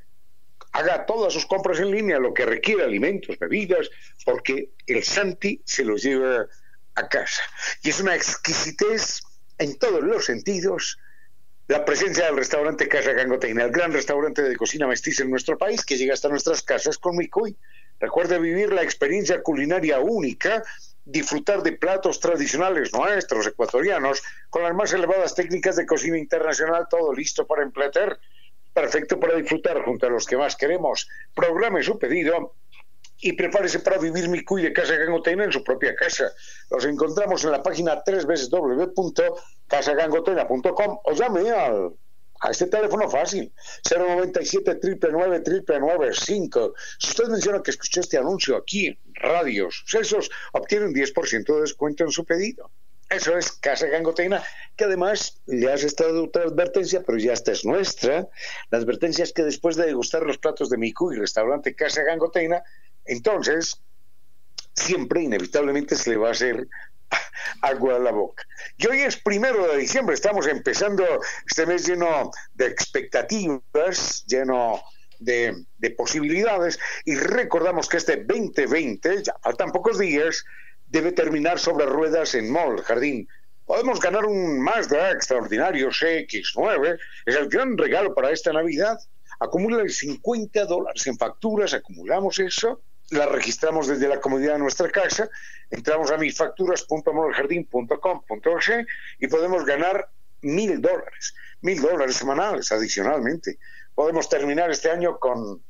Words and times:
haga 0.71 1.05
todas 1.05 1.33
sus 1.33 1.45
compras 1.45 1.79
en 1.79 1.91
línea, 1.91 2.19
lo 2.19 2.33
que 2.33 2.45
requiere 2.45 2.83
alimentos, 2.83 3.37
bebidas, 3.37 3.89
porque 4.25 4.71
el 4.87 5.03
Santi 5.03 5.61
se 5.65 5.85
los 5.85 6.01
lleva 6.01 6.47
a 6.95 7.07
casa. 7.07 7.43
Y 7.83 7.89
es 7.89 7.99
una 7.99 8.15
exquisitez 8.15 9.21
en 9.59 9.77
todos 9.77 10.03
los 10.03 10.25
sentidos 10.25 10.97
la 11.67 11.85
presencia 11.85 12.25
del 12.25 12.37
restaurante 12.37 12.87
Casa 12.87 13.13
Gangoteina, 13.13 13.63
el 13.63 13.71
gran 13.71 13.93
restaurante 13.93 14.41
de 14.41 14.55
cocina 14.55 14.87
mestiza 14.87 15.23
en 15.23 15.31
nuestro 15.31 15.57
país 15.57 15.85
que 15.85 15.97
llega 15.97 16.13
hasta 16.13 16.29
nuestras 16.29 16.61
casas 16.61 16.97
con 16.97 17.15
Micuy. 17.15 17.55
Recuerde 17.99 18.37
vivir 18.39 18.73
la 18.73 18.83
experiencia 18.83 19.41
culinaria 19.41 19.99
única 19.99 20.63
disfrutar 21.05 21.63
de 21.63 21.73
platos 21.73 22.19
tradicionales 22.19 22.93
nuestros, 22.93 23.47
ecuatorianos, 23.47 24.23
con 24.49 24.63
las 24.63 24.73
más 24.73 24.93
elevadas 24.93 25.35
técnicas 25.35 25.75
de 25.75 25.85
cocina 25.85 26.17
internacional, 26.17 26.87
todo 26.89 27.13
listo 27.13 27.45
para 27.45 27.63
emplear, 27.63 28.19
perfecto 28.73 29.19
para 29.19 29.35
disfrutar 29.35 29.83
junto 29.83 30.07
a 30.07 30.09
los 30.09 30.25
que 30.25 30.37
más 30.37 30.55
queremos. 30.55 31.07
Programe 31.33 31.83
su 31.83 31.99
pedido 31.99 32.55
y 33.23 33.33
prepárese 33.33 33.79
para 33.79 33.97
vivir 33.97 34.29
mi 34.29 34.43
cuy 34.43 34.61
de 34.61 34.71
Casa 34.73 34.95
Gangotena 34.95 35.45
en 35.45 35.51
su 35.51 35.63
propia 35.63 35.95
casa. 35.95 36.31
Los 36.69 36.85
encontramos 36.85 37.43
en 37.45 37.51
la 37.51 37.63
página 37.63 38.03
www.casagangotena.com 38.05 40.99
o 41.03 41.13
llame 41.13 41.49
al 41.49 41.93
a 42.43 42.51
este 42.51 42.67
teléfono 42.67 43.09
fácil, 43.09 43.51
097 43.89 44.79
999 44.83 46.11
5 46.13 46.73
Si 46.99 47.09
usted 47.11 47.29
menciona 47.29 47.63
que 47.63 47.71
escuchó 47.71 48.01
este 48.01 48.17
anuncio 48.17 48.57
aquí 48.57 48.87
en 48.87 48.97
Radio 49.15 49.69
Sucesos, 49.71 50.29
obtiene 50.51 50.87
un 50.87 50.93
10% 50.93 51.55
de 51.55 51.61
descuento 51.61 52.03
en 52.03 52.11
su 52.11 52.25
pedido. 52.25 52.69
Eso 53.09 53.37
es 53.37 53.51
Casa 53.51 53.87
Gangoteina, 53.87 54.43
que 54.75 54.85
además 54.85 55.41
le 55.45 55.71
has 55.71 55.83
estado 55.83 56.25
otra 56.25 56.43
advertencia, 56.43 57.03
pero 57.05 57.17
ya 57.17 57.33
esta 57.33 57.51
es 57.51 57.63
nuestra. 57.63 58.27
La 58.71 58.79
advertencia 58.79 59.23
es 59.23 59.31
que 59.31 59.43
después 59.43 59.75
de 59.75 59.85
degustar 59.85 60.23
los 60.23 60.37
platos 60.37 60.69
de 60.69 60.77
Miku 60.77 61.13
y 61.13 61.17
restaurante 61.17 61.75
Casa 61.75 62.03
Gangoteina, 62.03 62.63
entonces 63.05 63.81
siempre 64.73 65.21
inevitablemente 65.21 65.95
se 65.95 66.11
le 66.11 66.17
va 66.17 66.29
a 66.29 66.31
hacer 66.31 66.67
agua 67.61 67.95
a 67.95 67.99
la 67.99 68.11
boca. 68.11 68.43
Y 68.77 68.87
hoy 68.87 69.01
es 69.01 69.17
primero 69.17 69.67
de 69.67 69.77
diciembre, 69.77 70.15
estamos 70.15 70.47
empezando 70.47 71.05
este 71.47 71.65
mes 71.65 71.87
lleno 71.87 72.31
de 72.53 72.67
expectativas, 72.67 74.25
lleno 74.25 74.81
de, 75.19 75.65
posibilidades, 75.95 76.79
y 77.05 77.15
recordamos 77.15 77.87
que 77.87 77.97
este 77.97 78.17
2020, 78.17 79.23
ya 79.23 79.35
faltan 79.41 79.71
pocos 79.71 79.99
días, 79.99 80.43
debe 80.87 81.11
terminar 81.11 81.59
sobre 81.59 81.85
ruedas 81.85 82.35
en 82.35 82.51
Mall 82.51 82.81
Jardín. 82.81 83.27
Podemos 83.65 84.01
ganar 84.01 84.25
un 84.25 84.59
Mazda 84.59 85.11
extraordinario 85.11 85.89
CX9, 85.89 86.99
es 87.25 87.35
el 87.35 87.47
gran 87.47 87.77
regalo 87.77 88.13
para 88.13 88.31
esta 88.31 88.51
Navidad. 88.51 88.99
Acumula 89.39 89.87
50 89.87 90.65
dólares 90.65 91.07
en 91.07 91.17
facturas, 91.17 91.73
acumulamos 91.73 92.39
eso 92.39 92.81
la 93.11 93.27
registramos 93.27 93.87
desde 93.87 94.07
la 94.07 94.19
comodidad 94.19 94.53
de 94.53 94.59
nuestra 94.59 94.89
casa, 94.89 95.29
entramos 95.69 96.09
a 96.11 96.17
misfacturas.moljardín.com.org 96.17 98.87
y 99.19 99.27
podemos 99.27 99.65
ganar 99.65 100.09
mil 100.41 100.81
dólares, 100.81 101.35
mil 101.61 101.79
dólares 101.81 102.15
semanales 102.15 102.71
adicionalmente. 102.71 103.59
Podemos 103.95 104.29
terminar 104.29 104.71
este 104.71 104.89
año 104.89 105.19
con, 105.19 105.61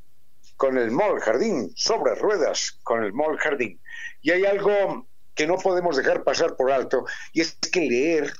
con 0.57 0.77
el 0.77 0.91
Mall 0.91 1.19
Jardín, 1.19 1.71
sobre 1.75 2.13
ruedas 2.15 2.79
con 2.83 3.03
el 3.03 3.13
Mall 3.13 3.37
Jardín. 3.37 3.81
Y 4.21 4.31
hay 4.31 4.45
algo 4.45 5.07
que 5.35 5.47
no 5.47 5.57
podemos 5.57 5.97
dejar 5.97 6.23
pasar 6.23 6.55
por 6.55 6.71
alto, 6.71 7.05
y 7.33 7.41
es 7.41 7.55
que 7.55 7.81
leer, 7.81 8.31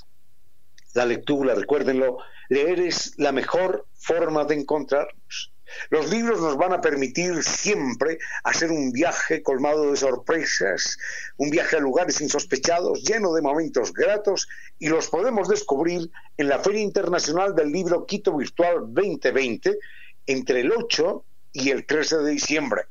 la 0.93 1.05
lectura, 1.05 1.55
recuérdenlo, 1.55 2.19
leer 2.49 2.79
es 2.79 3.13
la 3.17 3.31
mejor 3.31 3.87
forma 3.95 4.45
de 4.45 4.55
encontrarnos. 4.55 5.52
Los 5.89 6.09
libros 6.09 6.41
nos 6.41 6.57
van 6.57 6.73
a 6.73 6.81
permitir 6.81 7.41
siempre 7.43 8.17
hacer 8.43 8.71
un 8.71 8.91
viaje 8.91 9.43
colmado 9.43 9.91
de 9.91 9.97
sorpresas, 9.97 10.97
un 11.37 11.49
viaje 11.49 11.77
a 11.77 11.79
lugares 11.79 12.21
insospechados, 12.21 13.03
lleno 13.03 13.33
de 13.33 13.41
momentos 13.41 13.93
gratos, 13.93 14.47
y 14.79 14.89
los 14.89 15.09
podemos 15.09 15.47
descubrir 15.47 16.11
en 16.37 16.47
la 16.47 16.59
Feria 16.59 16.81
Internacional 16.81 17.55
del 17.55 17.71
Libro 17.71 18.05
Quito 18.05 18.35
Virtual 18.35 18.93
2020 18.93 19.77
entre 20.27 20.59
el 20.61 20.71
8 20.71 21.25
y 21.53 21.69
el 21.69 21.85
13 21.85 22.17
de 22.17 22.31
diciembre. 22.31 22.81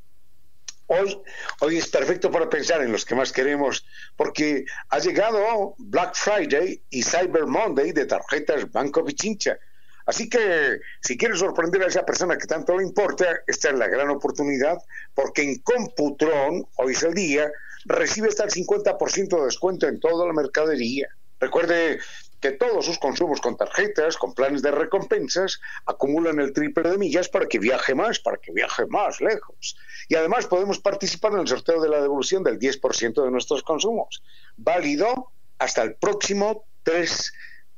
Hoy, 0.86 1.20
hoy 1.58 1.78
es 1.78 1.88
perfecto 1.88 2.30
para 2.30 2.48
pensar 2.48 2.80
en 2.80 2.92
los 2.92 3.04
que 3.04 3.16
más 3.16 3.32
queremos, 3.32 3.84
porque 4.14 4.64
ha 4.90 5.00
llegado 5.00 5.74
Black 5.78 6.14
Friday 6.14 6.80
y 6.90 7.02
Cyber 7.02 7.46
Monday 7.46 7.90
de 7.90 8.06
tarjetas 8.06 8.70
Banco 8.70 9.04
Pichincha. 9.04 9.58
Así 10.06 10.28
que 10.28 10.78
si 11.00 11.16
quieres 11.16 11.40
sorprender 11.40 11.82
a 11.82 11.88
esa 11.88 12.06
persona 12.06 12.38
que 12.38 12.46
tanto 12.46 12.78
le 12.78 12.84
importa, 12.84 13.26
esta 13.48 13.70
es 13.70 13.74
la 13.74 13.88
gran 13.88 14.10
oportunidad, 14.10 14.78
porque 15.12 15.42
en 15.42 15.58
Computron, 15.58 16.68
hoy 16.76 16.92
es 16.92 17.02
el 17.02 17.14
día, 17.14 17.50
recibe 17.84 18.28
hasta 18.28 18.44
el 18.44 18.50
50% 18.50 19.38
de 19.40 19.44
descuento 19.44 19.88
en 19.88 19.98
toda 19.98 20.24
la 20.24 20.32
mercadería. 20.32 21.08
Recuerde 21.42 21.98
que 22.40 22.52
todos 22.52 22.86
sus 22.86 23.00
consumos 23.00 23.40
con 23.40 23.56
tarjetas, 23.56 24.16
con 24.16 24.32
planes 24.32 24.62
de 24.62 24.70
recompensas, 24.70 25.60
acumulan 25.86 26.38
el 26.38 26.52
triple 26.52 26.88
de 26.88 26.98
millas 26.98 27.28
para 27.28 27.46
que 27.46 27.58
viaje 27.58 27.96
más, 27.96 28.20
para 28.20 28.36
que 28.36 28.52
viaje 28.52 28.86
más 28.86 29.20
lejos. 29.20 29.76
Y 30.08 30.14
además 30.14 30.46
podemos 30.46 30.78
participar 30.78 31.32
en 31.32 31.40
el 31.40 31.48
sorteo 31.48 31.80
de 31.80 31.88
la 31.88 32.00
devolución 32.00 32.44
del 32.44 32.60
10% 32.60 33.24
de 33.24 33.30
nuestros 33.32 33.64
consumos, 33.64 34.22
válido 34.56 35.32
hasta 35.58 35.82
el 35.82 35.96
próximo 35.96 36.64
3 36.84 37.32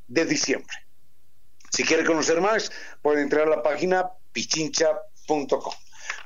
de 0.08 0.26
diciembre. 0.26 0.76
Si 1.70 1.84
quiere 1.84 2.05
conocer 2.05 2.43
más, 2.43 2.70
puede 3.00 3.22
entrar 3.22 3.46
a 3.46 3.56
la 3.56 3.62
página 3.62 4.11
pichincha.com. 4.32 5.72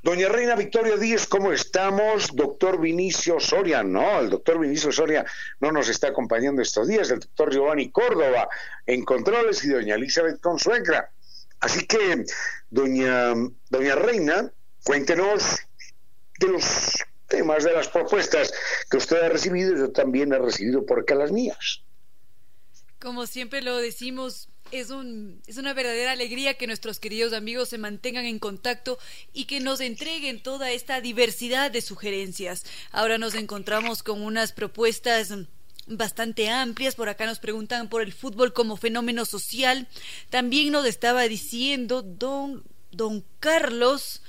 Doña 0.02 0.28
Reina 0.28 0.54
Victoria 0.54 0.96
Díez, 0.96 1.26
¿cómo 1.26 1.52
estamos? 1.52 2.28
Doctor 2.34 2.80
Vinicio 2.80 3.40
Soria, 3.40 3.82
no, 3.82 4.20
el 4.20 4.30
doctor 4.30 4.60
Vinicio 4.60 4.92
Soria 4.92 5.26
no 5.58 5.72
nos 5.72 5.88
está 5.88 6.08
acompañando 6.08 6.62
estos 6.62 6.86
días, 6.86 7.10
el 7.10 7.18
doctor 7.18 7.52
Giovanni 7.52 7.90
Córdoba 7.90 8.48
en 8.86 9.04
controles 9.04 9.64
y 9.64 9.70
doña 9.70 9.96
Elizabeth 9.96 10.40
Consuegra. 10.40 11.10
Así 11.58 11.84
que, 11.86 12.24
doña, 12.70 13.34
doña 13.70 13.96
Reina, 13.96 14.52
cuéntenos 14.84 15.58
de 16.38 16.46
los 16.46 16.96
temas, 17.26 17.64
de 17.64 17.72
las 17.72 17.88
propuestas 17.88 18.52
que 18.88 18.98
usted 18.98 19.20
ha 19.20 19.28
recibido 19.28 19.76
yo 19.76 19.90
también 19.90 20.32
he 20.32 20.38
recibido 20.38 20.86
por 20.86 21.00
acá 21.00 21.16
las 21.16 21.32
mías. 21.32 21.82
Como 23.00 23.26
siempre 23.26 23.62
lo 23.62 23.76
decimos, 23.78 24.48
es, 24.72 24.90
un, 24.90 25.42
es 25.46 25.56
una 25.56 25.74
verdadera 25.74 26.12
alegría 26.12 26.54
que 26.54 26.66
nuestros 26.66 26.98
queridos 27.00 27.32
amigos 27.32 27.68
se 27.68 27.78
mantengan 27.78 28.24
en 28.24 28.38
contacto 28.38 28.98
y 29.32 29.44
que 29.44 29.60
nos 29.60 29.80
entreguen 29.80 30.42
toda 30.42 30.70
esta 30.70 31.00
diversidad 31.00 31.70
de 31.70 31.80
sugerencias. 31.80 32.64
Ahora 32.90 33.18
nos 33.18 33.34
encontramos 33.34 34.02
con 34.02 34.22
unas 34.22 34.52
propuestas 34.52 35.32
bastante 35.86 36.50
amplias. 36.50 36.94
Por 36.94 37.08
acá 37.08 37.26
nos 37.26 37.38
preguntan 37.38 37.88
por 37.88 38.02
el 38.02 38.12
fútbol 38.12 38.52
como 38.52 38.76
fenómeno 38.76 39.24
social. 39.24 39.88
También 40.30 40.72
nos 40.72 40.86
estaba 40.86 41.22
diciendo 41.28 42.02
don, 42.02 42.64
don 42.90 43.24
Carlos 43.40 44.22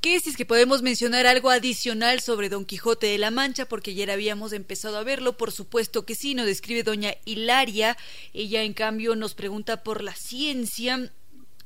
¿Qué 0.00 0.20
si 0.20 0.30
es 0.30 0.36
que 0.36 0.46
podemos 0.46 0.82
mencionar 0.82 1.26
algo 1.26 1.50
adicional 1.50 2.20
sobre 2.20 2.48
Don 2.48 2.64
Quijote 2.64 3.08
de 3.08 3.18
la 3.18 3.32
Mancha? 3.32 3.66
Porque 3.66 3.90
ayer 3.90 4.12
habíamos 4.12 4.52
empezado 4.52 4.96
a 4.96 5.02
verlo, 5.02 5.36
por 5.36 5.50
supuesto 5.50 6.06
que 6.06 6.14
sí, 6.14 6.34
nos 6.34 6.46
describe 6.46 6.84
doña 6.84 7.16
Hilaria, 7.24 7.96
ella 8.32 8.62
en 8.62 8.74
cambio 8.74 9.16
nos 9.16 9.34
pregunta 9.34 9.82
por 9.82 10.04
la 10.04 10.14
ciencia. 10.14 11.12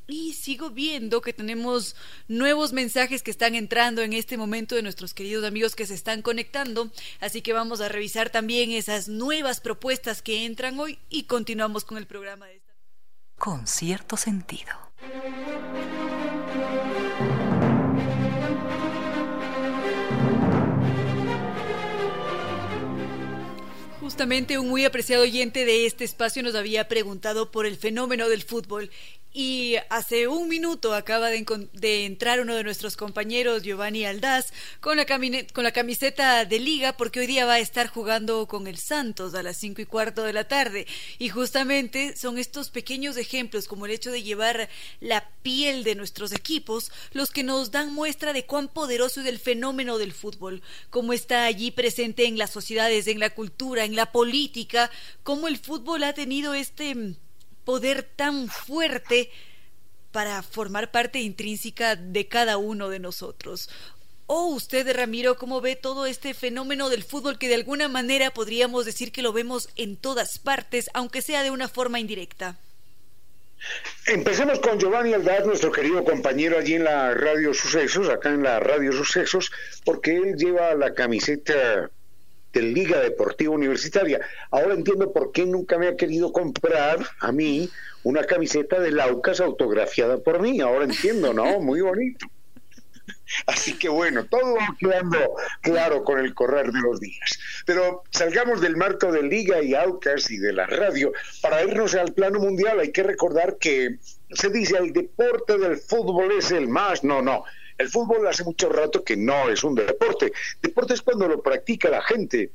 Y 0.09 0.33
sigo 0.33 0.71
viendo 0.71 1.21
que 1.21 1.35
tenemos 1.35 1.95
nuevos 2.27 2.73
mensajes 2.73 3.23
que 3.23 3.31
están 3.31 3.55
entrando 3.55 4.01
en 4.01 4.15
este 4.15 4.39
momento 4.39 4.75
de 4.75 4.83
nuestros 4.83 5.13
queridos 5.13 5.45
amigos 5.45 5.77
que 5.77 5.87
se 5.87 5.95
están 5.95 6.23
conectando, 6.23 6.91
así 7.21 7.43
que 7.43 7.53
vamos 7.53 7.83
a 7.83 7.89
revisar 7.89 8.31
también 8.31 8.71
esas 8.71 9.09
nuevas 9.09 9.61
propuestas 9.61 10.23
que 10.23 10.47
entran 10.47 10.81
hoy 10.81 10.99
y 11.11 11.25
continuamos 11.25 11.85
con 11.85 11.99
el 11.99 12.07
programa 12.07 12.47
de 12.47 12.57
esta. 12.57 12.73
Con 13.37 13.67
cierto 13.67 14.17
sentido. 14.17 14.73
Justamente 24.03 24.59
un 24.59 24.69
muy 24.69 24.85
apreciado 24.85 25.23
oyente 25.23 25.65
de 25.65 25.87
este 25.87 26.03
espacio 26.03 26.43
nos 26.43 26.57
había 26.57 26.89
preguntado 26.89 27.53
por 27.53 27.67
el 27.67 27.77
fenómeno 27.77 28.29
del 28.29 28.43
fútbol 28.43 28.91
y 29.35 29.77
hace 29.89 30.29
un 30.29 30.49
minuto 30.49 30.95
acaba 30.95 31.31
de, 31.31 32.05
entrar 32.05 32.41
uno 32.41 32.55
de 32.55 32.65
nuestros 32.65 32.97
compañeros, 32.97 33.63
Giovanni 33.63 34.05
Aldaz, 34.05 34.53
con 34.81 34.97
la, 34.97 35.07
con 35.07 35.65
la 35.65 35.73
camiseta 35.73 36.45
de 36.45 36.59
liga, 36.59 36.97
porque 36.97 37.21
hoy 37.21 37.27
día 37.27 37.47
va 37.47 37.55
a 37.55 37.59
estar 37.59 37.89
jugando 37.89 38.47
con 38.47 38.67
el 38.67 38.77
Santos 38.77 39.35
a 39.35 39.43
las 39.43 39.57
cinco 39.57 39.81
y 39.81 39.87
cuarto 39.87 40.23
de 40.25 40.35
la 40.35 40.49
tarde. 40.49 40.87
Y 41.19 41.31
justamente 41.31 42.15
son 42.17 42.39
estos 42.39 42.71
pequeños 42.71 43.17
ejemplos, 43.17 43.69
como 43.69 43.87
el 43.87 43.93
hecho 43.93 44.11
de 44.11 44.23
llevar 44.23 44.69
la 45.01 45.29
piel 45.43 45.83
de 45.83 45.95
nuestros 45.95 46.33
equipos, 46.33 46.93
los 47.13 47.31
que 47.31 47.43
nos 47.43 47.71
dan 47.71 47.93
muestra 47.93 48.33
de 48.33 48.45
cuán 48.45 48.69
poderoso 48.69 49.21
es 49.21 49.27
el 49.27 49.39
fenómeno 49.39 49.97
del 49.97 50.13
fútbol, 50.13 50.63
cómo 50.91 51.13
está 51.13 51.45
allí 51.45 51.71
presente 51.71 52.27
en 52.27 52.37
las 52.37 52.51
sociedades, 52.51 53.07
en 53.07 53.19
la 53.19 53.31
cultura, 53.31 53.85
en 53.85 53.97
la 53.97 54.13
política, 54.13 54.91
cómo 55.23 55.49
el 55.49 55.59
fútbol 55.59 56.05
ha 56.05 56.13
tenido 56.13 56.53
este 56.55 57.17
poder 57.65 58.03
tan 58.03 58.49
fuerte 58.49 59.31
para 60.13 60.43
formar 60.43 60.91
parte 60.91 61.21
intrínseca 61.21 61.97
de 61.97 62.29
cada 62.29 62.59
uno 62.59 62.89
de 62.89 62.99
nosotros. 62.99 63.69
¿O 64.27 64.47
usted, 64.47 64.91
Ramiro, 64.95 65.37
cómo 65.37 65.61
ve 65.61 65.77
todo 65.77 66.07
este 66.07 66.33
fenómeno 66.33 66.89
del 66.89 67.03
fútbol 67.03 67.39
que 67.39 67.49
de 67.49 67.57
alguna 67.57 67.89
manera 67.89 68.31
podríamos 68.31 68.87
decir 68.87 69.13
que 69.13 69.23
lo 69.23 69.33
vemos 69.33 69.69
en 69.77 69.97
todas 69.97 70.39
partes, 70.39 70.89
aunque 70.95 71.23
sea 71.23 71.43
de 71.43 71.51
una 71.51 71.69
forma 71.69 71.99
indirecta? 72.01 72.57
Empecemos 74.07 74.59
con 74.61 74.79
Giovanni 74.79 75.13
Aldaz, 75.13 75.47
nuestro 75.47 75.71
querido 75.71 76.03
compañero 76.05 76.59
allí 76.59 76.75
en 76.75 76.85
la 76.85 77.15
Radio 77.15 77.55
Sucesos, 77.55 78.09
acá 78.09 78.31
en 78.31 78.43
la 78.43 78.59
Radio 78.59 78.93
Sucesos, 78.93 79.53
porque 79.85 80.17
él 80.17 80.37
lleva 80.37 80.75
la 80.75 80.95
camiseta 80.95 81.91
de 82.53 82.63
Liga 82.63 83.01
Deportiva 83.01 83.55
Universitaria. 83.55 84.21
Ahora 84.51 84.75
entiendo 84.75 85.13
por 85.13 85.33
qué 85.33 85.47
nunca 85.47 85.79
me 85.79 85.89
ha 85.89 85.97
querido 85.97 86.33
comprar 86.33 86.99
a 87.21 87.33
mí 87.33 87.71
una 88.03 88.25
camiseta 88.25 88.81
de 88.81 88.91
Laucas 88.91 89.41
autografiada 89.41 90.19
por 90.19 90.41
mí. 90.41 90.61
Ahora 90.61 90.85
entiendo, 90.85 91.33
¿no? 91.33 91.45
Muy 91.61 91.81
bonito. 91.81 92.27
Así 93.47 93.79
que 93.79 93.89
bueno, 93.89 94.27
todo 94.27 94.55
va 94.55 94.77
quedando 94.79 95.19
claro 95.61 96.05
con 96.05 96.19
el 96.19 96.35
correr 96.35 96.71
de 96.71 96.81
los 96.81 97.01
días. 97.01 97.39
Pero 97.65 98.03
salgamos 98.11 98.61
del 98.61 98.77
marco 98.77 99.11
de 99.11 99.23
Liga 99.23 99.63
y 99.63 99.75
Aucas 99.75 100.31
y 100.31 100.37
de 100.39 100.53
la 100.53 100.67
radio 100.67 101.13
para 101.41 101.65
irnos 101.65 101.95
al 101.95 102.13
plano 102.13 102.39
mundial. 102.39 102.81
Hay 102.81 102.93
que 102.93 103.03
recordar 103.03 103.57
que 103.59 103.97
se 104.31 104.51
dice 104.51 104.77
el 104.77 104.93
deporte 104.93 105.59
del 105.59 105.79
fútbol 105.79 106.33
es 106.33 106.51
el 106.51 106.69
más. 106.69 107.03
No, 107.03 107.23
no. 107.23 107.45
El 107.79 107.89
fútbol 107.89 108.27
hace 108.27 108.45
mucho 108.45 108.69
rato 108.69 109.03
que 109.05 109.17
no 109.17 109.49
es 109.49 109.65
un 109.65 109.75
deporte. 109.75 110.33
Deporte 110.61 110.95
es 110.95 111.03
cuando 111.03 111.29
lo 111.29 111.43
practica 111.43 111.89
la 111.89 112.03
gente. 112.03 112.51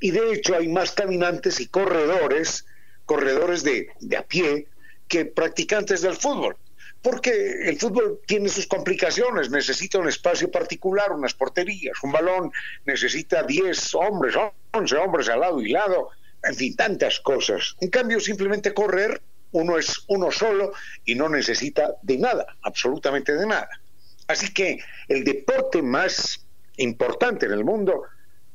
Y 0.00 0.10
de 0.10 0.32
hecho 0.32 0.56
hay 0.56 0.68
más 0.68 0.92
caminantes 0.92 1.60
y 1.60 1.68
corredores, 1.68 2.66
corredores 3.06 3.62
de, 3.62 3.88
de 4.00 4.16
a 4.16 4.22
pie, 4.22 4.66
que 5.08 5.26
practicantes 5.26 6.02
del 6.02 6.16
fútbol. 6.16 6.56
Porque 7.02 7.68
el 7.68 7.78
fútbol 7.78 8.20
tiene 8.26 8.48
sus 8.48 8.66
complicaciones, 8.66 9.50
necesita 9.50 9.98
un 9.98 10.08
espacio 10.08 10.50
particular, 10.50 11.12
unas 11.12 11.34
porterías, 11.34 11.96
un 12.02 12.12
balón, 12.12 12.52
necesita 12.84 13.42
10 13.42 13.94
hombres, 13.96 14.36
11 14.70 14.96
hombres 14.96 15.28
al 15.28 15.40
lado 15.40 15.60
y 15.60 15.70
lado, 15.70 16.10
en 16.44 16.54
fin, 16.54 16.76
tantas 16.76 17.18
cosas. 17.20 17.76
En 17.80 17.90
cambio, 17.90 18.20
simplemente 18.20 18.72
correr, 18.72 19.20
uno 19.50 19.78
es 19.78 20.04
uno 20.08 20.30
solo 20.30 20.72
y 21.04 21.14
no 21.14 21.28
necesita 21.28 21.94
de 22.02 22.18
nada, 22.18 22.46
absolutamente 22.62 23.34
de 23.34 23.46
nada. 23.46 23.68
Así 24.28 24.52
que 24.52 24.78
el 25.08 25.24
deporte 25.24 25.82
más 25.82 26.44
importante 26.76 27.46
en 27.46 27.52
el 27.52 27.64
mundo, 27.64 28.04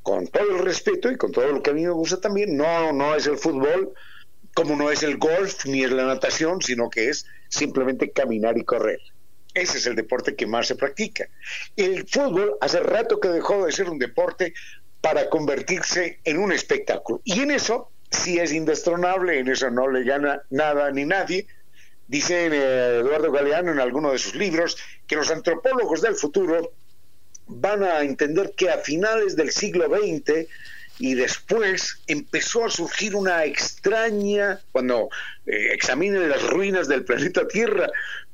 con 0.01 0.27
todo 0.27 0.55
el 0.55 0.63
respeto 0.63 1.12
y 1.12 1.17
con 1.17 1.31
todo 1.31 1.51
lo 1.51 1.62
que 1.62 1.71
a 1.71 1.74
mí 1.74 1.83
me 1.83 1.91
gusta 1.91 2.19
también, 2.19 2.55
no, 2.55 2.93
no 2.93 3.15
es 3.15 3.27
el 3.27 3.38
fútbol, 3.38 3.93
como 4.53 4.75
no 4.75 4.89
es 4.89 5.03
el 5.03 5.17
golf 5.17 5.65
ni 5.65 5.83
es 5.83 5.91
la 5.91 6.05
natación, 6.05 6.62
sino 6.62 6.89
que 6.89 7.09
es 7.09 7.25
simplemente 7.50 8.12
caminar 8.12 8.57
y 8.57 8.63
correr. 8.63 9.00
Ese 9.53 9.77
es 9.77 9.86
el 9.88 9.95
deporte 9.95 10.36
que 10.36 10.47
más 10.47 10.67
se 10.67 10.75
practica. 10.75 11.27
El 11.75 12.07
fútbol 12.07 12.57
hace 12.62 12.79
rato 12.79 13.19
que 13.19 13.29
dejó 13.29 13.65
de 13.65 13.71
ser 13.71 13.89
un 13.89 14.00
deporte 14.00 14.53
para 15.01 15.29
convertirse 15.29 16.19
en 16.24 16.38
un 16.38 16.51
espectáculo. 16.51 17.21
Y 17.24 17.41
en 17.41 17.51
eso 17.51 17.91
sí 18.09 18.39
es 18.39 18.53
indestronable, 18.53 19.39
en 19.39 19.47
eso 19.47 19.69
no 19.69 19.89
le 19.89 20.03
gana 20.03 20.41
nada 20.50 20.91
ni 20.91 21.05
nadie, 21.05 21.47
Dice 22.07 22.47
eh, 22.47 22.99
Eduardo 22.99 23.31
Galeano 23.31 23.71
en 23.71 23.79
alguno 23.79 24.11
de 24.11 24.17
sus 24.17 24.35
libros 24.35 24.77
que 25.05 25.15
los 25.15 25.29
antropólogos 25.29 26.01
del 26.01 26.15
futuro 26.15 26.71
van 27.47 27.83
a 27.83 28.01
entender 28.01 28.53
que 28.55 28.69
a 28.69 28.77
finales 28.77 29.35
del 29.35 29.51
siglo 29.51 29.87
XX 29.87 30.47
y 30.99 31.13
después 31.13 32.01
empezó 32.07 32.65
a 32.65 32.69
surgir 32.69 33.15
una 33.15 33.45
extraña, 33.45 34.59
cuando 34.71 35.09
eh, 35.45 35.73
examinen 35.73 36.29
las 36.29 36.43
ruinas 36.43 36.87
del 36.87 37.05
planeta 37.05 37.47
Tierra, 37.47 37.89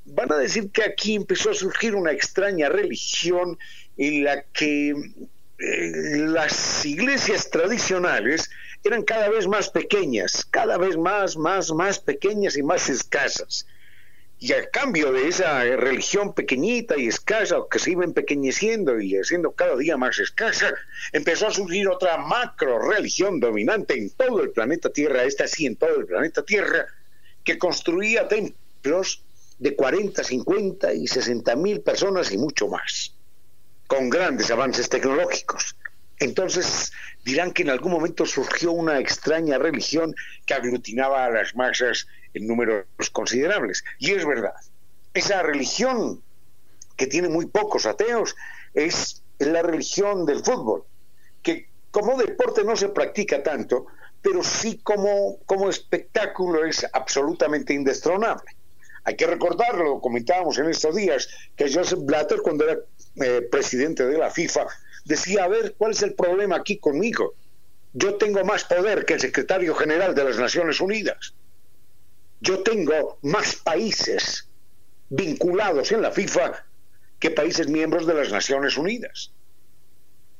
van 0.06 0.32
a 0.32 0.38
decir 0.38 0.70
que 0.72 0.84
aquí 0.84 1.16
empezó 1.16 1.52
a 1.52 1.56
surgir 1.56 1.96
una 1.96 2.12
extraña 2.12 2.70
religión 2.70 3.58
en 3.98 4.24
la 4.24 4.44
que 4.54 4.90
eh, 4.90 5.92
las 6.18 6.86
iglesias 6.86 7.50
tradicionales 7.50 8.50
eran 8.84 9.04
cada 9.04 9.30
vez 9.30 9.48
más 9.48 9.70
pequeñas, 9.70 10.46
cada 10.50 10.78
vez 10.78 10.98
más, 10.98 11.38
más, 11.38 11.72
más 11.72 12.00
pequeñas 12.00 12.58
y 12.58 12.64
más 12.64 12.90
escasas. 12.90 13.66
Y 14.40 14.52
a 14.52 14.70
cambio 14.70 15.14
de 15.14 15.30
esa 15.30 15.64
religión 15.64 16.34
pequeñita 16.34 16.98
y 16.98 17.08
escasa, 17.08 17.58
que 17.72 17.80
se 17.80 17.92
iba 17.92 18.04
empequeñeciendo 18.04 19.00
y 19.00 19.24
siendo 19.24 19.52
cada 19.54 19.78
día 19.78 19.96
más 19.96 20.20
escasa, 20.20 20.74
empezó 21.14 21.48
a 21.48 21.52
surgir 21.52 21.88
otra 21.88 22.18
macro 22.18 22.92
religión 22.92 23.40
dominante 23.40 23.98
en 23.98 24.10
todo 24.10 24.42
el 24.42 24.52
planeta 24.52 24.90
Tierra, 24.90 25.24
esta 25.24 25.48
sí 25.48 25.66
en 25.66 25.78
todo 25.78 25.96
el 25.96 26.06
planeta 26.06 26.44
Tierra, 26.44 26.88
que 27.46 27.58
construía 27.58 28.28
templos 28.28 29.24
de 29.60 29.78
40, 29.78 30.22
50 30.22 30.94
y 30.94 31.08
60 31.08 31.56
mil 31.56 31.80
personas 31.80 32.34
y 32.34 32.38
mucho 32.38 32.68
más, 32.68 33.16
con 33.88 34.10
grandes 34.10 34.52
avances 34.52 34.90
tecnológicos. 34.90 35.78
Entonces 36.24 36.94
dirán 37.26 37.52
que 37.52 37.64
en 37.64 37.70
algún 37.70 37.92
momento 37.92 38.26
surgió 38.26 38.72
una 38.72 38.98
extraña 38.98 39.58
religión 39.58 40.16
que 40.46 40.54
aglutinaba 40.54 41.26
a 41.26 41.30
las 41.30 41.54
masas 41.54 42.08
en 42.34 42.48
números 42.48 42.86
considerables. 43.12 43.84
Y 44.00 44.12
es 44.12 44.26
verdad, 44.26 44.54
esa 45.14 45.44
religión 45.44 46.24
que 46.96 47.08
tiene 47.08 47.28
muy 47.28 47.48
pocos 47.48 47.86
ateos 47.86 48.38
es 48.74 49.22
la 49.40 49.64
religión 49.64 50.26
del 50.26 50.44
fútbol, 50.44 50.86
que 51.42 51.68
como 51.92 52.18
deporte 52.18 52.64
no 52.64 52.78
se 52.78 52.88
practica 52.88 53.44
tanto, 53.44 53.88
pero 54.22 54.44
sí 54.44 54.80
como, 54.82 55.40
como 55.46 55.70
espectáculo 55.70 56.64
es 56.64 56.88
absolutamente 56.94 57.74
indestronable. 57.74 58.50
Hay 59.04 59.18
que 59.18 59.28
recordarlo, 59.28 60.00
comentábamos 60.00 60.58
en 60.58 60.70
estos 60.70 60.96
días, 60.96 61.28
que 61.58 61.72
Joseph 61.72 62.00
Blatter, 62.04 62.40
cuando 62.42 62.64
era 62.64 62.80
eh, 63.18 63.42
presidente 63.52 64.06
de 64.06 64.18
la 64.18 64.32
FIFA, 64.32 64.66
decía, 65.06 65.44
a 65.44 65.48
ver, 65.48 65.76
¿cuál 65.78 65.92
es 65.92 66.02
el 66.02 66.14
problema 66.14 66.58
aquí 66.58 66.78
conmigo? 66.78 67.36
Yo 67.94 68.16
tengo 68.16 68.44
más 68.44 68.64
poder 68.64 69.06
que 69.06 69.16
el 69.16 69.20
secretario 69.20 69.76
general 69.76 70.16
de 70.16 70.24
las 70.24 70.38
Naciones 70.38 70.82
Unidas. 70.82 71.34
Yo 72.42 72.64
tengo 72.64 73.20
más 73.22 73.56
países 73.56 74.48
vinculados 75.10 75.92
en 75.92 76.02
la 76.02 76.12
FIFA 76.12 76.66
que 77.20 77.32
países 77.32 77.68
miembros 77.68 78.06
de 78.08 78.16
las 78.16 78.32
Naciones 78.32 78.78
Unidas. 78.78 79.32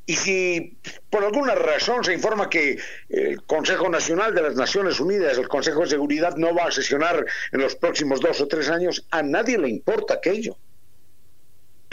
Y 0.06 0.16
si 0.16 0.78
por 1.10 1.24
alguna 1.24 1.56
razón 1.56 2.04
se 2.04 2.14
informa 2.14 2.50
que 2.50 2.78
el 3.08 3.42
Consejo 3.44 3.88
Nacional 3.88 4.36
de 4.36 4.42
las 4.42 4.56
Naciones 4.56 5.00
Unidas, 5.00 5.38
el 5.38 5.48
Consejo 5.48 5.82
de 5.82 5.88
Seguridad, 5.88 6.36
no 6.36 6.54
va 6.54 6.66
a 6.66 6.72
sesionar 6.72 7.26
en 7.52 7.62
los 7.62 7.76
próximos 7.76 8.20
dos 8.20 8.42
o 8.42 8.48
tres 8.48 8.68
años, 8.70 9.06
a 9.12 9.24
nadie 9.24 9.58
le 9.58 9.70
importa 9.70 10.16
aquello. 10.16 10.58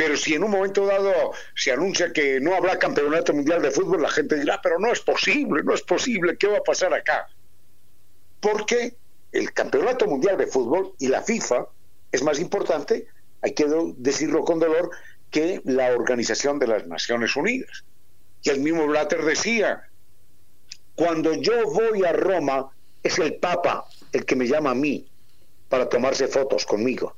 Pero 0.01 0.17
si 0.17 0.33
en 0.33 0.43
un 0.43 0.51
momento 0.53 0.87
dado 0.87 1.13
se 1.55 1.73
anuncia 1.73 2.11
que 2.11 2.41
no 2.41 2.55
habrá 2.55 2.79
campeonato 2.79 3.35
mundial 3.35 3.61
de 3.61 3.71
fútbol, 3.71 4.01
la 4.01 4.09
gente 4.09 4.39
dirá, 4.39 4.59
pero 4.63 4.79
no 4.79 4.91
es 4.91 5.01
posible, 5.01 5.63
no 5.63 5.75
es 5.75 5.83
posible, 5.83 6.39
¿qué 6.39 6.47
va 6.47 6.57
a 6.57 6.63
pasar 6.63 6.95
acá? 6.95 7.29
Porque 8.41 8.97
el 9.31 9.53
campeonato 9.53 10.07
mundial 10.07 10.39
de 10.39 10.47
fútbol 10.47 10.95
y 10.99 11.09
la 11.09 11.21
FIFA 11.21 11.67
es 12.13 12.23
más 12.23 12.41
importante, 12.41 13.09
hay 13.43 13.53
que 13.53 13.67
decirlo 13.99 14.43
con 14.43 14.59
dolor, 14.59 14.91
que 15.31 15.61
la 15.67 15.93
Organización 15.93 16.59
de 16.59 16.69
las 16.69 16.87
Naciones 16.87 17.37
Unidas. 17.37 17.85
Y 18.43 18.49
el 18.49 18.61
mismo 18.61 18.87
Blatter 18.87 19.23
decía, 19.23 19.87
cuando 20.95 21.35
yo 21.35 21.71
voy 21.75 22.07
a 22.07 22.15
Roma, 22.15 22.71
es 23.03 23.19
el 23.19 23.35
Papa 23.35 23.85
el 24.13 24.25
que 24.25 24.35
me 24.35 24.49
llama 24.49 24.71
a 24.71 24.75
mí 24.75 25.07
para 25.69 25.91
tomarse 25.91 26.27
fotos 26.27 26.65
conmigo. 26.65 27.15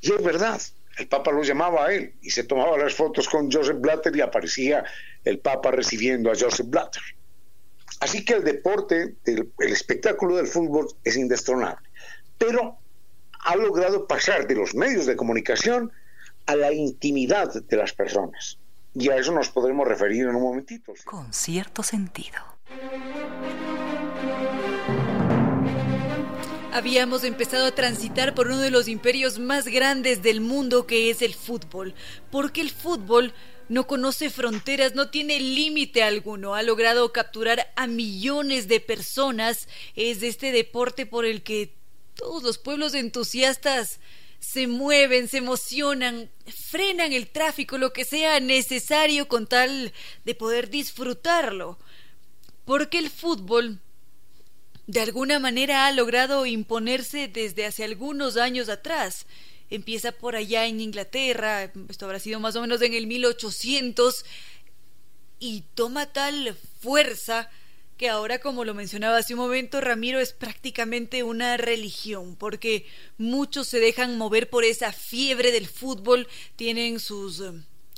Y 0.00 0.12
es 0.12 0.22
verdad, 0.22 0.60
el 0.98 1.08
Papa 1.08 1.32
lo 1.32 1.42
llamaba 1.42 1.86
a 1.86 1.92
él 1.92 2.14
y 2.20 2.30
se 2.30 2.44
tomaba 2.44 2.76
las 2.76 2.94
fotos 2.94 3.28
con 3.28 3.50
Joseph 3.50 3.78
Blatter 3.80 4.14
y 4.16 4.20
aparecía 4.20 4.84
el 5.24 5.38
Papa 5.38 5.70
recibiendo 5.70 6.30
a 6.30 6.34
Joseph 6.38 6.66
Blatter. 6.68 7.02
Así 8.00 8.24
que 8.24 8.34
el 8.34 8.44
deporte, 8.44 9.14
el, 9.24 9.50
espectáculo 9.58 10.36
del 10.36 10.46
fútbol 10.46 10.88
es 11.04 11.16
indestronable, 11.16 11.88
pero 12.38 12.78
ha 13.44 13.56
logrado 13.56 14.06
pasar 14.06 14.46
de 14.46 14.54
los 14.54 14.74
medios 14.74 15.06
de 15.06 15.16
comunicación 15.16 15.92
a 16.46 16.56
la 16.56 16.72
intimidad 16.72 17.52
de 17.52 17.76
las 17.76 17.92
personas. 17.92 18.58
Y 18.94 19.08
a 19.10 19.16
eso 19.16 19.32
nos 19.32 19.50
podremos 19.50 19.86
referir 19.86 20.22
en 20.22 20.34
un 20.34 20.42
momentito. 20.42 20.94
Con 21.04 21.32
cierto 21.32 21.82
sentido. 21.82 22.38
Habíamos 26.72 27.24
empezado 27.24 27.66
a 27.66 27.74
transitar 27.74 28.32
por 28.32 28.46
uno 28.46 28.60
de 28.60 28.70
los 28.70 28.86
imperios 28.86 29.40
más 29.40 29.66
grandes 29.66 30.22
del 30.22 30.40
mundo 30.40 30.86
que 30.86 31.10
es 31.10 31.20
el 31.20 31.34
fútbol, 31.34 31.94
porque 32.30 32.60
el 32.60 32.70
fútbol 32.70 33.34
no 33.68 33.88
conoce 33.88 34.30
fronteras, 34.30 34.94
no 34.94 35.10
tiene 35.10 35.40
límite 35.40 36.04
alguno, 36.04 36.54
ha 36.54 36.62
logrado 36.62 37.12
capturar 37.12 37.72
a 37.74 37.88
millones 37.88 38.68
de 38.68 38.78
personas, 38.78 39.66
es 39.96 40.22
este 40.22 40.52
deporte 40.52 41.06
por 41.06 41.24
el 41.24 41.42
que 41.42 41.74
todos 42.14 42.44
los 42.44 42.58
pueblos 42.58 42.94
entusiastas 42.94 43.98
se 44.38 44.68
mueven, 44.68 45.26
se 45.26 45.38
emocionan, 45.38 46.30
frenan 46.46 47.12
el 47.12 47.26
tráfico, 47.26 47.78
lo 47.78 47.92
que 47.92 48.04
sea 48.04 48.38
necesario 48.38 49.26
con 49.26 49.48
tal 49.48 49.92
de 50.24 50.34
poder 50.36 50.70
disfrutarlo. 50.70 51.78
Porque 52.64 52.98
el 52.98 53.10
fútbol 53.10 53.80
de 54.90 55.00
alguna 55.00 55.38
manera 55.38 55.86
ha 55.86 55.92
logrado 55.92 56.46
imponerse 56.46 57.28
desde 57.28 57.64
hace 57.64 57.84
algunos 57.84 58.36
años 58.36 58.68
atrás. 58.68 59.24
Empieza 59.70 60.10
por 60.10 60.34
allá 60.34 60.66
en 60.66 60.80
Inglaterra, 60.80 61.70
esto 61.88 62.06
habrá 62.06 62.18
sido 62.18 62.40
más 62.40 62.56
o 62.56 62.60
menos 62.60 62.82
en 62.82 62.94
el 62.94 63.06
1800, 63.06 64.24
y 65.38 65.62
toma 65.74 66.12
tal 66.12 66.56
fuerza 66.80 67.48
que 67.96 68.08
ahora, 68.08 68.40
como 68.40 68.64
lo 68.64 68.74
mencionaba 68.74 69.18
hace 69.18 69.34
un 69.34 69.40
momento, 69.40 69.80
Ramiro 69.80 70.18
es 70.18 70.32
prácticamente 70.32 71.22
una 71.22 71.56
religión, 71.56 72.34
porque 72.34 72.84
muchos 73.16 73.68
se 73.68 73.78
dejan 73.78 74.18
mover 74.18 74.50
por 74.50 74.64
esa 74.64 74.92
fiebre 74.92 75.52
del 75.52 75.68
fútbol, 75.68 76.26
tienen 76.56 76.98
sus 76.98 77.40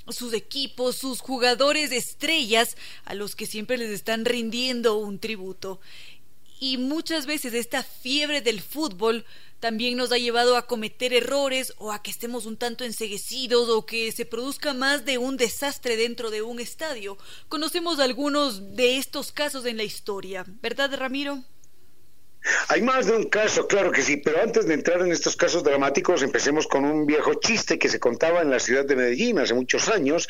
sus 0.09 0.33
equipos, 0.33 0.97
sus 0.97 1.21
jugadores 1.21 1.91
estrellas 1.91 2.75
a 3.05 3.13
los 3.13 3.35
que 3.35 3.45
siempre 3.45 3.77
les 3.77 3.89
están 3.89 4.25
rindiendo 4.25 4.97
un 4.97 5.19
tributo. 5.19 5.79
Y 6.63 6.77
muchas 6.77 7.25
veces 7.25 7.53
esta 7.53 7.83
fiebre 7.83 8.39
del 8.39 8.61
fútbol 8.61 9.25
también 9.59 9.97
nos 9.97 10.13
ha 10.13 10.17
llevado 10.17 10.55
a 10.55 10.65
cometer 10.65 11.13
errores 11.13 11.73
o 11.77 11.91
a 11.91 12.01
que 12.01 12.09
estemos 12.09 12.45
un 12.45 12.55
tanto 12.55 12.85
enseguecidos 12.85 13.67
o 13.67 13.85
que 13.85 14.13
se 14.13 14.25
produzca 14.25 14.73
más 14.73 15.03
de 15.03 15.17
un 15.17 15.35
desastre 15.35 15.97
dentro 15.97 16.31
de 16.31 16.41
un 16.41 16.61
estadio. 16.61 17.17
Conocemos 17.49 17.99
algunos 17.99 18.77
de 18.77 18.97
estos 18.97 19.33
casos 19.33 19.65
en 19.65 19.75
la 19.75 19.83
historia, 19.83 20.45
¿verdad 20.61 20.97
Ramiro? 20.97 21.43
Hay 22.69 22.81
más 22.81 23.07
de 23.07 23.17
un 23.17 23.25
caso, 23.25 23.67
claro 23.67 23.91
que 23.91 24.01
sí, 24.01 24.15
pero 24.15 24.41
antes 24.41 24.65
de 24.65 24.73
entrar 24.73 25.01
en 25.01 25.11
estos 25.11 25.35
casos 25.35 25.65
dramáticos, 25.65 26.23
empecemos 26.23 26.65
con 26.65 26.85
un 26.85 27.05
viejo 27.05 27.33
chiste 27.33 27.77
que 27.77 27.89
se 27.89 27.99
contaba 27.99 28.41
en 28.41 28.49
la 28.49 28.59
ciudad 28.59 28.85
de 28.85 28.95
Medellín 28.95 29.37
hace 29.37 29.53
muchos 29.53 29.89
años 29.89 30.29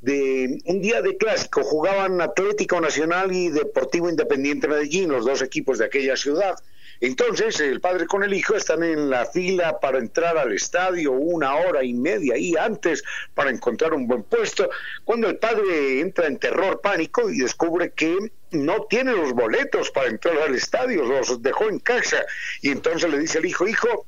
de 0.00 0.58
un 0.64 0.80
día 0.80 1.02
de 1.02 1.16
clásico. 1.16 1.62
Jugaban 1.62 2.20
Atlético 2.20 2.80
Nacional 2.80 3.32
y 3.32 3.48
Deportivo 3.48 4.08
Independiente 4.08 4.68
Medellín, 4.68 5.10
los 5.10 5.24
dos 5.24 5.42
equipos 5.42 5.78
de 5.78 5.86
aquella 5.86 6.16
ciudad. 6.16 6.56
Entonces 7.00 7.60
el 7.60 7.80
padre 7.80 8.06
con 8.06 8.22
el 8.22 8.32
hijo 8.32 8.56
están 8.56 8.82
en 8.82 9.10
la 9.10 9.26
fila 9.26 9.80
para 9.80 9.98
entrar 9.98 10.38
al 10.38 10.52
estadio 10.52 11.12
una 11.12 11.54
hora 11.54 11.84
y 11.84 11.92
media 11.92 12.38
y 12.38 12.56
antes 12.56 13.04
para 13.34 13.50
encontrar 13.50 13.92
un 13.92 14.06
buen 14.06 14.22
puesto, 14.22 14.70
cuando 15.04 15.28
el 15.28 15.36
padre 15.36 16.00
entra 16.00 16.26
en 16.26 16.38
terror, 16.38 16.80
pánico 16.80 17.28
y 17.28 17.38
descubre 17.38 17.92
que 17.92 18.16
no 18.52 18.86
tiene 18.88 19.12
los 19.12 19.32
boletos 19.32 19.90
para 19.90 20.08
entrar 20.08 20.38
al 20.38 20.54
estadio, 20.54 21.04
los 21.04 21.42
dejó 21.42 21.68
en 21.68 21.80
casa 21.80 22.24
y 22.62 22.70
entonces 22.70 23.10
le 23.10 23.18
dice 23.18 23.38
al 23.38 23.46
hijo, 23.46 23.68
hijo, 23.68 24.06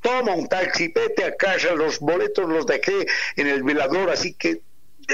toma 0.00 0.34
un 0.34 0.48
taxi, 0.48 0.88
vete 0.88 1.24
a 1.24 1.36
casa, 1.36 1.74
los 1.74 2.00
boletos 2.00 2.48
los 2.48 2.66
dejé 2.66 3.06
en 3.36 3.46
el 3.46 3.62
velador, 3.62 4.10
así 4.10 4.34
que 4.34 4.60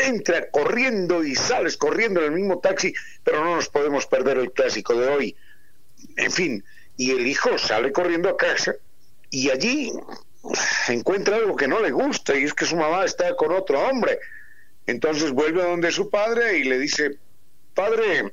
entra 0.07 0.51
corriendo 0.51 1.25
y 1.25 1.35
sales 1.35 1.77
corriendo 1.77 2.21
en 2.21 2.27
el 2.27 2.33
mismo 2.33 2.59
taxi, 2.61 2.95
pero 3.25 3.45
no 3.45 3.57
nos 3.57 3.69
podemos 3.69 4.07
perder 4.07 4.39
el 4.39 4.53
clásico 4.53 4.95
de 4.95 5.09
hoy. 5.09 5.37
En 6.17 6.31
fin, 6.31 6.65
y 6.97 7.11
el 7.13 7.27
hijo 7.27 7.59
sale 7.59 7.93
corriendo 7.93 8.29
a 8.29 8.37
casa 8.37 8.75
y 9.31 9.51
allí 9.51 9.93
encuentra 10.89 11.37
algo 11.37 11.57
que 11.57 11.69
no 11.69 11.81
le 11.81 11.91
gusta 11.91 12.37
y 12.37 12.45
es 12.45 12.55
que 12.55 12.65
su 12.65 12.77
mamá 12.77 13.05
está 13.05 13.35
con 13.37 13.53
otro 13.53 13.81
hombre. 13.81 14.19
Entonces 14.87 15.33
vuelve 15.33 15.63
a 15.63 15.67
donde 15.67 15.91
su 15.91 16.09
padre 16.11 16.59
y 16.59 16.65
le 16.65 16.79
dice, 16.79 17.19
padre, 17.75 18.33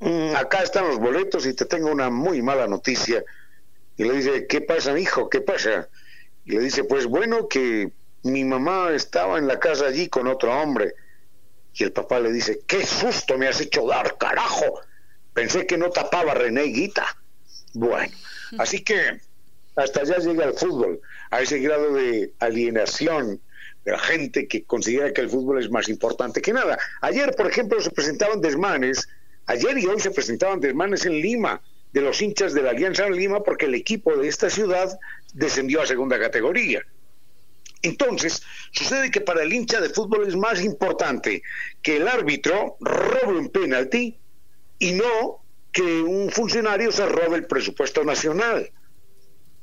mm, 0.00 0.34
acá 0.36 0.62
están 0.62 0.88
los 0.88 0.98
boletos 0.98 1.46
y 1.46 1.54
te 1.54 1.64
tengo 1.66 1.90
una 1.90 2.10
muy 2.10 2.42
mala 2.42 2.66
noticia. 2.66 3.24
Y 3.96 4.04
le 4.04 4.14
dice, 4.14 4.46
¿qué 4.48 4.60
pasa, 4.60 4.98
hijo? 4.98 5.30
¿Qué 5.30 5.40
pasa? 5.40 5.88
Y 6.44 6.52
le 6.52 6.60
dice, 6.60 6.84
pues 6.84 7.06
bueno, 7.06 7.48
que 7.48 7.92
mi 8.24 8.42
mamá 8.44 8.90
estaba 8.92 9.38
en 9.38 9.46
la 9.46 9.60
casa 9.60 9.86
allí 9.86 10.08
con 10.08 10.26
otro 10.26 10.52
hombre. 10.52 10.94
Y 11.74 11.84
el 11.84 11.92
papá 11.92 12.20
le 12.20 12.32
dice, 12.32 12.60
qué 12.66 12.84
susto 12.84 13.36
me 13.36 13.48
has 13.48 13.60
hecho 13.60 13.86
dar, 13.86 14.16
carajo. 14.16 14.80
Pensé 15.32 15.66
que 15.66 15.76
no 15.76 15.90
tapaba 15.90 16.34
René 16.34 16.64
Guita. 16.64 17.04
Bueno, 17.74 18.14
así 18.58 18.82
que 18.82 19.20
hasta 19.76 20.00
allá 20.00 20.18
llega 20.18 20.44
el 20.44 20.54
fútbol, 20.54 21.00
a 21.30 21.42
ese 21.42 21.58
grado 21.58 21.92
de 21.92 22.32
alienación 22.38 23.40
de 23.84 23.92
la 23.92 23.98
gente 23.98 24.46
que 24.46 24.64
considera 24.64 25.12
que 25.12 25.20
el 25.20 25.28
fútbol 25.28 25.60
es 25.62 25.70
más 25.70 25.88
importante 25.88 26.40
que 26.40 26.52
nada. 26.52 26.78
Ayer, 27.00 27.34
por 27.34 27.48
ejemplo, 27.48 27.80
se 27.80 27.90
presentaban 27.90 28.40
desmanes, 28.40 29.08
ayer 29.46 29.76
y 29.78 29.86
hoy 29.86 30.00
se 30.00 30.12
presentaban 30.12 30.60
desmanes 30.60 31.04
en 31.04 31.20
Lima, 31.20 31.60
de 31.92 32.00
los 32.00 32.22
hinchas 32.22 32.54
de 32.54 32.62
la 32.62 32.70
Alianza 32.70 33.06
en 33.06 33.16
Lima, 33.16 33.42
porque 33.42 33.66
el 33.66 33.74
equipo 33.74 34.16
de 34.16 34.28
esta 34.28 34.48
ciudad 34.48 34.98
descendió 35.32 35.82
a 35.82 35.86
segunda 35.86 36.18
categoría. 36.18 36.82
Entonces, 37.84 38.42
sucede 38.70 39.10
que 39.10 39.20
para 39.20 39.42
el 39.42 39.52
hincha 39.52 39.78
de 39.78 39.90
fútbol 39.90 40.26
es 40.26 40.36
más 40.36 40.62
importante 40.62 41.42
que 41.82 41.98
el 41.98 42.08
árbitro 42.08 42.78
robe 42.80 43.38
un 43.38 43.50
penalti 43.50 44.18
y 44.78 44.92
no 44.92 45.42
que 45.70 45.82
un 45.82 46.30
funcionario 46.30 46.90
se 46.90 47.04
robe 47.04 47.36
el 47.36 47.46
presupuesto 47.46 48.02
nacional. 48.02 48.70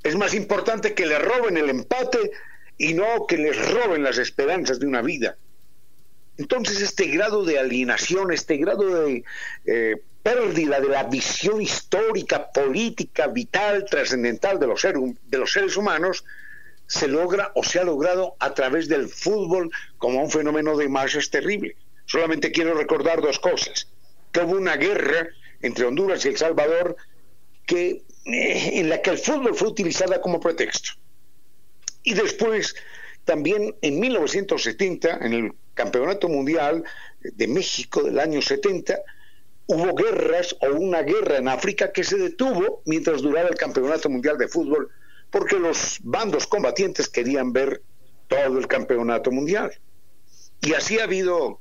Es 0.04 0.16
más 0.16 0.36
importante 0.36 0.94
que 0.94 1.08
le 1.08 1.18
roben 1.18 1.58
el 1.58 1.72
empate 1.72 2.32
y 2.78 2.94
no 2.94 3.25
que 3.28 3.38
les 3.38 3.72
roben 3.72 4.04
las 4.04 4.20
esperanzas 4.20 4.80
de 4.80 4.86
una 4.86 5.01
vida. 5.01 5.36
Entonces 6.38 6.80
este 6.80 7.06
grado 7.08 7.44
de 7.44 7.58
alienación, 7.58 8.32
este 8.32 8.58
grado 8.58 9.04
de 9.04 9.24
eh, 9.66 9.96
pérdida 10.22 10.80
de 10.80 10.90
la 10.90 11.06
visión 11.06 11.60
histórica, 11.60 12.51
política, 12.51 13.25
vital, 13.25 13.84
trascendental 13.90 14.60
de 14.60 14.68
los, 14.68 14.84
de 14.84 15.38
los 15.40 15.51
seres 15.51 15.75
humanos, 15.75 16.24
se 16.92 17.08
logra 17.08 17.54
o 17.56 17.64
se 17.64 17.80
ha 17.80 17.86
logrado 17.86 18.36
a 18.40 18.54
través 18.54 18.90
del 18.90 19.08
fútbol 19.08 19.72
como 19.98 20.22
un 20.22 20.30
fenómeno 20.30 20.76
de 20.76 20.90
masas 20.90 21.30
terrible. 21.30 21.78
Solamente 22.06 22.52
quiero 22.52 22.74
recordar 22.74 23.22
dos 23.22 23.40
cosas. 23.40 23.88
Que 24.34 24.42
hubo 24.42 24.58
una 24.58 24.76
guerra 24.76 25.30
entre 25.62 25.86
Honduras 25.86 26.26
y 26.26 26.28
El 26.28 26.38
Salvador 26.38 26.98
que, 27.66 28.04
eh, 28.26 28.72
en 28.74 28.90
la 28.90 29.02
que 29.02 29.12
el 29.12 29.20
fútbol 29.20 29.56
fue 29.56 29.70
utilizada 29.70 30.20
como 30.20 30.42
pretexto. 30.42 30.90
Y 32.04 32.14
después, 32.14 32.76
también 33.24 33.74
en 33.82 33.98
1970, 33.98 35.20
en 35.22 35.32
el 35.32 35.54
Campeonato 35.76 36.28
Mundial 36.28 36.84
de 37.22 37.48
México 37.48 38.04
del 38.04 38.20
año 38.20 38.42
70, 38.42 39.00
hubo 39.68 39.96
guerras 39.96 40.58
o 40.60 40.72
una 40.72 41.04
guerra 41.04 41.38
en 41.38 41.48
África 41.48 41.94
que 41.94 42.04
se 42.04 42.18
detuvo 42.18 42.82
mientras 42.84 43.22
duraba 43.22 43.48
el 43.48 43.56
Campeonato 43.56 44.10
Mundial 44.10 44.38
de 44.38 44.50
Fútbol 44.50 44.92
porque 45.32 45.58
los 45.58 45.98
bandos 46.04 46.46
combatientes 46.46 47.10
querían 47.10 47.54
ver 47.54 47.82
todo 48.28 48.60
el 48.60 48.68
campeonato 48.68 49.32
mundial. 49.32 49.72
Y 50.62 50.74
así 50.74 51.00
ha 51.00 51.06
habido 51.06 51.60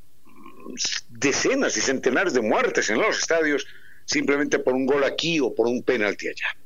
decenas 1.09 1.77
y 1.77 1.81
centenares 1.81 2.35
de 2.35 2.43
muertes 2.43 2.91
en 2.91 2.99
los 2.99 3.19
estadios 3.19 3.67
simplemente 4.05 4.59
por 4.59 4.75
un 4.75 4.87
gol 4.87 5.05
aquí 5.05 5.41
o 5.41 5.55
por 5.55 5.67
un 5.67 5.83
penalti 5.83 6.29
allá. 6.29 6.57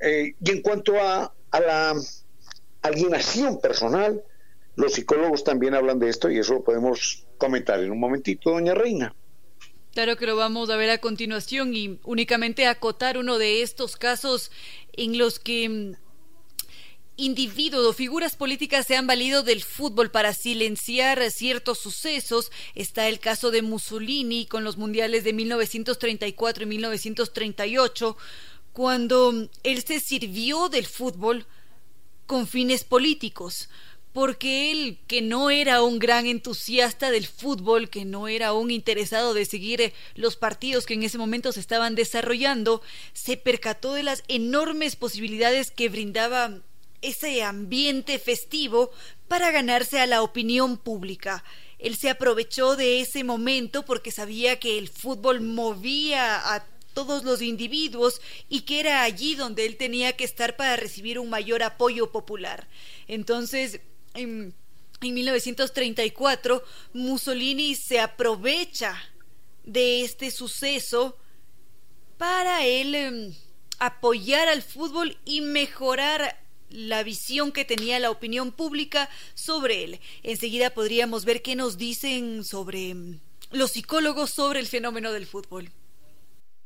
Eh, 0.00 0.34
y 0.40 0.50
en 0.50 0.62
cuanto 0.62 1.00
a, 1.00 1.34
a 1.50 1.60
la 1.60 1.94
alienación 2.82 3.60
personal, 3.60 4.22
los 4.76 4.94
psicólogos 4.94 5.44
también 5.44 5.74
hablan 5.74 5.98
de 5.98 6.08
esto 6.08 6.30
y 6.30 6.38
eso 6.38 6.54
lo 6.54 6.64
podemos 6.64 7.26
comentar 7.38 7.80
en 7.80 7.90
un 7.90 8.00
momentito, 8.00 8.50
doña 8.50 8.74
Reina. 8.74 9.14
Claro 9.92 10.16
que 10.16 10.26
lo 10.26 10.36
vamos 10.36 10.70
a 10.70 10.76
ver 10.76 10.90
a 10.90 10.98
continuación 10.98 11.74
y 11.74 11.98
únicamente 12.04 12.66
acotar 12.66 13.18
uno 13.18 13.38
de 13.38 13.62
estos 13.62 13.96
casos 13.96 14.50
en 14.94 15.18
los 15.18 15.38
que 15.38 15.68
mm, 15.68 15.92
individuos 17.16 17.86
o 17.86 17.92
figuras 17.92 18.36
políticas 18.36 18.86
se 18.86 18.96
han 18.96 19.06
valido 19.06 19.42
del 19.42 19.62
fútbol 19.62 20.10
para 20.10 20.34
silenciar 20.34 21.30
ciertos 21.30 21.78
sucesos. 21.78 22.50
Está 22.74 23.08
el 23.08 23.20
caso 23.20 23.50
de 23.50 23.62
Mussolini 23.62 24.46
con 24.46 24.64
los 24.64 24.76
mundiales 24.76 25.24
de 25.24 25.32
1934 25.32 26.64
y 26.64 26.66
1938, 26.66 28.16
cuando 28.72 29.48
él 29.62 29.84
se 29.84 30.00
sirvió 30.00 30.68
del 30.68 30.86
fútbol 30.86 31.46
con 32.26 32.46
fines 32.46 32.84
políticos 32.84 33.68
porque 34.12 34.70
él, 34.70 34.98
que 35.06 35.22
no 35.22 35.50
era 35.50 35.82
un 35.82 35.98
gran 35.98 36.26
entusiasta 36.26 37.10
del 37.10 37.26
fútbol, 37.26 37.88
que 37.88 38.04
no 38.04 38.28
era 38.28 38.52
un 38.52 38.70
interesado 38.70 39.32
de 39.32 39.46
seguir 39.46 39.92
los 40.14 40.36
partidos 40.36 40.84
que 40.84 40.94
en 40.94 41.02
ese 41.02 41.18
momento 41.18 41.50
se 41.52 41.60
estaban 41.60 41.94
desarrollando, 41.94 42.82
se 43.14 43.36
percató 43.38 43.94
de 43.94 44.02
las 44.02 44.22
enormes 44.28 44.96
posibilidades 44.96 45.70
que 45.70 45.88
brindaba 45.88 46.60
ese 47.02 47.42
ambiente 47.42 48.18
festivo 48.18 48.90
para 49.28 49.50
ganarse 49.50 50.00
a 50.00 50.06
la 50.06 50.22
opinión 50.22 50.78
pública. 50.78 51.44
Él 51.78 51.96
se 51.96 52.10
aprovechó 52.10 52.76
de 52.76 53.00
ese 53.00 53.24
momento 53.24 53.84
porque 53.84 54.10
sabía 54.10 54.58
que 54.60 54.78
el 54.78 54.88
fútbol 54.88 55.40
movía 55.40 56.54
a 56.54 56.64
todos 56.94 57.24
los 57.24 57.42
individuos 57.42 58.20
y 58.48 58.62
que 58.62 58.80
era 58.80 59.02
allí 59.02 59.34
donde 59.34 59.66
él 59.66 59.76
tenía 59.76 60.16
que 60.16 60.24
estar 60.24 60.56
para 60.56 60.76
recibir 60.76 61.18
un 61.18 61.28
mayor 61.28 61.62
apoyo 61.62 62.12
popular. 62.12 62.68
Entonces, 63.08 63.80
en, 64.14 64.54
en 65.00 65.14
1934, 65.14 66.62
Mussolini 66.92 67.74
se 67.74 67.98
aprovecha 67.98 68.96
de 69.64 70.02
este 70.02 70.30
suceso 70.30 71.16
para 72.18 72.64
él 72.64 72.94
em, 72.94 73.34
apoyar 73.78 74.48
al 74.48 74.62
fútbol 74.62 75.18
y 75.24 75.40
mejorar 75.40 76.41
la 76.72 77.02
visión 77.02 77.52
que 77.52 77.64
tenía 77.64 77.98
la 77.98 78.10
opinión 78.10 78.52
pública 78.52 79.08
sobre 79.34 79.84
él. 79.84 80.00
Enseguida 80.22 80.70
podríamos 80.70 81.24
ver 81.24 81.42
qué 81.42 81.56
nos 81.56 81.78
dicen 81.78 82.44
sobre 82.44 82.94
mm, 82.94 83.20
los 83.52 83.72
psicólogos 83.72 84.30
sobre 84.30 84.60
el 84.60 84.66
fenómeno 84.66 85.12
del 85.12 85.26
fútbol. 85.26 85.70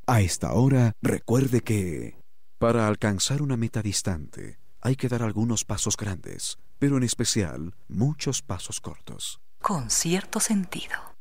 A 0.07 0.21
esta 0.21 0.53
hora, 0.53 0.93
recuerde 1.03 1.61
que 1.61 2.15
para 2.59 2.87
alcanzar 2.87 3.43
una 3.43 3.57
meta 3.57 3.83
distante 3.83 4.59
hay 4.81 4.95
que 4.95 5.09
dar 5.09 5.23
algunos 5.23 5.65
pasos 5.65 5.97
grandes, 5.97 6.59
pero 6.79 6.97
en 6.97 7.03
especial 7.03 7.75
muchos 7.89 8.41
pasos 8.43 8.81
cortos. 8.81 9.41
Con 9.61 9.91
cierto 9.91 10.39
sentido. 10.39 11.16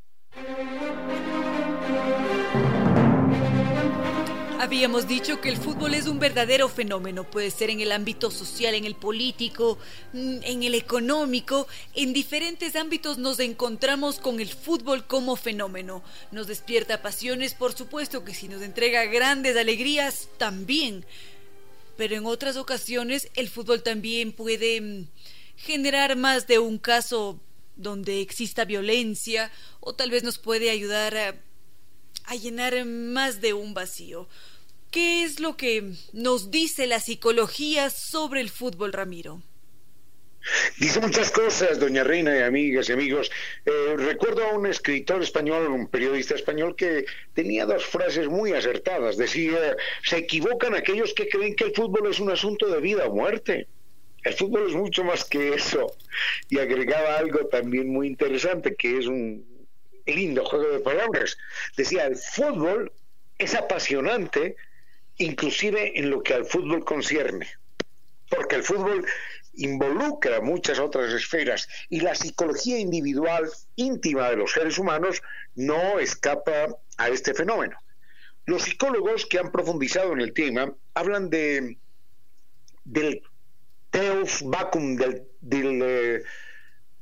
Habíamos 4.65 5.07
dicho 5.07 5.41
que 5.41 5.49
el 5.49 5.57
fútbol 5.57 5.93
es 5.93 6.07
un 6.07 6.17
verdadero 6.17 6.67
fenómeno, 6.67 7.29
puede 7.29 7.51
ser 7.51 7.69
en 7.69 7.81
el 7.81 7.91
ámbito 7.91 8.31
social, 8.31 8.73
en 8.73 8.85
el 8.85 8.95
político, 8.95 9.77
mm, 10.11 10.37
en 10.41 10.63
el 10.63 10.73
económico, 10.73 11.67
en 11.93 12.13
diferentes 12.13 12.75
ámbitos 12.75 13.19
nos 13.19 13.39
encontramos 13.39 14.17
con 14.17 14.39
el 14.39 14.49
fútbol 14.49 15.05
como 15.05 15.35
fenómeno. 15.35 16.03
Nos 16.31 16.47
despierta 16.47 17.03
pasiones, 17.03 17.53
por 17.53 17.77
supuesto 17.77 18.25
que 18.25 18.33
si 18.33 18.47
nos 18.47 18.63
entrega 18.63 19.05
grandes 19.05 19.55
alegrías, 19.55 20.29
también. 20.39 21.05
Pero 21.95 22.15
en 22.15 22.25
otras 22.25 22.57
ocasiones 22.57 23.29
el 23.35 23.49
fútbol 23.49 23.83
también 23.83 24.31
puede 24.31 24.81
mm, 24.81 25.07
generar 25.57 26.15
más 26.15 26.47
de 26.47 26.57
un 26.57 26.79
caso 26.79 27.39
donde 27.75 28.19
exista 28.19 28.65
violencia 28.65 29.51
o 29.79 29.93
tal 29.93 30.09
vez 30.09 30.23
nos 30.23 30.39
puede 30.39 30.71
ayudar 30.71 31.15
a, 31.15 31.35
a 32.25 32.35
llenar 32.35 32.83
más 32.83 33.41
de 33.41 33.53
un 33.53 33.75
vacío. 33.75 34.27
¿Qué 34.95 35.23
es 35.23 35.41
lo 35.41 35.57
que 35.57 35.91
nos 36.13 36.51
dice 36.51 36.87
la 36.87 37.01
psicología 37.01 37.89
sobre 37.89 38.39
el 38.39 38.49
fútbol, 38.49 38.93
Ramiro? 38.93 39.41
Dice 40.79 41.01
muchas 41.01 41.31
cosas, 41.31 41.81
doña 41.81 42.05
Reina 42.05 42.33
y 42.33 42.41
amigas 42.41 42.87
y 42.87 42.93
amigos. 42.93 43.29
Eh, 43.65 43.95
recuerdo 43.97 44.45
a 44.45 44.53
un 44.53 44.67
escritor 44.67 45.21
español, 45.21 45.67
un 45.67 45.89
periodista 45.89 46.35
español, 46.35 46.77
que 46.77 47.03
tenía 47.33 47.65
dos 47.65 47.85
frases 47.85 48.29
muy 48.29 48.53
acertadas. 48.53 49.17
Decía, 49.17 49.75
se 50.01 50.19
equivocan 50.19 50.75
aquellos 50.75 51.13
que 51.13 51.27
creen 51.27 51.57
que 51.57 51.65
el 51.65 51.73
fútbol 51.73 52.09
es 52.09 52.21
un 52.21 52.31
asunto 52.31 52.69
de 52.69 52.79
vida 52.79 53.05
o 53.05 53.13
muerte. 53.13 53.67
El 54.23 54.33
fútbol 54.33 54.69
es 54.69 54.75
mucho 54.75 55.03
más 55.03 55.25
que 55.25 55.55
eso. 55.55 55.93
Y 56.47 56.57
agregaba 56.59 57.17
algo 57.17 57.47
también 57.47 57.89
muy 57.89 58.07
interesante, 58.07 58.77
que 58.77 58.99
es 58.99 59.07
un 59.07 59.45
lindo 60.05 60.45
juego 60.45 60.69
de 60.69 60.79
palabras. 60.79 61.37
Decía, 61.75 62.05
el 62.05 62.15
fútbol 62.15 62.93
es 63.37 63.55
apasionante 63.55 64.55
inclusive 65.17 65.99
en 65.99 66.09
lo 66.09 66.21
que 66.21 66.33
al 66.33 66.45
fútbol 66.45 66.83
concierne, 66.83 67.47
porque 68.29 68.55
el 68.55 68.63
fútbol 68.63 69.05
involucra 69.53 70.41
muchas 70.41 70.79
otras 70.79 71.13
esferas 71.13 71.67
y 71.89 72.01
la 72.01 72.15
psicología 72.15 72.79
individual 72.79 73.49
íntima 73.75 74.29
de 74.29 74.37
los 74.37 74.51
seres 74.51 74.77
humanos 74.77 75.21
no 75.55 75.99
escapa 75.99 76.75
a 76.97 77.09
este 77.09 77.33
fenómeno. 77.33 77.77
Los 78.45 78.63
psicólogos 78.63 79.25
que 79.25 79.39
han 79.39 79.51
profundizado 79.51 80.13
en 80.13 80.21
el 80.21 80.33
tema 80.33 80.73
hablan 80.93 81.29
de 81.29 81.77
del 82.83 83.23
teos 83.89 84.41
vacum, 84.43 84.95
del, 84.95 85.27
eh, 85.41 86.23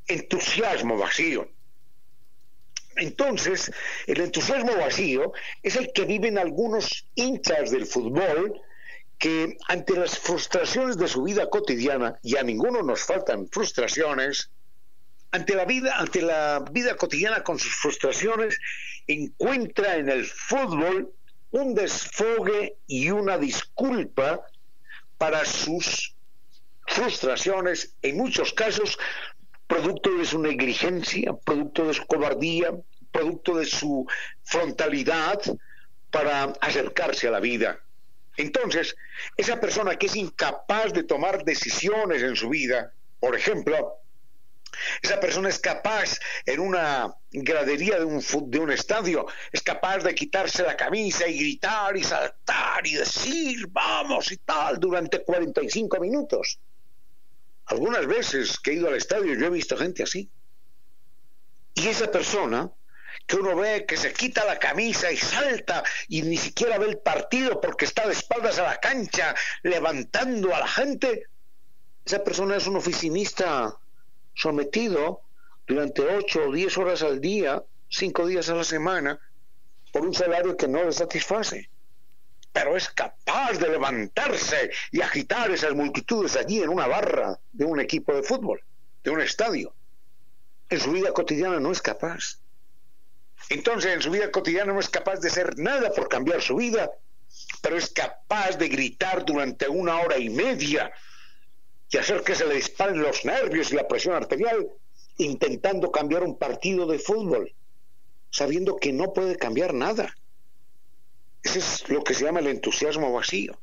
entusiasmo 0.07 0.97
vacío, 0.97 1.49
entonces, 2.95 3.71
el 4.07 4.21
entusiasmo 4.21 4.75
vacío 4.75 5.33
es 5.61 5.75
el 5.75 5.91
que 5.93 6.05
viven 6.05 6.37
algunos 6.37 7.07
hinchas 7.15 7.71
del 7.71 7.85
fútbol 7.85 8.61
que 9.17 9.57
ante 9.67 9.95
las 9.95 10.19
frustraciones 10.19 10.97
de 10.97 11.07
su 11.07 11.23
vida 11.23 11.49
cotidiana, 11.49 12.19
y 12.21 12.35
a 12.35 12.43
ninguno 12.43 12.81
nos 12.81 13.03
faltan 13.03 13.47
frustraciones, 13.49 14.49
ante 15.31 15.55
la 15.55 15.65
vida, 15.65 15.97
ante 15.97 16.21
la 16.21 16.63
vida 16.71 16.95
cotidiana 16.95 17.43
con 17.43 17.57
sus 17.57 17.73
frustraciones, 17.75 18.59
encuentra 19.07 19.95
en 19.95 20.09
el 20.09 20.25
fútbol 20.25 21.13
un 21.51 21.73
desfogue 21.73 22.75
y 22.87 23.11
una 23.11 23.37
disculpa 23.37 24.45
para 25.17 25.45
sus 25.45 26.15
frustraciones, 26.87 27.95
en 28.01 28.17
muchos 28.17 28.53
casos 28.53 28.97
producto 29.67 30.15
de 30.17 30.25
su 30.25 30.39
negligencia, 30.39 31.33
producto 31.45 31.85
de 31.87 31.93
su 31.93 32.05
cobardía, 32.05 32.71
producto 33.11 33.57
de 33.57 33.65
su 33.65 34.07
frontalidad 34.43 35.39
para 36.11 36.43
acercarse 36.61 37.27
a 37.27 37.31
la 37.31 37.39
vida. 37.39 37.79
Entonces, 38.37 38.95
esa 39.37 39.59
persona 39.59 39.95
que 39.95 40.07
es 40.07 40.15
incapaz 40.15 40.93
de 40.93 41.03
tomar 41.03 41.43
decisiones 41.43 42.21
en 42.23 42.35
su 42.35 42.49
vida, 42.49 42.93
por 43.19 43.35
ejemplo, 43.35 43.99
esa 45.01 45.19
persona 45.19 45.49
es 45.49 45.59
capaz 45.59 46.17
en 46.45 46.59
una 46.59 47.13
gradería 47.31 47.99
de 47.99 48.05
un, 48.05 48.23
de 48.47 48.59
un 48.59 48.71
estadio, 48.71 49.27
es 49.51 49.61
capaz 49.61 49.99
de 49.99 50.15
quitarse 50.15 50.63
la 50.63 50.75
camisa 50.75 51.27
y 51.27 51.37
gritar 51.37 51.95
y 51.95 52.03
saltar 52.03 52.85
y 52.85 52.95
decir 52.95 53.67
vamos 53.69 54.31
y 54.31 54.37
tal 54.37 54.79
durante 54.79 55.23
45 55.23 55.99
minutos. 55.99 56.59
Algunas 57.65 58.05
veces 58.07 58.59
que 58.59 58.71
he 58.71 58.75
ido 58.75 58.87
al 58.87 58.95
estadio 58.95 59.35
yo 59.35 59.45
he 59.45 59.49
visto 59.49 59.77
gente 59.77 60.03
así. 60.03 60.29
Y 61.75 61.87
esa 61.87 62.11
persona 62.11 62.71
que 63.25 63.37
uno 63.37 63.55
ve 63.55 63.85
que 63.85 63.97
se 63.97 64.13
quita 64.13 64.45
la 64.45 64.59
camisa 64.59 65.11
y 65.11 65.17
salta 65.17 65.83
y 66.07 66.21
ni 66.23 66.37
siquiera 66.37 66.77
ve 66.77 66.87
el 66.87 66.97
partido 66.97 67.61
porque 67.61 67.85
está 67.85 68.05
de 68.07 68.13
espaldas 68.13 68.59
a 68.59 68.63
la 68.63 68.79
cancha 68.79 69.33
levantando 69.63 70.53
a 70.53 70.59
la 70.59 70.67
gente, 70.67 71.27
esa 72.05 72.23
persona 72.23 72.57
es 72.57 72.67
un 72.67 72.75
oficinista 72.75 73.77
sometido 74.33 75.21
durante 75.65 76.01
ocho 76.01 76.49
o 76.49 76.51
diez 76.51 76.77
horas 76.77 77.01
al 77.03 77.21
día, 77.21 77.63
cinco 77.89 78.27
días 78.27 78.49
a 78.49 78.55
la 78.55 78.63
semana, 78.63 79.19
por 79.91 80.01
un 80.01 80.13
salario 80.13 80.57
que 80.57 80.67
no 80.67 80.83
le 80.83 80.91
satisface. 80.91 81.69
Pero 82.53 82.77
es 82.77 82.87
capaz 82.89 83.57
de 83.57 83.67
levantarse 83.67 84.71
y 84.91 85.01
agitar 85.01 85.51
esas 85.51 85.73
multitudes 85.73 86.37
allí 86.37 86.61
en 86.61 86.69
una 86.69 86.87
barra 86.87 87.39
de 87.51 87.65
un 87.65 87.79
equipo 87.79 88.13
de 88.13 88.23
fútbol, 88.23 88.63
de 89.03 89.11
un 89.11 89.19
estadio. 89.19 89.73
En 90.69 90.79
su 90.79 90.91
vida 90.91 91.11
cotidiana 91.11 91.59
no 91.59 91.71
es 91.71 91.81
capaz. 91.81 92.39
Entonces 93.49 93.93
en 93.93 94.01
su 94.01 94.11
vida 94.11 94.31
cotidiana 94.31 94.71
no 94.71 94.79
es 94.79 94.89
capaz 94.89 95.19
de 95.19 95.27
hacer 95.27 95.57
nada 95.57 95.91
por 95.91 96.07
cambiar 96.07 96.41
su 96.41 96.55
vida, 96.55 96.91
pero 97.61 97.75
es 97.77 97.89
capaz 97.89 98.57
de 98.57 98.69
gritar 98.69 99.25
durante 99.25 99.67
una 99.67 99.99
hora 99.99 100.17
y 100.17 100.29
media 100.29 100.91
y 101.89 101.97
hacer 101.97 102.23
que 102.23 102.35
se 102.35 102.45
le 102.45 102.55
disparen 102.55 103.01
los 103.01 103.25
nervios 103.25 103.71
y 103.71 103.75
la 103.75 103.87
presión 103.87 104.15
arterial 104.15 104.67
intentando 105.17 105.91
cambiar 105.91 106.23
un 106.23 106.37
partido 106.37 106.87
de 106.87 106.99
fútbol, 106.99 107.53
sabiendo 108.31 108.77
que 108.77 108.91
no 108.91 109.13
puede 109.13 109.37
cambiar 109.37 109.73
nada. 109.73 110.15
Ese 111.55 111.59
es 111.59 111.89
lo 111.89 112.03
que 112.03 112.15
se 112.15 112.25
llama 112.25 112.39
el 112.39 112.47
entusiasmo 112.47 113.13
vacío. 113.13 113.59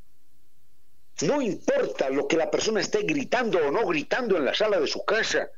No 1.22 1.42
importa 1.42 2.09
lo 2.09 2.29
que 2.29 2.37
la 2.37 2.48
persona 2.48 2.81
esté 2.81 3.03
gritando 3.03 3.59
o 3.59 3.72
no 3.72 3.85
gritando 3.85 4.37
en 4.37 4.44
la 4.44 4.55
sala 4.55 4.79
de 4.79 4.87
su 4.87 5.05
casa, 5.05 5.50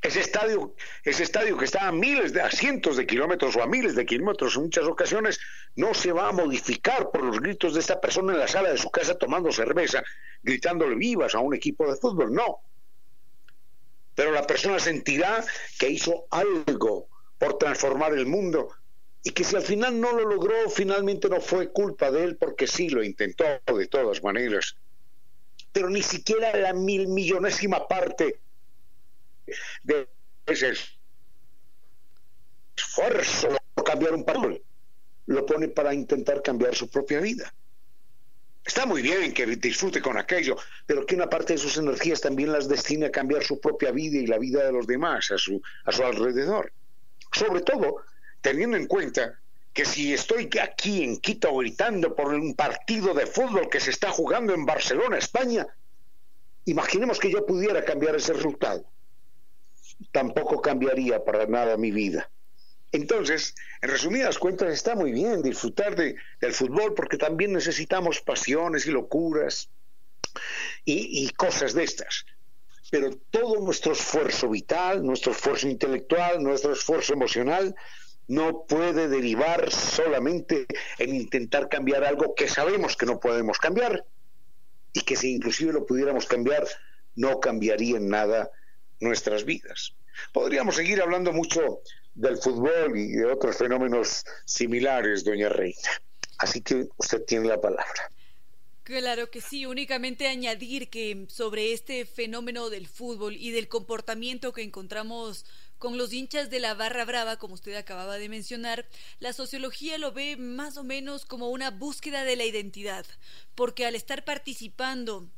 ese 0.00 0.20
estadio, 0.20 0.74
ese 1.04 1.24
estadio 1.24 1.58
que 1.58 1.66
está 1.66 1.86
a 1.86 1.92
miles 1.92 2.32
de, 2.32 2.40
a 2.40 2.50
cientos 2.50 2.96
de 2.96 3.06
kilómetros 3.06 3.56
o 3.56 3.62
a 3.62 3.66
miles 3.66 3.94
de 3.94 4.06
kilómetros 4.06 4.56
en 4.56 4.62
muchas 4.62 4.86
ocasiones, 4.86 5.38
no 5.76 5.92
se 5.92 6.12
va 6.12 6.28
a 6.28 6.32
modificar 6.32 7.10
por 7.10 7.22
los 7.22 7.40
gritos 7.40 7.74
de 7.74 7.80
esta 7.80 8.00
persona 8.00 8.32
en 8.32 8.38
la 8.38 8.48
sala 8.48 8.70
de 8.70 8.78
su 8.78 8.90
casa 8.90 9.18
tomando 9.18 9.52
cerveza, 9.52 10.02
gritándole 10.42 10.96
vivas 10.96 11.34
a 11.34 11.40
un 11.40 11.54
equipo 11.54 11.90
de 11.90 12.00
fútbol, 12.00 12.32
no. 12.32 12.60
Pero 14.14 14.32
la 14.32 14.46
persona 14.46 14.78
sentirá 14.78 15.44
que 15.78 15.90
hizo 15.90 16.26
algo 16.30 17.08
por 17.36 17.58
transformar 17.58 18.14
el 18.14 18.24
mundo 18.24 18.77
y 19.28 19.30
que 19.32 19.44
si 19.44 19.54
al 19.56 19.62
final 19.62 20.00
no 20.00 20.12
lo 20.12 20.24
logró, 20.26 20.70
finalmente 20.70 21.28
no 21.28 21.38
fue 21.38 21.68
culpa 21.68 22.10
de 22.10 22.24
él 22.24 22.36
porque 22.36 22.66
sí 22.66 22.88
lo 22.88 23.04
intentó 23.04 23.44
de 23.44 23.86
todas 23.86 24.22
maneras. 24.22 24.74
Pero 25.70 25.90
ni 25.90 26.02
siquiera 26.02 26.56
la 26.56 26.72
mil 26.72 27.08
millonésima 27.08 27.86
parte 27.86 28.40
de 29.82 30.08
ese 30.46 30.72
esfuerzo 32.74 33.48
por 33.74 33.84
cambiar 33.84 34.14
un 34.14 34.24
papel, 34.24 34.62
lo 35.26 35.44
pone 35.44 35.68
para 35.68 35.92
intentar 35.92 36.40
cambiar 36.40 36.74
su 36.74 36.88
propia 36.88 37.20
vida. 37.20 37.52
Está 38.64 38.86
muy 38.86 39.02
bien 39.02 39.34
que 39.34 39.44
disfrute 39.44 40.00
con 40.00 40.16
aquello, 40.16 40.56
pero 40.86 41.04
que 41.04 41.16
una 41.16 41.28
parte 41.28 41.52
de 41.52 41.58
sus 41.58 41.76
energías 41.76 42.22
también 42.22 42.50
las 42.50 42.66
destine 42.66 43.04
a 43.06 43.12
cambiar 43.12 43.44
su 43.44 43.60
propia 43.60 43.90
vida 43.90 44.16
y 44.16 44.26
la 44.26 44.38
vida 44.38 44.64
de 44.64 44.72
los 44.72 44.86
demás 44.86 45.30
a 45.32 45.36
su 45.36 45.60
alrededor. 45.84 46.72
Sobre 47.30 47.60
todo, 47.60 48.04
teniendo 48.40 48.76
en 48.76 48.86
cuenta 48.86 49.38
que 49.72 49.84
si 49.84 50.12
estoy 50.12 50.48
aquí 50.60 51.04
en 51.04 51.18
Quito 51.18 51.54
gritando 51.56 52.14
por 52.14 52.34
un 52.34 52.54
partido 52.54 53.14
de 53.14 53.26
fútbol 53.26 53.68
que 53.68 53.80
se 53.80 53.90
está 53.90 54.10
jugando 54.10 54.54
en 54.54 54.66
Barcelona, 54.66 55.18
España, 55.18 55.66
imaginemos 56.64 57.18
que 57.18 57.30
yo 57.30 57.46
pudiera 57.46 57.84
cambiar 57.84 58.16
ese 58.16 58.32
resultado 58.32 58.84
tampoco 60.12 60.60
cambiaría 60.60 61.24
para 61.24 61.46
nada 61.46 61.76
mi 61.76 61.90
vida. 61.90 62.30
Entonces, 62.92 63.54
en 63.82 63.90
resumidas 63.90 64.38
cuentas, 64.38 64.72
está 64.72 64.94
muy 64.94 65.12
bien 65.12 65.42
disfrutar 65.42 65.94
de, 65.94 66.16
del 66.40 66.52
fútbol 66.52 66.94
porque 66.94 67.18
también 67.18 67.52
necesitamos 67.52 68.20
pasiones 68.20 68.86
y 68.86 68.90
locuras 68.90 69.68
y, 70.84 71.24
y 71.24 71.30
cosas 71.30 71.74
de 71.74 71.84
estas. 71.84 72.24
Pero 72.90 73.10
todo 73.30 73.60
nuestro 73.60 73.92
esfuerzo 73.92 74.48
vital, 74.48 75.04
nuestro 75.04 75.32
esfuerzo 75.32 75.68
intelectual, 75.68 76.42
nuestro 76.42 76.72
esfuerzo 76.72 77.12
emocional, 77.12 77.76
no 78.28 78.66
puede 78.66 79.08
derivar 79.08 79.72
solamente 79.72 80.66
en 80.98 81.14
intentar 81.14 81.68
cambiar 81.68 82.04
algo 82.04 82.34
que 82.34 82.46
sabemos 82.46 82.96
que 82.96 83.06
no 83.06 83.18
podemos 83.18 83.58
cambiar 83.58 84.04
y 84.92 85.00
que 85.00 85.16
si 85.16 85.34
inclusive 85.34 85.72
lo 85.72 85.86
pudiéramos 85.86 86.26
cambiar, 86.26 86.66
no 87.16 87.40
cambiaría 87.40 87.96
en 87.96 88.08
nada 88.08 88.50
nuestras 89.00 89.44
vidas. 89.44 89.94
Podríamos 90.32 90.76
seguir 90.76 91.00
hablando 91.00 91.32
mucho 91.32 91.80
del 92.14 92.36
fútbol 92.36 92.96
y 92.96 93.12
de 93.12 93.26
otros 93.26 93.56
fenómenos 93.56 94.24
similares, 94.44 95.24
doña 95.24 95.48
Reina. 95.48 95.90
Así 96.38 96.60
que 96.60 96.88
usted 96.96 97.24
tiene 97.24 97.48
la 97.48 97.60
palabra. 97.60 98.10
Claro 98.82 99.30
que 99.30 99.40
sí, 99.40 99.66
únicamente 99.66 100.28
añadir 100.28 100.88
que 100.88 101.26
sobre 101.28 101.72
este 101.72 102.06
fenómeno 102.06 102.70
del 102.70 102.88
fútbol 102.88 103.36
y 103.36 103.50
del 103.50 103.68
comportamiento 103.68 104.52
que 104.52 104.62
encontramos 104.62 105.44
con 105.78 105.96
los 105.96 106.12
hinchas 106.12 106.50
de 106.50 106.60
la 106.60 106.74
barra 106.74 107.04
brava, 107.04 107.36
como 107.36 107.54
usted 107.54 107.74
acababa 107.74 108.18
de 108.18 108.28
mencionar, 108.28 108.86
la 109.20 109.32
sociología 109.32 109.98
lo 109.98 110.12
ve 110.12 110.36
más 110.36 110.76
o 110.76 110.84
menos 110.84 111.24
como 111.24 111.50
una 111.50 111.70
búsqueda 111.70 112.24
de 112.24 112.36
la 112.36 112.44
identidad, 112.44 113.06
porque 113.54 113.86
al 113.86 113.94
estar 113.94 114.24
participando 114.24 115.28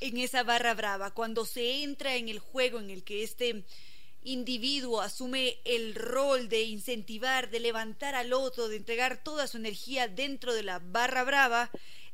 en 0.00 0.18
esa 0.18 0.42
barra 0.42 0.74
brava, 0.74 1.12
cuando 1.12 1.46
se 1.46 1.82
entra 1.82 2.16
en 2.16 2.28
el 2.28 2.38
juego 2.38 2.78
en 2.78 2.90
el 2.90 3.02
que 3.02 3.22
este 3.22 3.64
individuo 4.22 5.00
asume 5.00 5.58
el 5.64 5.94
rol 5.94 6.48
de 6.48 6.62
incentivar, 6.62 7.48
de 7.48 7.60
levantar 7.60 8.14
al 8.14 8.32
otro, 8.32 8.68
de 8.68 8.76
entregar 8.76 9.22
toda 9.22 9.46
su 9.46 9.56
energía 9.56 10.08
dentro 10.08 10.52
de 10.52 10.64
la 10.64 10.80
barra 10.80 11.24
brava, 11.24 11.70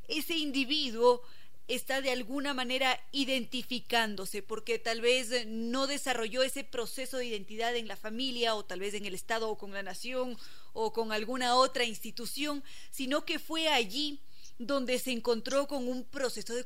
ese 0.07 0.35
individuo 0.35 1.23
está 1.67 2.01
de 2.01 2.11
alguna 2.11 2.53
manera 2.53 2.99
identificándose 3.11 4.41
porque 4.41 4.79
tal 4.79 5.01
vez 5.01 5.45
no 5.47 5.87
desarrolló 5.87 6.43
ese 6.43 6.63
proceso 6.63 7.17
de 7.17 7.25
identidad 7.25 7.75
en 7.75 7.87
la 7.87 7.95
familia 7.95 8.55
o 8.55 8.65
tal 8.65 8.79
vez 8.79 8.93
en 8.93 9.05
el 9.05 9.13
Estado 9.13 9.49
o 9.49 9.57
con 9.57 9.71
la 9.71 9.83
nación 9.83 10.37
o 10.73 10.91
con 10.91 11.11
alguna 11.11 11.55
otra 11.55 11.85
institución, 11.85 12.63
sino 12.91 13.25
que 13.25 13.39
fue 13.39 13.69
allí 13.69 14.19
donde 14.59 14.99
se 14.99 15.11
encontró 15.11 15.67
con 15.67 15.87
un 15.87 16.03
proceso 16.03 16.53
de, 16.53 16.65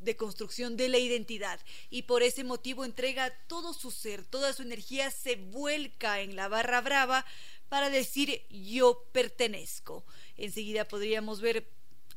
de, 0.00 0.16
construcción 0.16 0.76
de 0.76 0.88
la 0.88 0.98
identidad 0.98 1.60
y 1.88 2.02
por 2.02 2.22
ese 2.22 2.44
motivo 2.44 2.84
entrega 2.84 3.34
todo 3.46 3.72
su 3.72 3.90
ser, 3.90 4.24
toda 4.24 4.52
su 4.52 4.62
energía 4.62 5.10
se 5.10 5.36
vuelca 5.36 6.20
en 6.20 6.36
la 6.36 6.48
barra 6.48 6.80
brava 6.80 7.24
para 7.68 7.88
decir 7.88 8.42
yo 8.50 9.06
pertenezco. 9.12 10.04
Enseguida 10.36 10.86
podríamos 10.86 11.40
ver 11.40 11.66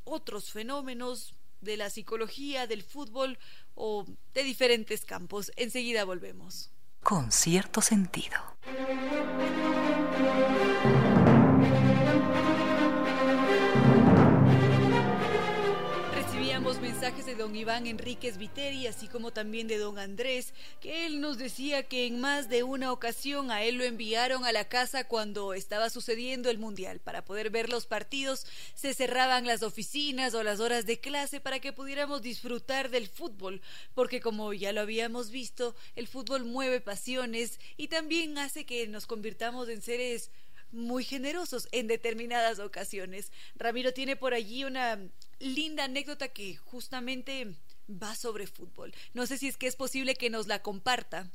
otros 0.03 0.51
fenómenos 0.51 1.33
de 1.61 1.77
la 1.77 1.89
psicología, 1.89 2.67
del 2.67 2.83
fútbol 2.83 3.37
o 3.73 4.05
de 4.33 4.43
diferentes 4.43 5.05
campos. 5.05 5.51
Enseguida 5.55 6.05
volvemos. 6.05 6.71
Con 7.01 7.31
cierto 7.31 7.81
sentido. 7.81 8.37
De 17.05 17.35
don 17.35 17.55
Iván 17.55 17.85
Enríquez 17.85 18.39
Viteri, 18.39 18.87
así 18.87 19.07
como 19.07 19.31
también 19.31 19.67
de 19.67 19.77
don 19.77 19.99
Andrés, 19.99 20.55
que 20.81 21.05
él 21.05 21.21
nos 21.21 21.37
decía 21.37 21.83
que 21.83 22.07
en 22.07 22.19
más 22.19 22.49
de 22.49 22.63
una 22.63 22.91
ocasión 22.91 23.51
a 23.51 23.61
él 23.61 23.75
lo 23.75 23.83
enviaron 23.83 24.43
a 24.43 24.51
la 24.51 24.67
casa 24.67 25.03
cuando 25.03 25.53
estaba 25.53 25.91
sucediendo 25.91 26.49
el 26.49 26.57
Mundial. 26.57 26.99
Para 26.99 27.23
poder 27.23 27.51
ver 27.51 27.69
los 27.69 27.85
partidos 27.85 28.47
se 28.73 28.95
cerraban 28.95 29.45
las 29.45 29.61
oficinas 29.61 30.33
o 30.33 30.41
las 30.41 30.59
horas 30.59 30.87
de 30.87 30.99
clase 30.99 31.39
para 31.39 31.59
que 31.59 31.71
pudiéramos 31.71 32.23
disfrutar 32.23 32.89
del 32.89 33.07
fútbol, 33.07 33.61
porque 33.93 34.19
como 34.19 34.51
ya 34.53 34.71
lo 34.71 34.81
habíamos 34.81 35.29
visto, 35.29 35.75
el 35.95 36.07
fútbol 36.07 36.43
mueve 36.43 36.81
pasiones 36.81 37.59
y 37.77 37.87
también 37.87 38.39
hace 38.39 38.65
que 38.65 38.87
nos 38.87 39.05
convirtamos 39.05 39.69
en 39.69 39.83
seres 39.83 40.31
muy 40.71 41.03
generosos 41.03 41.67
en 41.71 41.85
determinadas 41.85 42.57
ocasiones. 42.57 43.31
Ramiro 43.55 43.93
tiene 43.93 44.15
por 44.15 44.33
allí 44.33 44.63
una 44.63 44.99
linda 45.45 45.85
anécdota 45.85 46.27
que 46.29 46.57
justamente 46.57 47.55
va 47.89 48.15
sobre 48.15 48.47
fútbol. 48.47 48.93
No 49.13 49.25
sé 49.25 49.37
si 49.37 49.47
es 49.47 49.57
que 49.57 49.67
es 49.67 49.75
posible 49.75 50.15
que 50.15 50.29
nos 50.29 50.47
la 50.47 50.61
comparta. 50.61 51.29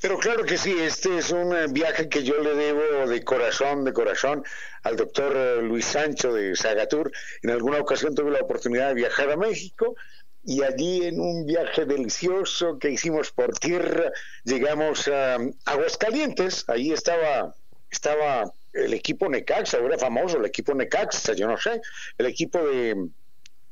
Pero 0.00 0.18
claro 0.18 0.44
que 0.44 0.56
sí, 0.56 0.74
este 0.78 1.18
es 1.18 1.30
un 1.30 1.54
eh, 1.54 1.66
viaje 1.68 2.08
que 2.08 2.22
yo 2.22 2.40
le 2.40 2.54
debo 2.54 3.08
de 3.08 3.24
corazón, 3.24 3.84
de 3.84 3.92
corazón, 3.92 4.44
al 4.82 4.96
doctor 4.96 5.36
eh, 5.36 5.62
Luis 5.62 5.84
Sancho 5.84 6.32
de 6.32 6.54
Sagatur. 6.54 7.10
En 7.42 7.50
alguna 7.50 7.80
ocasión 7.80 8.14
tuve 8.14 8.30
la 8.30 8.40
oportunidad 8.40 8.88
de 8.88 8.94
viajar 8.94 9.30
a 9.30 9.36
México 9.36 9.96
y 10.44 10.62
allí 10.62 11.06
en 11.06 11.20
un 11.20 11.46
viaje 11.46 11.86
delicioso 11.86 12.78
que 12.78 12.90
hicimos 12.90 13.32
por 13.32 13.58
tierra 13.58 14.12
llegamos 14.44 15.08
a 15.08 15.38
Aguascalientes, 15.64 16.64
ahí 16.68 16.92
estaba, 16.92 17.54
estaba 17.90 18.52
el 18.74 18.92
equipo 18.92 19.28
Necaxa, 19.28 19.78
era 19.78 19.98
famoso 19.98 20.38
el 20.38 20.46
equipo 20.46 20.74
Necaxa, 20.74 21.32
yo 21.34 21.46
no 21.46 21.56
sé, 21.56 21.80
el 22.18 22.26
equipo 22.26 22.58
de, 22.58 23.08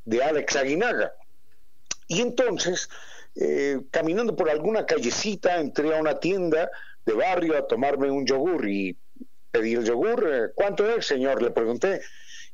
de 0.04 0.22
Alex 0.22 0.56
Aguinaga. 0.56 1.12
Y 2.08 2.20
entonces 2.20 2.88
eh, 3.34 3.80
caminando 3.90 4.36
por 4.36 4.50
alguna 4.50 4.84
callecita, 4.84 5.58
entré 5.58 5.94
a 5.94 6.00
una 6.00 6.20
tienda 6.20 6.70
de 7.06 7.14
barrio 7.14 7.56
a 7.56 7.66
tomarme 7.66 8.10
un 8.10 8.26
yogur 8.26 8.68
y 8.68 8.96
pedí 9.50 9.74
el 9.74 9.84
yogur. 9.84 10.28
Eh, 10.30 10.52
¿Cuánto 10.54 10.88
es, 10.88 11.06
señor? 11.06 11.42
Le 11.42 11.50
pregunté. 11.50 12.02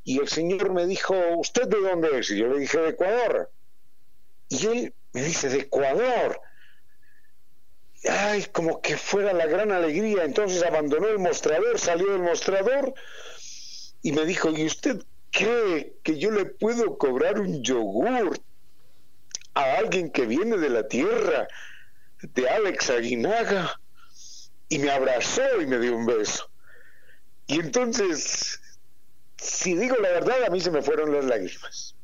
Y 0.05 0.21
el 0.21 0.29
señor 0.29 0.73
me 0.73 0.87
dijo, 0.87 1.15
¿usted 1.37 1.67
de 1.67 1.81
dónde 1.81 2.19
es? 2.19 2.31
Y 2.31 2.39
yo 2.39 2.49
le 2.49 2.61
dije, 2.61 2.79
de 2.79 2.91
Ecuador. 2.91 3.51
Y 4.49 4.67
él 4.67 4.95
me 5.13 5.23
dice, 5.23 5.49
de 5.49 5.59
Ecuador. 5.61 6.41
Ay, 8.05 8.45
como 8.53 8.81
que 8.81 8.97
fuera 8.97 9.33
la 9.33 9.47
gran 9.47 9.73
alegría. 9.73 10.25
Entonces 10.25 10.63
abandonó 10.63 11.09
el 11.09 11.19
mostrador, 11.19 11.79
salió 11.79 12.13
del 12.13 12.23
mostrador 12.23 12.95
y 14.03 14.13
me 14.13 14.25
dijo, 14.25 14.51
¿y 14.51 14.67
usted 14.67 15.03
cree 15.31 15.95
que 16.03 16.19
yo 16.19 16.31
le 16.31 16.47
puedo 16.47 16.99
cobrar 16.99 17.41
un 17.41 17.63
yogur 17.63 18.39
a 19.55 19.75
alguien 19.79 20.11
que 20.11 20.27
viene 20.27 20.57
de 20.57 20.71
la 20.71 20.87
tierra, 20.87 21.49
de 22.23 22.49
Alex 22.49 22.91
Aguinaga, 22.91 23.81
y 24.69 24.79
me 24.79 24.91
abrazó 24.91 25.61
y 25.61 25.67
me 25.67 25.79
dio 25.79 25.97
un 25.97 26.07
beso. 26.07 26.51
Y 27.47 27.59
entonces, 27.61 28.61
si 29.37 29.75
digo 29.75 29.97
la 29.97 30.11
verdad, 30.11 30.45
a 30.45 30.51
mí 30.51 30.61
se 30.61 30.71
me 30.71 30.83
fueron 30.83 31.13
las 31.13 31.25
lágrimas, 31.25 31.95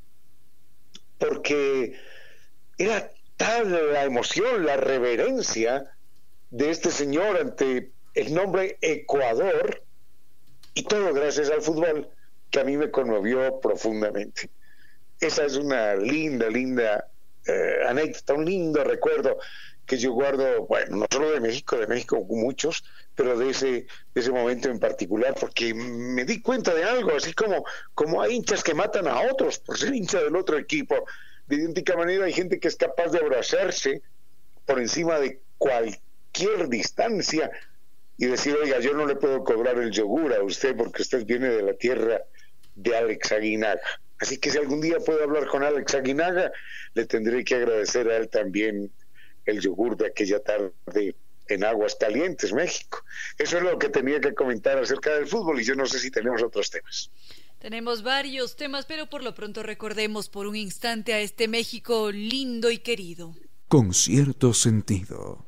porque 1.18 2.00
era 2.78 3.10
tal 3.36 3.92
la 3.92 4.04
emoción, 4.04 4.64
la 4.64 4.76
reverencia 4.76 5.90
de 6.50 6.70
este 6.70 6.90
señor 6.90 7.36
ante 7.36 7.90
el 8.14 8.34
nombre 8.34 8.78
Ecuador, 8.80 9.82
y 10.74 10.84
todo 10.84 11.12
gracias 11.12 11.50
al 11.50 11.62
fútbol, 11.62 12.08
que 12.50 12.60
a 12.60 12.64
mí 12.64 12.76
me 12.76 12.90
conmovió 12.90 13.60
profundamente. 13.60 14.50
Esa 15.20 15.44
es 15.44 15.56
una 15.56 15.94
linda, 15.94 16.48
linda 16.48 17.08
eh, 17.46 17.78
anécdota, 17.86 18.34
un 18.34 18.44
lindo 18.44 18.82
recuerdo 18.84 19.38
que 19.86 19.98
yo 19.98 20.12
guardo, 20.12 20.66
bueno, 20.66 20.96
no 20.96 21.06
solo 21.10 21.30
de 21.30 21.40
México, 21.40 21.76
de 21.76 21.86
México 21.86 22.24
muchos, 22.28 22.84
pero 23.14 23.36
de 23.38 23.50
ese, 23.50 23.86
ese 24.14 24.30
momento 24.30 24.70
en 24.70 24.78
particular, 24.78 25.34
porque 25.38 25.74
me 25.74 26.24
di 26.24 26.40
cuenta 26.40 26.74
de 26.74 26.84
algo, 26.84 27.14
así 27.16 27.34
como, 27.34 27.64
como 27.94 28.22
hay 28.22 28.34
hinchas 28.34 28.64
que 28.64 28.74
matan 28.74 29.06
a 29.06 29.20
otros 29.30 29.58
por 29.58 29.76
ser 29.76 29.94
hincha 29.94 30.22
del 30.22 30.36
otro 30.36 30.56
equipo, 30.58 31.04
de 31.46 31.56
idéntica 31.56 31.96
manera 31.96 32.24
hay 32.24 32.32
gente 32.32 32.58
que 32.58 32.68
es 32.68 32.76
capaz 32.76 33.08
de 33.08 33.18
abrazarse 33.18 34.02
por 34.66 34.80
encima 34.80 35.18
de 35.18 35.40
cualquier 35.58 36.68
distancia 36.68 37.50
y 38.16 38.26
decir, 38.26 38.56
oiga, 38.56 38.78
yo 38.80 38.94
no 38.94 39.06
le 39.06 39.16
puedo 39.16 39.42
cobrar 39.44 39.78
el 39.78 39.90
yogur 39.90 40.32
a 40.32 40.42
usted 40.42 40.76
porque 40.76 41.02
usted 41.02 41.24
viene 41.26 41.48
de 41.48 41.62
la 41.62 41.74
tierra 41.74 42.22
de 42.74 42.96
Alex 42.96 43.32
Aguinaga. 43.32 43.80
Así 44.18 44.38
que 44.38 44.50
si 44.50 44.58
algún 44.58 44.80
día 44.80 44.98
puedo 45.00 45.22
hablar 45.22 45.46
con 45.46 45.62
Alex 45.62 45.94
Aguinaga, 45.94 46.52
le 46.94 47.06
tendré 47.06 47.44
que 47.44 47.56
agradecer 47.56 48.08
a 48.08 48.16
él 48.16 48.28
también 48.28 48.90
el 49.44 49.60
yogur 49.60 49.96
de 49.96 50.06
aquella 50.06 50.40
tarde 50.40 51.16
en 51.48 51.64
Aguas 51.64 51.96
Calientes, 51.96 52.52
México. 52.52 53.04
Eso 53.36 53.58
es 53.58 53.62
lo 53.62 53.78
que 53.78 53.88
tenía 53.88 54.20
que 54.20 54.34
comentar 54.34 54.78
acerca 54.78 55.14
del 55.14 55.26
fútbol 55.26 55.60
y 55.60 55.64
yo 55.64 55.74
no 55.74 55.86
sé 55.86 55.98
si 55.98 56.10
tenemos 56.10 56.42
otros 56.42 56.70
temas. 56.70 57.10
Tenemos 57.64 58.02
varios 58.02 58.56
temas, 58.56 58.84
pero 58.84 59.08
por 59.08 59.22
lo 59.22 59.34
pronto 59.34 59.62
recordemos 59.62 60.28
por 60.28 60.46
un 60.46 60.54
instante 60.54 61.14
a 61.14 61.20
este 61.20 61.48
México 61.48 62.12
lindo 62.12 62.70
y 62.70 62.76
querido. 62.76 63.34
Con 63.68 63.94
cierto 63.94 64.52
sentido. 64.52 65.46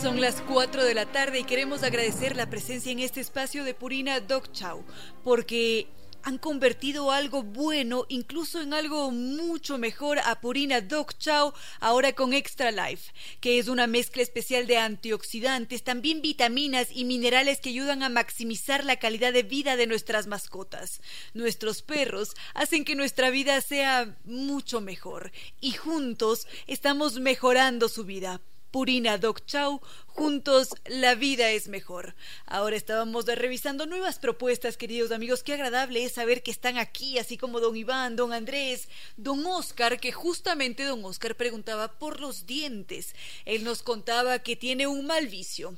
Son 0.00 0.20
las 0.20 0.40
4 0.42 0.84
de 0.84 0.94
la 0.94 1.06
tarde 1.06 1.40
y 1.40 1.44
queremos 1.44 1.82
agradecer 1.82 2.36
la 2.36 2.48
presencia 2.48 2.92
en 2.92 3.00
este 3.00 3.20
espacio 3.20 3.64
de 3.64 3.74
Purina 3.74 4.20
Dog 4.20 4.52
Chow, 4.52 4.84
porque 5.24 5.88
han 6.24 6.38
convertido 6.38 7.10
algo 7.10 7.42
bueno, 7.42 8.06
incluso 8.08 8.60
en 8.60 8.74
algo 8.74 9.10
mucho 9.10 9.78
mejor 9.78 10.18
a 10.18 10.40
Purina 10.40 10.80
Dog 10.80 11.16
Chow, 11.18 11.52
ahora 11.80 12.12
con 12.12 12.32
Extra 12.32 12.70
Life, 12.70 13.12
que 13.40 13.58
es 13.58 13.68
una 13.68 13.86
mezcla 13.86 14.22
especial 14.22 14.66
de 14.66 14.78
antioxidantes, 14.78 15.82
también 15.82 16.22
vitaminas 16.22 16.88
y 16.90 17.04
minerales 17.04 17.60
que 17.60 17.70
ayudan 17.70 18.02
a 18.02 18.08
maximizar 18.08 18.84
la 18.84 18.96
calidad 18.96 19.32
de 19.32 19.42
vida 19.42 19.76
de 19.76 19.86
nuestras 19.86 20.26
mascotas. 20.26 21.00
Nuestros 21.34 21.82
perros 21.82 22.34
hacen 22.54 22.84
que 22.84 22.94
nuestra 22.94 23.30
vida 23.30 23.60
sea 23.60 24.16
mucho 24.24 24.80
mejor 24.80 25.32
y 25.60 25.72
juntos 25.72 26.46
estamos 26.66 27.18
mejorando 27.20 27.88
su 27.88 28.04
vida. 28.04 28.40
Purina 28.72 29.18
Doc 29.18 29.44
Chow, 29.44 29.82
juntos 30.06 30.70
la 30.86 31.14
vida 31.14 31.50
es 31.50 31.68
mejor. 31.68 32.16
Ahora 32.46 32.74
estábamos 32.74 33.26
revisando 33.26 33.84
nuevas 33.84 34.18
propuestas, 34.18 34.78
queridos 34.78 35.12
amigos. 35.12 35.42
Qué 35.42 35.52
agradable 35.52 36.02
es 36.02 36.12
saber 36.12 36.42
que 36.42 36.50
están 36.50 36.78
aquí, 36.78 37.18
así 37.18 37.36
como 37.36 37.60
don 37.60 37.76
Iván, 37.76 38.16
don 38.16 38.32
Andrés, 38.32 38.88
don 39.18 39.44
Oscar, 39.44 40.00
que 40.00 40.10
justamente 40.10 40.84
don 40.84 41.04
Oscar 41.04 41.36
preguntaba 41.36 41.98
por 41.98 42.18
los 42.18 42.46
dientes. 42.46 43.14
Él 43.44 43.62
nos 43.62 43.82
contaba 43.82 44.38
que 44.38 44.56
tiene 44.56 44.86
un 44.86 45.06
mal 45.06 45.28
vicio, 45.28 45.76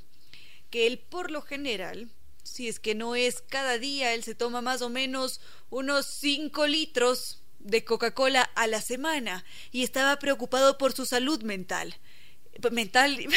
que 0.70 0.86
él 0.86 1.00
por 1.00 1.32
lo 1.32 1.42
general 1.42 2.08
si 2.44 2.68
es 2.68 2.78
que 2.78 2.94
no 2.94 3.16
es 3.16 3.42
cada 3.48 3.78
día, 3.78 4.12
él 4.12 4.22
se 4.22 4.34
toma 4.34 4.60
más 4.60 4.82
o 4.82 4.90
menos 4.90 5.40
unos 5.70 6.04
5 6.06 6.66
litros 6.66 7.42
de 7.58 7.84
Coca-Cola 7.84 8.42
a 8.54 8.66
la 8.66 8.82
semana 8.82 9.46
y 9.72 9.82
estaba 9.82 10.18
preocupado 10.18 10.76
por 10.76 10.92
su 10.92 11.06
salud 11.06 11.42
mental 11.42 11.96
mental, 12.72 13.18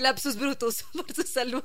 lapsus 0.00 0.36
brutus 0.36 0.84
por 0.92 1.12
su 1.14 1.22
salud 1.22 1.64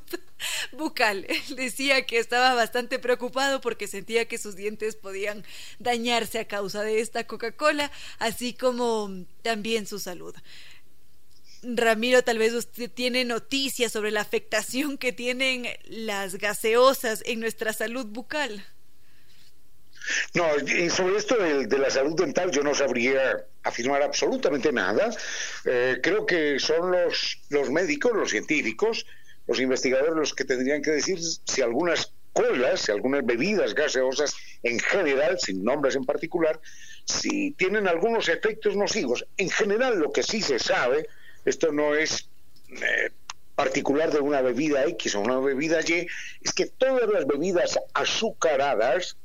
bucal. 0.72 1.26
decía 1.56 2.06
que 2.06 2.20
estaba 2.20 2.54
bastante 2.54 3.00
preocupado 3.00 3.62
porque 3.62 3.88
sentía 3.88 4.28
que 4.28 4.38
sus 4.38 4.56
dientes 4.56 4.96
podían 4.96 5.44
dañarse 5.80 6.40
a 6.40 6.48
causa 6.48 6.84
de 6.84 7.00
esta 7.00 7.26
Coca-Cola, 7.26 7.92
así 8.20 8.54
como 8.54 9.26
también 9.42 9.88
su 9.88 10.00
salud. 10.00 10.36
Ramiro, 11.64 12.24
tal 12.24 12.38
vez 12.38 12.54
usted 12.54 12.92
tiene 12.92 13.26
noticias 13.26 13.92
sobre 13.92 14.12
la 14.12 14.22
afectación 14.22 14.98
que 14.98 15.12
tienen 15.12 15.68
las 15.86 16.36
gaseosas 16.36 17.24
en 17.26 17.40
nuestra 17.40 17.74
salud 17.74 18.06
bucal. 18.06 18.64
No, 20.34 20.48
y 20.58 20.90
sobre 20.90 21.18
esto 21.18 21.38
de, 21.38 21.78
la 21.78 21.90
salud 21.90 22.16
dental 22.16 22.52
yo 22.52 22.64
no 22.64 22.74
sabría 22.74 23.46
afirmar 23.64 24.02
absolutamente 24.02 24.72
nada. 24.72 25.10
Eh, 25.66 26.00
creo 26.02 26.26
que 26.26 26.60
son 26.60 26.92
los, 26.92 27.42
los 27.50 27.70
médicos, 27.70 28.14
los 28.14 28.30
científicos, 28.30 29.06
los 29.48 29.60
investigadores 29.60 30.16
los 30.16 30.34
que 30.34 30.46
tendrían 30.46 30.82
que 30.82 30.92
decir 30.92 31.20
si 31.22 31.62
algunas 31.62 32.14
colas, 32.34 32.82
si 32.82 32.92
algunas 32.92 33.26
bebidas 33.26 33.74
gaseosas 33.74 34.36
en 34.64 34.80
general, 34.80 35.38
sin 35.40 35.64
nombres 35.64 35.96
en 35.96 36.06
particular, 36.06 36.60
si 37.06 37.52
tienen 37.52 37.88
algunos 37.88 38.30
efectos 38.30 38.76
nocivos. 38.76 39.26
En 39.38 39.50
general 39.50 40.00
lo 40.00 40.12
que 40.12 40.24
sí 40.24 40.42
se 40.42 40.60
sabe, 40.60 41.08
esto 41.46 41.72
no 41.72 41.96
es... 41.96 42.30
Eh, 42.70 43.12
particular 43.56 44.12
de 44.12 44.20
una 44.20 44.42
bebida 44.42 44.86
X 44.86 45.16
o 45.16 45.22
una 45.22 45.40
bebida 45.40 45.80
Y, 45.82 46.08
es 46.42 46.54
que 46.54 46.66
todas 46.66 47.10
las 47.10 47.26
bebidas 47.26 47.80
azucaradas 47.94 49.18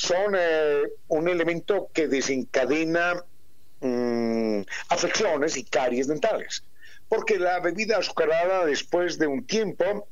son 0.00 0.34
eh, 0.34 0.82
un 1.08 1.28
elemento 1.28 1.90
que 1.92 2.08
desencadena 2.08 3.22
mm, 3.80 4.62
afecciones 4.88 5.58
y 5.58 5.64
caries 5.64 6.08
dentales. 6.08 6.64
Porque 7.06 7.38
la 7.38 7.60
bebida 7.60 7.98
azucarada 7.98 8.64
después 8.64 9.18
de 9.18 9.26
un 9.26 9.46
tiempo 9.46 10.08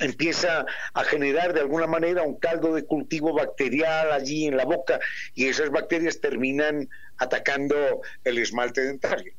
empieza 0.00 0.66
a 0.94 1.04
generar 1.04 1.52
de 1.52 1.60
alguna 1.60 1.86
manera 1.86 2.22
un 2.22 2.36
caldo 2.36 2.74
de 2.74 2.84
cultivo 2.84 3.32
bacterial 3.32 4.10
allí 4.10 4.48
en 4.48 4.56
la 4.56 4.64
boca 4.64 4.98
y 5.34 5.46
esas 5.46 5.70
bacterias 5.70 6.20
terminan 6.20 6.88
atacando 7.18 8.02
el 8.24 8.38
esmalte 8.38 8.80
dentario. 8.80 9.34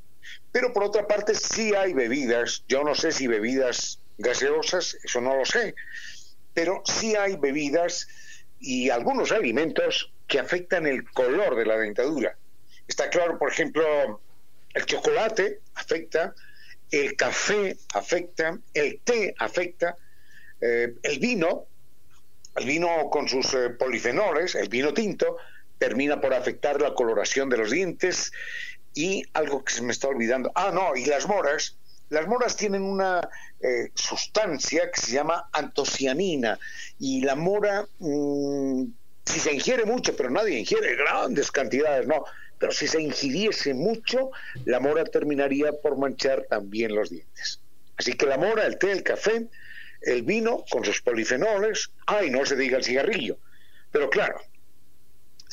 Pero 0.53 0.71
por 0.71 0.85
otra 0.85 1.07
parte 1.07 1.35
sí 1.35 1.73
hay 1.75 1.93
bebidas, 1.93 2.63
yo 2.69 2.85
no 2.85 2.95
sé 2.95 3.11
si 3.11 3.27
bebidas 3.27 3.99
gaseosas, 4.17 4.95
eso 5.03 5.19
no 5.19 5.35
lo 5.35 5.43
sé, 5.43 5.75
pero 6.53 6.81
sí 6.85 7.17
hay 7.17 7.35
bebidas 7.35 8.07
y 8.63 8.89
algunos 8.89 9.33
alimentos 9.33 10.11
que 10.25 10.39
afectan 10.39 10.87
el 10.87 11.03
color 11.11 11.55
de 11.55 11.65
la 11.65 11.77
dentadura. 11.77 12.35
Está 12.87 13.09
claro, 13.09 13.37
por 13.37 13.51
ejemplo, 13.51 14.21
el 14.73 14.85
chocolate 14.85 15.59
afecta, 15.75 16.33
el 16.89 17.15
café 17.17 17.75
afecta, 17.93 18.57
el 18.73 19.01
té 19.03 19.35
afecta, 19.37 19.97
eh, 20.61 20.93
el 21.03 21.19
vino, 21.19 21.65
el 22.55 22.65
vino 22.65 23.09
con 23.09 23.27
sus 23.27 23.53
eh, 23.53 23.69
polifenoles, 23.71 24.55
el 24.55 24.69
vino 24.69 24.93
tinto, 24.93 25.37
termina 25.77 26.21
por 26.21 26.33
afectar 26.33 26.79
la 26.79 26.93
coloración 26.93 27.49
de 27.49 27.57
los 27.57 27.69
dientes 27.69 28.31
y 28.93 29.23
algo 29.33 29.65
que 29.65 29.73
se 29.73 29.81
me 29.81 29.91
está 29.91 30.07
olvidando. 30.07 30.53
Ah, 30.55 30.71
no, 30.73 30.95
y 30.95 31.05
las 31.05 31.27
moras. 31.27 31.75
Las 32.09 32.27
moras 32.27 32.55
tienen 32.55 32.83
una 32.83 33.27
eh, 33.63 33.91
sustancia 33.95 34.91
que 34.91 34.99
se 34.99 35.13
llama 35.13 35.49
antocianina 35.53 36.59
y 36.99 37.21
la 37.21 37.35
mora, 37.35 37.87
mm, 37.99 38.83
si 39.25 39.39
se 39.39 39.53
ingiere 39.53 39.85
mucho, 39.85 40.15
pero 40.17 40.29
nadie 40.29 40.59
ingiere 40.59 40.97
grandes 40.97 41.49
cantidades, 41.49 42.05
no, 42.05 42.25
pero 42.59 42.73
si 42.73 42.87
se 42.87 43.01
ingiriese 43.01 43.73
mucho, 43.73 44.31
la 44.65 44.81
mora 44.81 45.05
terminaría 45.05 45.71
por 45.71 45.97
manchar 45.97 46.45
también 46.49 46.93
los 46.93 47.09
dientes. 47.09 47.61
Así 47.97 48.13
que 48.13 48.25
la 48.25 48.37
mora, 48.37 48.65
el 48.65 48.77
té, 48.77 48.91
el 48.91 49.03
café, 49.03 49.47
el 50.01 50.23
vino 50.23 50.65
con 50.69 50.83
sus 50.83 51.01
polifenoles, 51.01 51.91
ay, 52.05 52.29
no 52.29 52.45
se 52.45 52.57
diga 52.57 52.77
el 52.77 52.83
cigarrillo. 52.83 53.37
Pero 53.91 54.09
claro, 54.09 54.41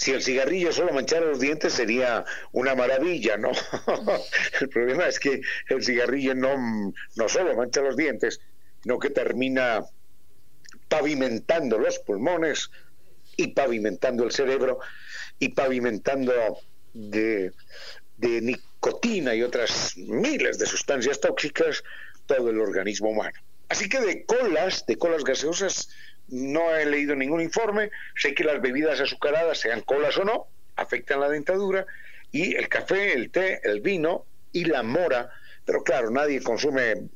si 0.00 0.12
el 0.12 0.22
cigarrillo 0.22 0.72
solo 0.72 0.94
manchara 0.94 1.26
los 1.26 1.40
dientes 1.40 1.74
sería 1.74 2.24
una 2.52 2.74
maravilla, 2.74 3.36
¿no? 3.36 3.50
el 4.62 4.68
problema 4.70 5.06
es 5.06 5.20
que 5.20 5.42
el 5.68 5.84
cigarrillo 5.84 6.34
no, 6.34 6.94
no 7.16 7.28
solo 7.28 7.54
mancha 7.54 7.82
los 7.82 7.98
dientes, 7.98 8.40
sino 8.82 8.98
que 8.98 9.10
termina 9.10 9.84
pavimentando 10.88 11.78
los 11.78 11.98
pulmones 11.98 12.70
y 13.36 13.48
pavimentando 13.48 14.24
el 14.24 14.32
cerebro 14.32 14.78
y 15.38 15.50
pavimentando 15.50 16.32
de, 16.94 17.52
de 18.16 18.40
nicotina 18.40 19.34
y 19.34 19.42
otras 19.42 19.98
miles 19.98 20.56
de 20.58 20.64
sustancias 20.64 21.20
tóxicas 21.20 21.84
todo 22.24 22.48
el 22.48 22.58
organismo 22.58 23.10
humano. 23.10 23.38
Así 23.68 23.86
que 23.86 24.00
de 24.00 24.24
colas, 24.24 24.86
de 24.86 24.96
colas 24.96 25.24
gaseosas, 25.24 25.90
no 26.30 26.74
he 26.74 26.86
leído 26.86 27.14
ningún 27.14 27.40
informe. 27.40 27.90
Sé 28.16 28.34
que 28.34 28.44
las 28.44 28.60
bebidas 28.60 29.00
azucaradas, 29.00 29.58
sean 29.58 29.82
colas 29.82 30.16
o 30.18 30.24
no, 30.24 30.46
afectan 30.76 31.20
la 31.20 31.28
dentadura. 31.28 31.86
Y 32.32 32.54
el 32.56 32.68
café, 32.68 33.12
el 33.12 33.30
té, 33.30 33.60
el 33.64 33.80
vino 33.80 34.26
y 34.52 34.64
la 34.64 34.82
mora. 34.82 35.30
Pero 35.64 35.82
claro, 35.82 36.10
nadie 36.10 36.42
consume 36.42 37.08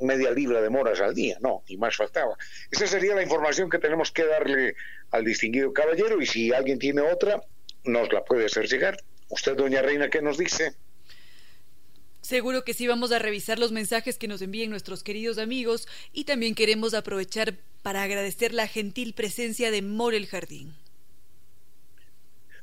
media 0.00 0.30
libra 0.30 0.60
de 0.62 0.70
moras 0.70 1.00
al 1.00 1.14
día, 1.14 1.36
no, 1.40 1.62
y 1.66 1.76
más 1.76 1.96
faltaba. 1.96 2.36
Esa 2.70 2.86
sería 2.86 3.14
la 3.14 3.22
información 3.22 3.68
que 3.68 3.78
tenemos 3.78 4.10
que 4.10 4.24
darle 4.24 4.74
al 5.10 5.24
distinguido 5.24 5.72
caballero 5.72 6.20
y 6.20 6.26
si 6.26 6.52
alguien 6.52 6.78
tiene 6.78 7.02
otra, 7.02 7.42
nos 7.84 8.12
la 8.12 8.24
puede 8.24 8.46
hacer 8.46 8.66
llegar. 8.66 8.96
Usted, 9.28 9.56
doña 9.56 9.82
Reina, 9.82 10.08
¿qué 10.08 10.22
nos 10.22 10.38
dice? 10.38 10.74
Seguro 12.30 12.62
que 12.62 12.74
sí 12.74 12.86
vamos 12.86 13.10
a 13.10 13.18
revisar 13.18 13.58
los 13.58 13.72
mensajes 13.72 14.16
que 14.16 14.28
nos 14.28 14.40
envíen 14.40 14.70
nuestros 14.70 15.02
queridos 15.02 15.36
amigos 15.38 15.88
y 16.12 16.26
también 16.26 16.54
queremos 16.54 16.94
aprovechar 16.94 17.56
para 17.82 18.04
agradecer 18.04 18.54
la 18.54 18.68
gentil 18.68 19.14
presencia 19.14 19.72
de 19.72 19.82
Morel 19.82 20.28
Jardín. 20.28 20.76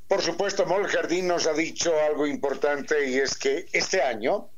Por 0.08 0.22
supuesto, 0.22 0.66
Morel 0.66 0.88
Jardín 0.88 1.28
nos 1.28 1.48
ha 1.48 1.54
dicho 1.54 1.94
algo 2.00 2.26
importante 2.26 3.10
y 3.10 3.18
es 3.18 3.36
que 3.36 3.66
este 3.74 4.02
año, 4.02 4.50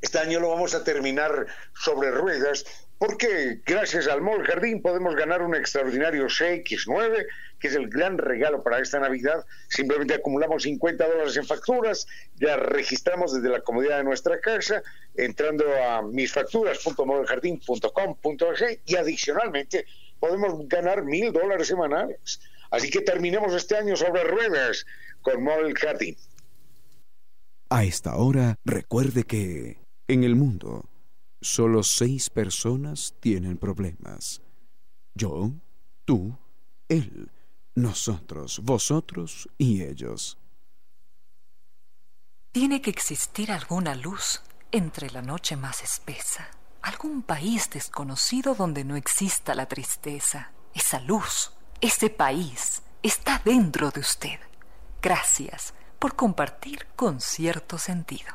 este 0.00 0.18
año 0.20 0.40
lo 0.40 0.48
vamos 0.48 0.74
a 0.74 0.82
terminar 0.82 1.46
sobre 1.74 2.10
ruedas 2.10 2.64
porque 2.98 3.60
gracias 3.66 4.08
al 4.08 4.22
Mall 4.22 4.44
Jardín 4.44 4.80
podemos 4.80 5.16
ganar 5.16 5.42
un 5.42 5.54
extraordinario 5.54 6.24
CX9, 6.26 7.26
que 7.58 7.68
es 7.68 7.74
el 7.74 7.88
gran 7.88 8.16
regalo 8.18 8.62
para 8.62 8.80
esta 8.80 9.00
Navidad. 9.00 9.44
Simplemente 9.68 10.14
acumulamos 10.14 10.62
50 10.62 11.06
dólares 11.06 11.36
en 11.36 11.44
facturas, 11.44 12.06
ya 12.36 12.56
registramos 12.56 13.34
desde 13.34 13.48
la 13.48 13.60
comodidad 13.60 13.98
de 13.98 14.04
nuestra 14.04 14.40
casa, 14.40 14.82
entrando 15.14 15.64
a 15.82 16.00
misfacturas.modeljardín.com.es 16.02 18.78
y 18.86 18.96
adicionalmente 18.96 19.84
podemos 20.20 20.68
ganar 20.68 21.04
mil 21.04 21.32
dólares 21.32 21.66
semanales. 21.68 22.40
Así 22.70 22.90
que 22.90 23.02
terminemos 23.02 23.52
este 23.54 23.76
año 23.76 23.96
sobre 23.96 24.24
ruedas 24.24 24.86
con 25.22 25.42
Model 25.42 25.76
Jardín. 25.76 26.16
A 27.70 27.84
esta 27.84 28.16
hora, 28.16 28.56
recuerde 28.64 29.24
que 29.24 29.78
en 30.06 30.22
el 30.22 30.36
mundo 30.36 30.84
Solo 31.44 31.82
seis 31.82 32.30
personas 32.30 33.16
tienen 33.20 33.58
problemas. 33.58 34.40
Yo, 35.12 35.52
tú, 36.06 36.38
él, 36.88 37.30
nosotros, 37.74 38.60
vosotros 38.62 39.46
y 39.58 39.82
ellos. 39.82 40.38
Tiene 42.50 42.80
que 42.80 42.88
existir 42.88 43.52
alguna 43.52 43.94
luz 43.94 44.40
entre 44.72 45.10
la 45.10 45.20
noche 45.20 45.54
más 45.54 45.82
espesa, 45.82 46.48
algún 46.80 47.20
país 47.20 47.68
desconocido 47.68 48.54
donde 48.54 48.82
no 48.82 48.96
exista 48.96 49.54
la 49.54 49.66
tristeza. 49.66 50.50
Esa 50.72 50.98
luz, 51.00 51.52
ese 51.82 52.08
país, 52.08 52.80
está 53.02 53.42
dentro 53.44 53.90
de 53.90 54.00
usted. 54.00 54.40
Gracias 55.02 55.74
por 55.98 56.16
compartir 56.16 56.86
con 56.96 57.20
cierto 57.20 57.76
sentido. 57.76 58.32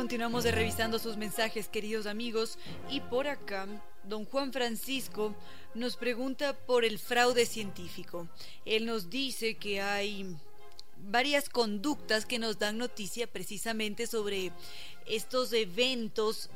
Continuamos 0.00 0.44
revisando 0.44 0.98
sus 0.98 1.18
mensajes, 1.18 1.68
queridos 1.68 2.06
amigos, 2.06 2.56
y 2.88 3.00
por 3.00 3.28
acá, 3.28 3.68
don 4.02 4.24
Juan 4.24 4.50
Francisco 4.50 5.36
nos 5.74 5.96
pregunta 5.96 6.54
por 6.54 6.86
el 6.86 6.98
fraude 6.98 7.44
científico. 7.44 8.26
Él 8.64 8.86
nos 8.86 9.10
dice 9.10 9.58
que 9.58 9.82
hay 9.82 10.24
varias 10.96 11.50
conductas 11.50 12.24
que 12.24 12.38
nos 12.38 12.58
dan 12.58 12.78
noticia 12.78 13.26
precisamente 13.26 14.06
sobre 14.06 14.52
estos 15.04 15.52
eventos 15.52 16.48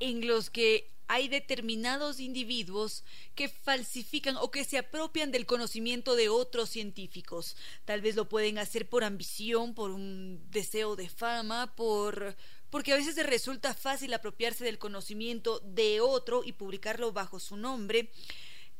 en 0.00 0.26
los 0.26 0.48
que 0.48 0.88
hay 1.08 1.28
determinados 1.28 2.18
individuos 2.18 3.04
que 3.34 3.48
falsifican 3.48 4.36
o 4.36 4.50
que 4.50 4.64
se 4.64 4.78
apropian 4.78 5.30
del 5.30 5.46
conocimiento 5.46 6.16
de 6.16 6.28
otros 6.28 6.70
científicos. 6.70 7.56
Tal 7.84 8.00
vez 8.00 8.16
lo 8.16 8.28
pueden 8.28 8.58
hacer 8.58 8.88
por 8.88 9.04
ambición, 9.04 9.74
por 9.74 9.90
un 9.90 10.40
deseo 10.50 10.96
de 10.96 11.08
fama, 11.08 11.74
por 11.76 12.36
porque 12.70 12.92
a 12.92 12.96
veces 12.96 13.16
resulta 13.24 13.74
fácil 13.74 14.12
apropiarse 14.14 14.64
del 14.64 14.78
conocimiento 14.78 15.60
de 15.60 16.00
otro 16.00 16.42
y 16.44 16.52
publicarlo 16.52 17.12
bajo 17.12 17.38
su 17.40 17.56
nombre. 17.56 18.10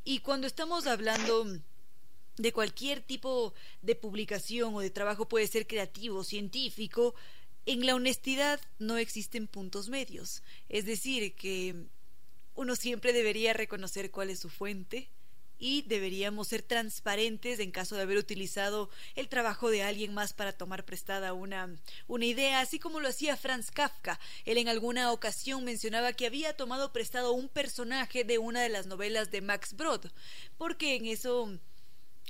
Y 0.03 0.19
cuando 0.19 0.47
estamos 0.47 0.87
hablando 0.87 1.45
de 2.37 2.53
cualquier 2.53 3.01
tipo 3.01 3.53
de 3.81 3.95
publicación 3.95 4.75
o 4.75 4.79
de 4.79 4.89
trabajo, 4.89 5.27
puede 5.27 5.47
ser 5.47 5.67
creativo, 5.67 6.23
científico, 6.23 7.15
en 7.65 7.85
la 7.85 7.95
honestidad 7.95 8.61
no 8.79 8.97
existen 8.97 9.47
puntos 9.47 9.89
medios. 9.89 10.43
Es 10.69 10.85
decir, 10.85 11.35
que 11.35 11.75
uno 12.55 12.75
siempre 12.75 13.13
debería 13.13 13.53
reconocer 13.53 14.09
cuál 14.09 14.29
es 14.29 14.39
su 14.39 14.49
fuente, 14.49 15.09
y 15.59 15.83
deberíamos 15.83 16.47
ser 16.47 16.61
transparentes 16.61 17.59
en 17.59 17.71
caso 17.71 17.95
de 17.95 18.03
haber 18.03 18.17
utilizado 18.17 18.89
el 19.15 19.27
trabajo 19.27 19.69
de 19.69 19.83
alguien 19.83 20.13
más 20.13 20.33
para 20.33 20.53
tomar 20.53 20.85
prestada 20.85 21.33
una, 21.33 21.75
una 22.07 22.25
idea, 22.25 22.59
así 22.59 22.79
como 22.79 22.99
lo 22.99 23.07
hacía 23.07 23.37
Franz 23.37 23.71
Kafka. 23.71 24.19
Él 24.45 24.57
en 24.57 24.69
alguna 24.69 25.11
ocasión 25.11 25.63
mencionaba 25.63 26.13
que 26.13 26.25
había 26.25 26.55
tomado 26.55 26.91
prestado 26.91 27.33
un 27.33 27.49
personaje 27.49 28.23
de 28.23 28.37
una 28.37 28.61
de 28.61 28.69
las 28.69 28.87
novelas 28.87 29.31
de 29.31 29.41
Max 29.41 29.75
Brod, 29.75 30.05
porque 30.57 30.95
en 30.95 31.05
eso 31.05 31.49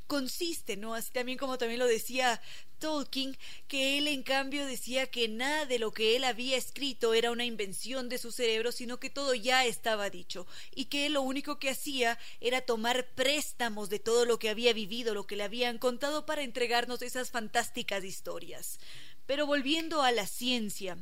consiste, 0.06 0.78
¿no? 0.78 0.94
Así 0.94 1.12
también 1.12 1.38
como 1.38 1.58
también 1.58 1.80
lo 1.80 1.88
decía 1.88 2.42
Tolkien, 2.80 3.38
que 3.68 3.98
él 3.98 4.08
en 4.08 4.24
cambio 4.24 4.66
decía 4.66 5.08
que 5.08 5.28
nada 5.28 5.66
de 5.66 5.80
lo 5.80 5.92
que 5.92 6.16
él 6.16 6.24
había 6.24 6.58
escrito 6.58 7.14
era 7.14 7.32
una 7.32 7.46
invención 7.46 8.08
de 8.08 8.18
su 8.18 8.32
cerebro, 8.32 8.72
sino 8.72 9.00
que 9.00 9.10
todo 9.10 9.34
ya 9.34 9.66
estaba 9.66 10.10
dicho, 10.10 10.46
y 10.74 10.86
que 10.86 11.06
él 11.08 11.14
lo 11.14 11.22
único 11.22 11.60
que 11.60 11.72
hacía 11.72 12.20
era 12.40 12.62
tomar 12.62 13.08
préstamos 13.16 13.90
de 13.90 14.00
todo 14.00 14.26
lo 14.26 14.40
que 14.40 14.50
había 14.50 14.74
vivido, 14.74 15.14
lo 15.14 15.28
que 15.28 15.36
le 15.36 15.44
habían 15.44 15.78
contado 15.78 16.26
para 16.26 16.44
entregarnos 16.44 17.02
esas 17.02 17.32
fantásticas 17.32 18.04
historias. 18.04 18.80
Pero 19.26 19.46
volviendo 19.46 20.04
a 20.04 20.12
la 20.12 20.28
ciencia 20.28 20.98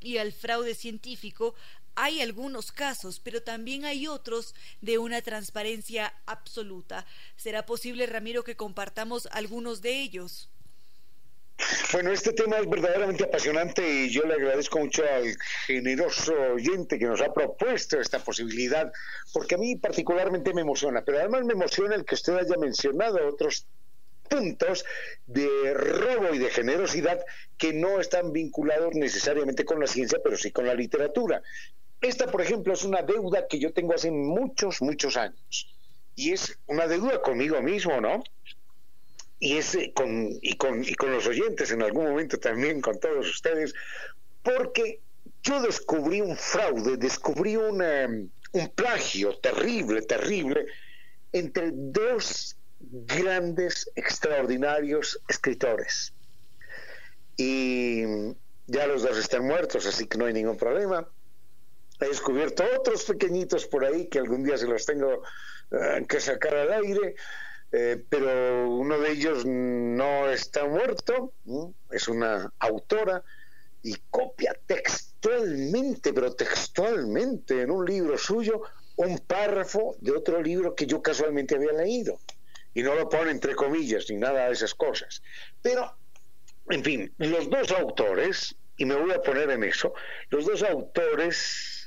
y 0.00 0.16
al 0.16 0.32
fraude 0.32 0.74
científico, 0.74 1.54
hay 2.02 2.22
algunos 2.22 2.72
casos, 2.72 3.20
pero 3.20 3.42
también 3.42 3.84
hay 3.84 4.06
otros 4.06 4.54
de 4.80 4.96
una 4.96 5.20
transparencia 5.20 6.14
absoluta. 6.24 7.04
¿Será 7.36 7.66
posible, 7.66 8.06
Ramiro, 8.06 8.42
que 8.42 8.56
compartamos 8.56 9.28
algunos 9.32 9.82
de 9.82 10.00
ellos? 10.00 10.48
Bueno, 11.92 12.10
este 12.10 12.32
tema 12.32 12.56
es 12.56 12.70
verdaderamente 12.70 13.24
apasionante 13.24 13.86
y 13.86 14.08
yo 14.08 14.22
le 14.22 14.32
agradezco 14.32 14.78
mucho 14.78 15.02
al 15.04 15.36
generoso 15.66 16.32
oyente 16.54 16.98
que 16.98 17.04
nos 17.04 17.20
ha 17.20 17.34
propuesto 17.34 18.00
esta 18.00 18.18
posibilidad, 18.18 18.90
porque 19.34 19.56
a 19.56 19.58
mí 19.58 19.76
particularmente 19.76 20.54
me 20.54 20.62
emociona, 20.62 21.04
pero 21.04 21.18
además 21.18 21.44
me 21.44 21.52
emociona 21.52 21.96
el 21.96 22.06
que 22.06 22.14
usted 22.14 22.34
haya 22.34 22.56
mencionado 22.56 23.28
otros 23.28 23.66
puntos 24.30 24.86
de 25.26 25.74
robo 25.74 26.32
y 26.32 26.38
de 26.38 26.50
generosidad 26.50 27.22
que 27.58 27.74
no 27.74 28.00
están 28.00 28.32
vinculados 28.32 28.94
necesariamente 28.94 29.66
con 29.66 29.80
la 29.80 29.86
ciencia, 29.86 30.18
pero 30.24 30.38
sí 30.38 30.50
con 30.50 30.66
la 30.66 30.74
literatura. 30.74 31.42
Esta, 32.00 32.30
por 32.30 32.40
ejemplo, 32.40 32.72
es 32.72 32.84
una 32.84 33.02
deuda 33.02 33.46
que 33.46 33.58
yo 33.58 33.72
tengo 33.72 33.94
hace 33.94 34.10
muchos, 34.10 34.80
muchos 34.80 35.16
años. 35.16 35.74
Y 36.16 36.32
es 36.32 36.58
una 36.66 36.86
deuda 36.86 37.20
conmigo 37.20 37.60
mismo, 37.60 38.00
¿no? 38.00 38.22
Y, 39.38 39.56
es 39.56 39.74
eh, 39.74 39.92
con, 39.94 40.28
y, 40.40 40.56
con, 40.56 40.82
y 40.84 40.94
con 40.94 41.12
los 41.12 41.26
oyentes 41.26 41.70
en 41.70 41.82
algún 41.82 42.04
momento 42.04 42.38
también, 42.38 42.80
con 42.80 42.98
todos 42.98 43.28
ustedes, 43.28 43.74
porque 44.42 45.00
yo 45.42 45.60
descubrí 45.62 46.20
un 46.20 46.36
fraude, 46.36 46.96
descubrí 46.96 47.56
un 47.56 48.30
plagio 48.74 49.36
terrible, 49.38 50.02
terrible, 50.02 50.66
entre 51.32 51.70
dos 51.72 52.56
grandes, 52.80 53.90
extraordinarios 53.94 55.20
escritores. 55.28 56.12
Y 57.36 58.02
ya 58.66 58.86
los 58.86 59.02
dos 59.02 59.18
están 59.18 59.46
muertos, 59.46 59.86
así 59.86 60.06
que 60.06 60.18
no 60.18 60.26
hay 60.26 60.34
ningún 60.34 60.56
problema. 60.56 61.08
He 62.00 62.08
descubierto 62.08 62.64
otros 62.78 63.04
pequeñitos 63.04 63.66
por 63.66 63.84
ahí 63.84 64.08
que 64.08 64.18
algún 64.18 64.42
día 64.42 64.56
se 64.56 64.66
los 64.66 64.86
tengo 64.86 65.22
eh, 65.70 66.04
que 66.08 66.18
sacar 66.18 66.56
al 66.56 66.72
aire, 66.72 67.14
eh, 67.72 68.02
pero 68.08 68.70
uno 68.70 68.98
de 68.98 69.12
ellos 69.12 69.44
no 69.44 70.28
está 70.30 70.66
muerto, 70.66 71.34
es 71.90 72.08
una 72.08 72.52
autora 72.58 73.22
y 73.82 73.96
copia 74.10 74.56
textualmente, 74.66 76.12
pero 76.12 76.34
textualmente 76.34 77.62
en 77.62 77.70
un 77.70 77.84
libro 77.84 78.16
suyo, 78.16 78.62
un 78.96 79.18
párrafo 79.18 79.96
de 80.00 80.12
otro 80.12 80.42
libro 80.42 80.74
que 80.74 80.86
yo 80.86 81.02
casualmente 81.02 81.54
había 81.54 81.72
leído. 81.72 82.18
Y 82.72 82.82
no 82.82 82.94
lo 82.94 83.08
pone 83.08 83.30
entre 83.30 83.54
comillas 83.54 84.06
ni 84.08 84.16
nada 84.16 84.46
de 84.46 84.52
esas 84.52 84.74
cosas. 84.74 85.22
Pero, 85.60 85.92
en 86.68 86.84
fin, 86.84 87.12
los 87.18 87.50
dos 87.50 87.72
autores, 87.72 88.54
y 88.76 88.84
me 88.84 88.94
voy 88.94 89.10
a 89.12 89.22
poner 89.22 89.50
en 89.50 89.64
eso, 89.64 89.92
los 90.30 90.46
dos 90.46 90.62
autores 90.62 91.79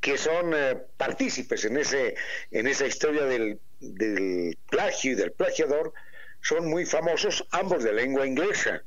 que 0.00 0.16
son 0.16 0.52
eh, 0.54 0.76
partícipes 0.96 1.64
en, 1.64 1.76
ese, 1.76 2.14
en 2.50 2.66
esa 2.66 2.86
historia 2.86 3.24
del, 3.24 3.58
del 3.80 4.56
plagio 4.70 5.12
y 5.12 5.14
del 5.14 5.32
plagiador, 5.32 5.92
son 6.40 6.68
muy 6.68 6.86
famosos, 6.86 7.46
ambos 7.50 7.82
de 7.82 7.92
lengua 7.92 8.26
inglesa. 8.26 8.82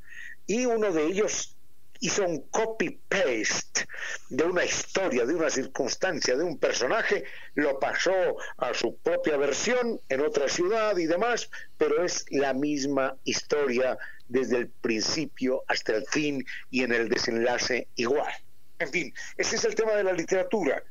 Y 0.46 0.66
uno 0.66 0.90
de 0.92 1.04
ellos 1.04 1.56
hizo 2.02 2.24
un 2.24 2.40
copy-paste 2.48 3.86
de 4.28 4.44
una 4.44 4.64
historia, 4.64 5.24
de 5.24 5.34
una 5.34 5.50
circunstancia, 5.50 6.36
de 6.36 6.42
un 6.42 6.58
personaje, 6.58 7.24
lo 7.54 7.78
pasó 7.78 8.36
a 8.56 8.74
su 8.74 8.96
propia 8.98 9.36
versión 9.36 10.00
en 10.08 10.20
otra 10.20 10.48
ciudad 10.48 10.96
y 10.96 11.06
demás, 11.06 11.48
pero 11.78 12.04
es 12.04 12.24
la 12.30 12.54
misma 12.54 13.16
historia 13.22 13.96
desde 14.26 14.56
el 14.58 14.68
principio 14.68 15.62
hasta 15.68 15.94
el 15.94 16.04
fin 16.06 16.44
y 16.70 16.82
en 16.82 16.92
el 16.92 17.08
desenlace 17.08 17.86
igual. 17.94 18.32
En 18.80 18.90
fin, 18.90 19.14
ese 19.36 19.54
es 19.54 19.64
el 19.64 19.76
tema 19.76 19.92
de 19.92 20.02
la 20.02 20.12
literatura. 20.12 20.82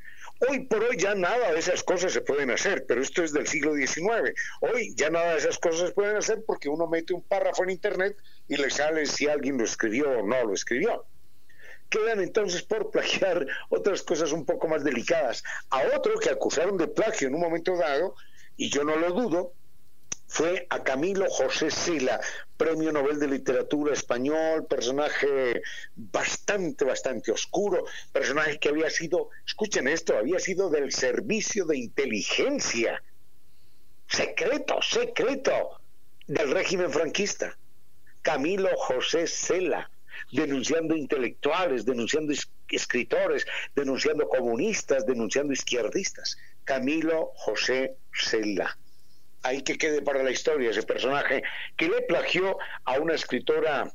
Hoy 0.49 0.61
por 0.65 0.83
hoy 0.83 0.97
ya 0.97 1.13
nada 1.13 1.51
de 1.51 1.59
esas 1.59 1.83
cosas 1.83 2.13
se 2.13 2.21
pueden 2.21 2.49
hacer, 2.49 2.85
pero 2.87 3.01
esto 3.01 3.23
es 3.23 3.31
del 3.31 3.45
siglo 3.45 3.75
XIX. 3.75 4.33
Hoy 4.61 4.91
ya 4.95 5.11
nada 5.11 5.33
de 5.33 5.37
esas 5.37 5.59
cosas 5.59 5.89
se 5.89 5.93
pueden 5.93 6.15
hacer 6.15 6.43
porque 6.47 6.67
uno 6.67 6.87
mete 6.87 7.13
un 7.13 7.21
párrafo 7.21 7.63
en 7.63 7.69
Internet 7.69 8.17
y 8.47 8.57
le 8.57 8.71
sale 8.71 9.05
si 9.05 9.27
alguien 9.27 9.59
lo 9.59 9.65
escribió 9.65 10.09
o 10.09 10.25
no 10.25 10.43
lo 10.43 10.53
escribió. 10.53 11.05
Quedan 11.89 12.21
entonces 12.21 12.63
por 12.63 12.89
plagiar 12.89 13.45
otras 13.69 14.01
cosas 14.01 14.31
un 14.31 14.43
poco 14.43 14.67
más 14.67 14.83
delicadas. 14.83 15.43
A 15.69 15.83
otro 15.95 16.17
que 16.17 16.31
acusaron 16.31 16.75
de 16.75 16.87
plagio 16.87 17.27
en 17.27 17.35
un 17.35 17.41
momento 17.41 17.77
dado, 17.77 18.15
y 18.57 18.71
yo 18.71 18.83
no 18.83 18.95
lo 18.95 19.11
dudo, 19.11 19.53
fue 20.31 20.65
a 20.69 20.81
Camilo 20.81 21.29
José 21.29 21.69
Sila, 21.69 22.21
Premio 22.55 22.93
Nobel 22.93 23.19
de 23.19 23.27
Literatura 23.27 23.91
Español, 23.91 24.65
personaje 24.65 25.61
bastante, 25.93 26.85
bastante 26.85 27.33
oscuro, 27.33 27.83
personaje 28.13 28.57
que 28.57 28.69
había 28.69 28.89
sido, 28.89 29.27
escuchen 29.45 29.89
esto, 29.89 30.17
había 30.17 30.39
sido 30.39 30.69
del 30.69 30.93
servicio 30.93 31.65
de 31.65 31.79
inteligencia, 31.79 33.03
secreto, 34.07 34.81
secreto, 34.81 35.81
del 36.27 36.49
régimen 36.51 36.89
franquista. 36.91 37.57
Camilo 38.21 38.69
José 38.77 39.27
Sela, 39.27 39.91
denunciando 40.31 40.95
intelectuales, 40.95 41.83
denunciando 41.83 42.31
escritores, 42.69 43.45
denunciando 43.75 44.29
comunistas, 44.29 45.05
denunciando 45.05 45.51
izquierdistas. 45.51 46.37
Camilo 46.63 47.33
José 47.35 47.97
Sela 48.13 48.77
ahí 49.43 49.61
que 49.61 49.77
quede 49.77 50.01
para 50.01 50.23
la 50.23 50.31
historia 50.31 50.69
ese 50.69 50.83
personaje 50.83 51.43
que 51.77 51.89
le 51.89 52.01
plagió 52.01 52.57
a 52.85 52.99
una 52.99 53.15
escritora 53.15 53.91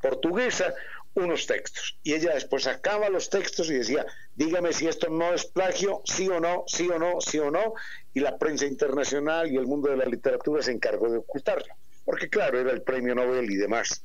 portuguesa 0.00 0.74
unos 1.14 1.46
textos. 1.46 1.98
Y 2.02 2.14
ella 2.14 2.34
después 2.34 2.64
sacaba 2.64 3.08
los 3.08 3.30
textos 3.30 3.70
y 3.70 3.74
decía, 3.74 4.06
dígame 4.34 4.72
si 4.72 4.86
esto 4.86 5.08
no 5.10 5.34
es 5.34 5.44
plagio, 5.46 6.02
sí 6.04 6.28
o 6.28 6.40
no, 6.40 6.64
sí 6.66 6.88
o 6.88 6.98
no, 6.98 7.20
sí 7.20 7.38
o 7.38 7.50
no. 7.50 7.74
Y 8.14 8.20
la 8.20 8.38
prensa 8.38 8.66
internacional 8.66 9.50
y 9.50 9.56
el 9.56 9.66
mundo 9.66 9.90
de 9.90 9.96
la 9.96 10.04
literatura 10.04 10.62
se 10.62 10.72
encargó 10.72 11.10
de 11.10 11.18
ocultarlo. 11.18 11.74
Porque 12.04 12.28
claro, 12.28 12.60
era 12.60 12.70
el 12.70 12.82
premio 12.82 13.14
Nobel 13.14 13.50
y 13.50 13.56
demás. 13.56 14.02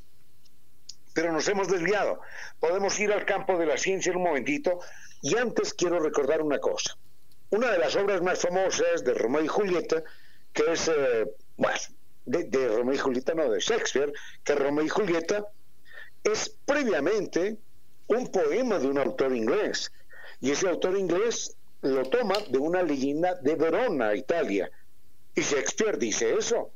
Pero 1.13 1.31
nos 1.31 1.47
hemos 1.47 1.67
desviado. 1.67 2.19
Podemos 2.59 2.99
ir 2.99 3.11
al 3.13 3.25
campo 3.25 3.57
de 3.57 3.67
la 3.67 3.77
ciencia 3.77 4.11
en 4.11 4.17
un 4.17 4.23
momentito. 4.23 4.79
Y 5.21 5.37
antes 5.37 5.73
quiero 5.73 5.99
recordar 5.99 6.41
una 6.41 6.59
cosa. 6.59 6.97
Una 7.51 7.71
de 7.71 7.77
las 7.77 7.95
obras 7.95 8.21
más 8.21 8.41
famosas 8.41 9.03
de 9.03 9.13
Romeo 9.13 9.43
y 9.43 9.47
Julieta 9.47 10.03
que 10.53 10.71
es, 10.71 10.87
eh, 10.87 11.25
bueno, 11.57 11.77
de, 12.25 12.67
Romeo 12.67 12.95
y 12.95 12.97
Julieta, 12.97 13.33
no, 13.33 13.49
de 13.49 13.59
Shakespeare, 13.59 14.13
que 14.43 14.55
Romeo 14.55 14.85
y 14.85 14.89
Julieta 14.89 15.45
es 16.23 16.49
previamente 16.65 17.57
un 18.07 18.31
poema 18.31 18.79
de 18.79 18.87
un 18.87 18.97
autor 18.97 19.35
inglés. 19.35 19.91
Y 20.39 20.51
ese 20.51 20.69
autor 20.69 20.97
inglés 20.97 21.55
lo 21.81 22.03
toma 22.05 22.35
de 22.49 22.57
una 22.57 22.81
leyenda 22.83 23.35
de 23.35 23.55
Verona, 23.55 24.15
Italia. 24.15 24.69
Y 25.35 25.41
Shakespeare 25.41 25.97
dice 25.97 26.33
eso. 26.37 26.71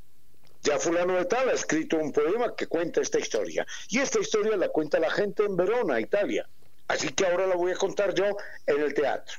Ya 0.63 0.79
fulano 0.79 1.13
de 1.13 1.25
tal 1.25 1.49
ha 1.49 1.53
escrito 1.53 1.97
un 1.97 2.11
poema 2.11 2.55
que 2.55 2.67
cuenta 2.67 2.99
esta 2.99 3.19
historia. 3.19 3.65
Y 3.89 3.99
esta 3.99 4.19
historia 4.19 4.57
la 4.57 4.69
cuenta 4.69 4.99
la 4.99 5.11
gente 5.11 5.45
en 5.45 5.55
Verona, 5.55 5.99
Italia. 5.99 6.49
Así 6.87 7.09
que 7.09 7.25
ahora 7.25 7.47
la 7.47 7.55
voy 7.55 7.71
a 7.71 7.75
contar 7.75 8.13
yo 8.13 8.25
en 8.65 8.81
el 8.81 8.93
teatro. 8.93 9.37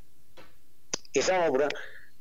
Esa 1.12 1.47
obra 1.47 1.68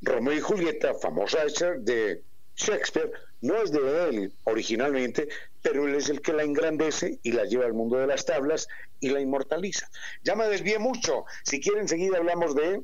Romeo 0.01 0.33
y 0.33 0.39
Julieta, 0.39 0.93
famosa 0.93 1.43
hecha 1.43 1.71
de 1.71 2.23
Shakespeare, 2.55 3.11
no 3.41 3.61
es 3.61 3.71
de 3.71 4.09
él 4.09 4.33
originalmente, 4.43 5.27
pero 5.61 5.87
él 5.87 5.95
es 5.95 6.09
el 6.09 6.21
que 6.21 6.33
la 6.33 6.43
engrandece 6.43 7.19
y 7.23 7.31
la 7.31 7.45
lleva 7.45 7.65
al 7.65 7.73
mundo 7.73 7.97
de 7.97 8.07
las 8.07 8.25
tablas 8.25 8.67
y 8.99 9.09
la 9.09 9.21
inmortaliza. 9.21 9.89
Ya 10.23 10.35
me 10.35 10.47
desvié 10.47 10.79
mucho. 10.79 11.25
Si 11.43 11.59
quieren, 11.59 11.81
enseguida 11.81 12.17
hablamos 12.17 12.55
de, 12.55 12.83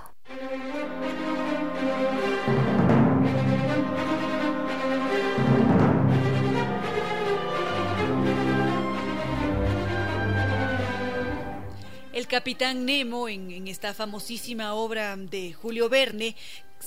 El 12.14 12.26
capitán 12.26 12.86
Nemo, 12.86 13.30
en, 13.30 13.51
en, 13.51 13.68
esta 13.68 13.93
famosísima 13.93 14.74
obra 14.74 15.16
de 15.16 15.53
Julio 15.53 15.88
Verne, 15.88 16.36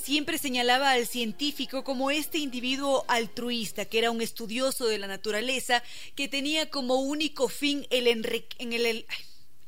siempre 0.01 0.37
señalaba 0.37 0.91
al 0.91 1.07
científico 1.07 1.83
como 1.83 2.11
este 2.11 2.37
individuo 2.39 3.05
altruista, 3.07 3.85
que 3.85 3.99
era 3.99 4.11
un 4.11 4.21
estudioso 4.21 4.87
de 4.87 4.97
la 4.97 5.07
naturaleza, 5.07 5.83
que 6.15 6.27
tenía 6.27 6.69
como 6.69 6.95
único 6.95 7.47
fin 7.47 7.87
el 7.89 8.07
en 8.07 8.73
el, 8.73 9.05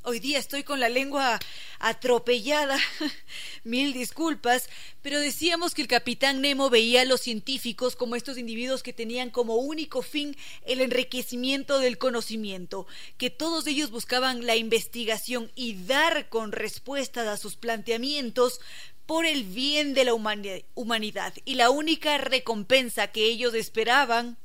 Hoy 0.06 0.20
día 0.20 0.38
estoy 0.38 0.64
con 0.64 0.82
la 0.82 0.90
lengua 0.90 1.40
atropellada, 1.80 2.78
mil 3.64 3.94
disculpas, 3.94 4.68
pero 5.02 5.18
decíamos 5.22 5.74
que 5.74 5.82
el 5.82 5.88
capitán 5.88 6.42
Nemo 6.42 6.70
veía 6.70 7.04
a 7.04 7.06
los 7.06 7.22
científicos 7.22 7.96
como 7.96 8.18
estos 8.18 8.38
individuos 8.38 8.84
que 8.84 8.92
tenían 8.92 9.30
como 9.30 9.56
único 9.56 10.02
fin 10.02 10.36
el 10.66 10.82
enriquecimiento 10.82 11.80
del 11.80 11.98
conocimiento, 11.98 12.86
que 13.18 13.30
todos 13.30 13.66
ellos 13.66 13.92
buscaban 13.92 14.46
la 14.46 14.58
investigación 14.58 15.50
y 15.56 15.76
dar 15.86 16.28
con 16.28 16.52
respuestas 16.52 17.26
a 17.26 17.38
sus 17.38 17.56
planteamientos 17.56 18.60
por 19.06 19.26
el 19.26 19.43
bien 19.43 19.93
de 19.93 20.06
la 20.06 20.14
humanidad. 20.14 21.34
Y 21.45 21.56
la 21.56 21.70
única 21.70 22.18
recompensa 22.18 23.08
que 23.08 23.26
ellos 23.26 23.54
esperaban 23.54 24.38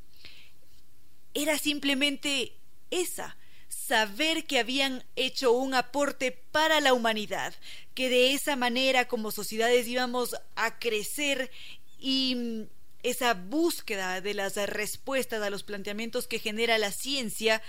era 1.34 1.58
simplemente 1.58 2.54
esa, 2.90 3.36
saber 3.68 4.44
que 4.44 4.58
habían 4.58 5.04
hecho 5.16 5.52
un 5.52 5.74
aporte 5.74 6.32
para 6.32 6.80
la 6.80 6.92
humanidad, 6.92 7.54
que 7.94 8.08
de 8.08 8.32
esa 8.32 8.56
manera 8.56 9.06
como 9.06 9.30
sociedades 9.30 9.86
íbamos 9.86 10.36
a 10.56 10.78
crecer 10.78 11.50
y 11.98 12.66
esa 13.02 13.34
búsqueda 13.34 14.20
de 14.20 14.34
las 14.34 14.56
respuestas 14.56 15.42
a 15.42 15.50
los 15.50 15.62
planteamientos 15.62 16.26
que 16.26 16.38
genera 16.38 16.78
la 16.78 16.90
ciencia 16.90 17.62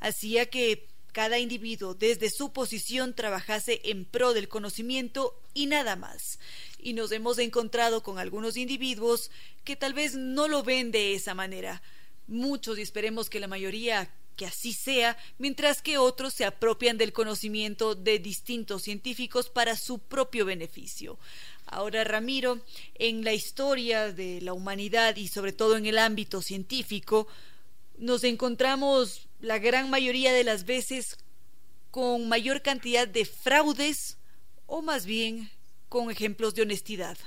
hacía 0.00 0.46
que 0.46 0.86
cada 1.12 1.38
individuo 1.38 1.94
desde 1.94 2.30
su 2.30 2.52
posición 2.52 3.14
trabajase 3.14 3.80
en 3.84 4.04
pro 4.04 4.32
del 4.32 4.48
conocimiento 4.48 5.40
y 5.54 5.66
nada 5.66 5.96
más. 5.96 6.38
Y 6.78 6.92
nos 6.92 7.12
hemos 7.12 7.38
encontrado 7.38 8.02
con 8.02 8.18
algunos 8.18 8.56
individuos 8.56 9.30
que 9.64 9.76
tal 9.76 9.94
vez 9.94 10.14
no 10.14 10.48
lo 10.48 10.62
ven 10.62 10.90
de 10.90 11.14
esa 11.14 11.34
manera. 11.34 11.82
Muchos 12.26 12.78
y 12.78 12.82
esperemos 12.82 13.28
que 13.28 13.40
la 13.40 13.48
mayoría 13.48 14.10
que 14.36 14.46
así 14.46 14.72
sea, 14.72 15.18
mientras 15.36 15.82
que 15.82 15.98
otros 15.98 16.32
se 16.32 16.46
apropian 16.46 16.96
del 16.96 17.12
conocimiento 17.12 17.94
de 17.94 18.18
distintos 18.18 18.80
científicos 18.80 19.50
para 19.50 19.76
su 19.76 19.98
propio 19.98 20.46
beneficio. 20.46 21.18
Ahora, 21.66 22.04
Ramiro, 22.04 22.58
en 22.94 23.22
la 23.22 23.34
historia 23.34 24.12
de 24.12 24.40
la 24.40 24.54
humanidad 24.54 25.16
y 25.16 25.28
sobre 25.28 25.52
todo 25.52 25.76
en 25.76 25.84
el 25.84 25.98
ámbito 25.98 26.40
científico, 26.40 27.28
nos 27.98 28.24
encontramos 28.24 29.28
la 29.40 29.58
gran 29.58 29.90
mayoría 29.90 30.32
de 30.32 30.44
las 30.44 30.64
veces 30.64 31.18
con 31.90 32.28
mayor 32.28 32.62
cantidad 32.62 33.08
de 33.08 33.24
fraudes 33.24 34.18
o 34.66 34.82
más 34.82 35.06
bien 35.06 35.50
con 35.88 36.10
ejemplos 36.10 36.54
de 36.54 36.62
honestidad. 36.62 37.18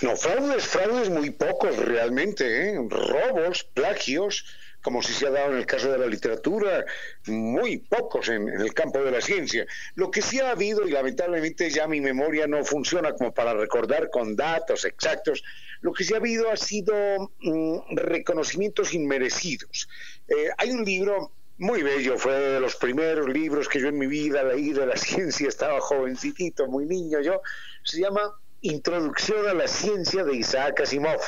No, 0.00 0.16
fraudes, 0.16 0.66
fraudes 0.66 1.10
muy 1.10 1.30
pocos 1.30 1.76
realmente, 1.76 2.70
¿eh? 2.70 2.78
robos, 2.88 3.64
plagios, 3.64 4.44
como 4.80 5.02
si 5.02 5.12
se 5.12 5.26
ha 5.26 5.30
dado 5.30 5.52
en 5.52 5.58
el 5.58 5.66
caso 5.66 5.90
de 5.90 5.98
la 5.98 6.06
literatura, 6.06 6.84
muy 7.26 7.78
pocos 7.78 8.28
en, 8.28 8.48
el 8.48 8.72
campo 8.74 9.02
de 9.02 9.10
la 9.10 9.20
ciencia. 9.20 9.66
Lo 9.96 10.10
que 10.10 10.22
sí 10.22 10.38
ha 10.40 10.52
habido, 10.52 10.86
y 10.86 10.92
lamentablemente 10.92 11.68
ya 11.70 11.88
mi 11.88 12.00
memoria 12.00 12.46
no 12.46 12.64
funciona 12.64 13.12
como 13.12 13.34
para 13.34 13.54
recordar 13.54 14.08
con 14.08 14.36
datos 14.36 14.84
exactos, 14.84 15.42
lo 15.80 15.92
que 15.92 16.04
sí 16.04 16.14
ha 16.14 16.18
habido 16.18 16.50
ha 16.50 16.56
sido 16.56 16.94
mm, 17.40 17.96
reconocimientos 17.96 18.94
inmerecidos. 18.94 19.88
Eh, 20.28 20.48
hay 20.56 20.70
un 20.70 20.84
libro 20.84 21.32
muy 21.58 21.82
bello, 21.82 22.16
fue 22.18 22.34
de 22.34 22.60
los 22.60 22.76
primeros 22.76 23.28
libros 23.28 23.68
que 23.68 23.80
yo 23.80 23.88
en 23.88 23.98
mi 23.98 24.06
vida 24.06 24.42
leí 24.44 24.72
de 24.72 24.86
la 24.86 24.96
ciencia, 24.96 25.48
estaba 25.48 25.80
jovencitito, 25.80 26.66
muy 26.68 26.86
niño 26.86 27.20
yo, 27.20 27.40
se 27.82 28.00
llama 28.00 28.32
Introducción 28.60 29.46
a 29.48 29.54
la 29.54 29.68
Ciencia 29.68 30.24
de 30.24 30.36
Isaac 30.36 30.80
Asimov. 30.80 31.20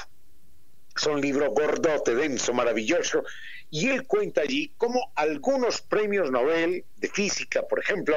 Es 0.96 1.06
un 1.06 1.20
libro 1.20 1.50
gordote, 1.52 2.14
denso, 2.14 2.52
maravilloso, 2.52 3.24
y 3.70 3.88
él 3.88 4.06
cuenta 4.06 4.42
allí 4.42 4.72
cómo 4.76 5.12
algunos 5.14 5.80
premios 5.80 6.30
Nobel 6.30 6.84
de 6.96 7.08
física, 7.08 7.62
por 7.62 7.78
ejemplo, 7.78 8.16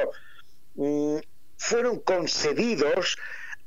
mm, 0.74 1.18
fueron 1.56 2.00
concedidos 2.00 3.16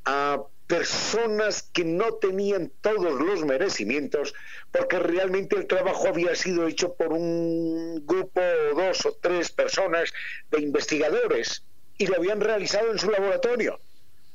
a 0.06 0.42
personas 0.68 1.64
que 1.74 1.86
no 1.86 2.16
tenían 2.16 2.72
todos 2.82 3.20
los 3.20 3.46
merecimientos, 3.46 4.34
porque 4.72 5.00
realmente 5.00 5.56
el 5.56 5.66
trabajo 5.66 6.10
había 6.10 6.36
sido 6.36 6.68
hecho 6.68 6.94
por 6.94 7.14
un 7.14 8.06
grupo, 8.06 8.42
dos 8.76 9.06
o 9.06 9.18
tres 9.22 9.52
personas 9.52 10.12
de 10.52 10.62
investigadores, 10.62 11.64
y 11.98 12.08
lo 12.08 12.18
habían 12.18 12.42
realizado 12.42 12.92
en 12.92 13.00
su 13.00 13.10
laboratorio. 13.10 13.80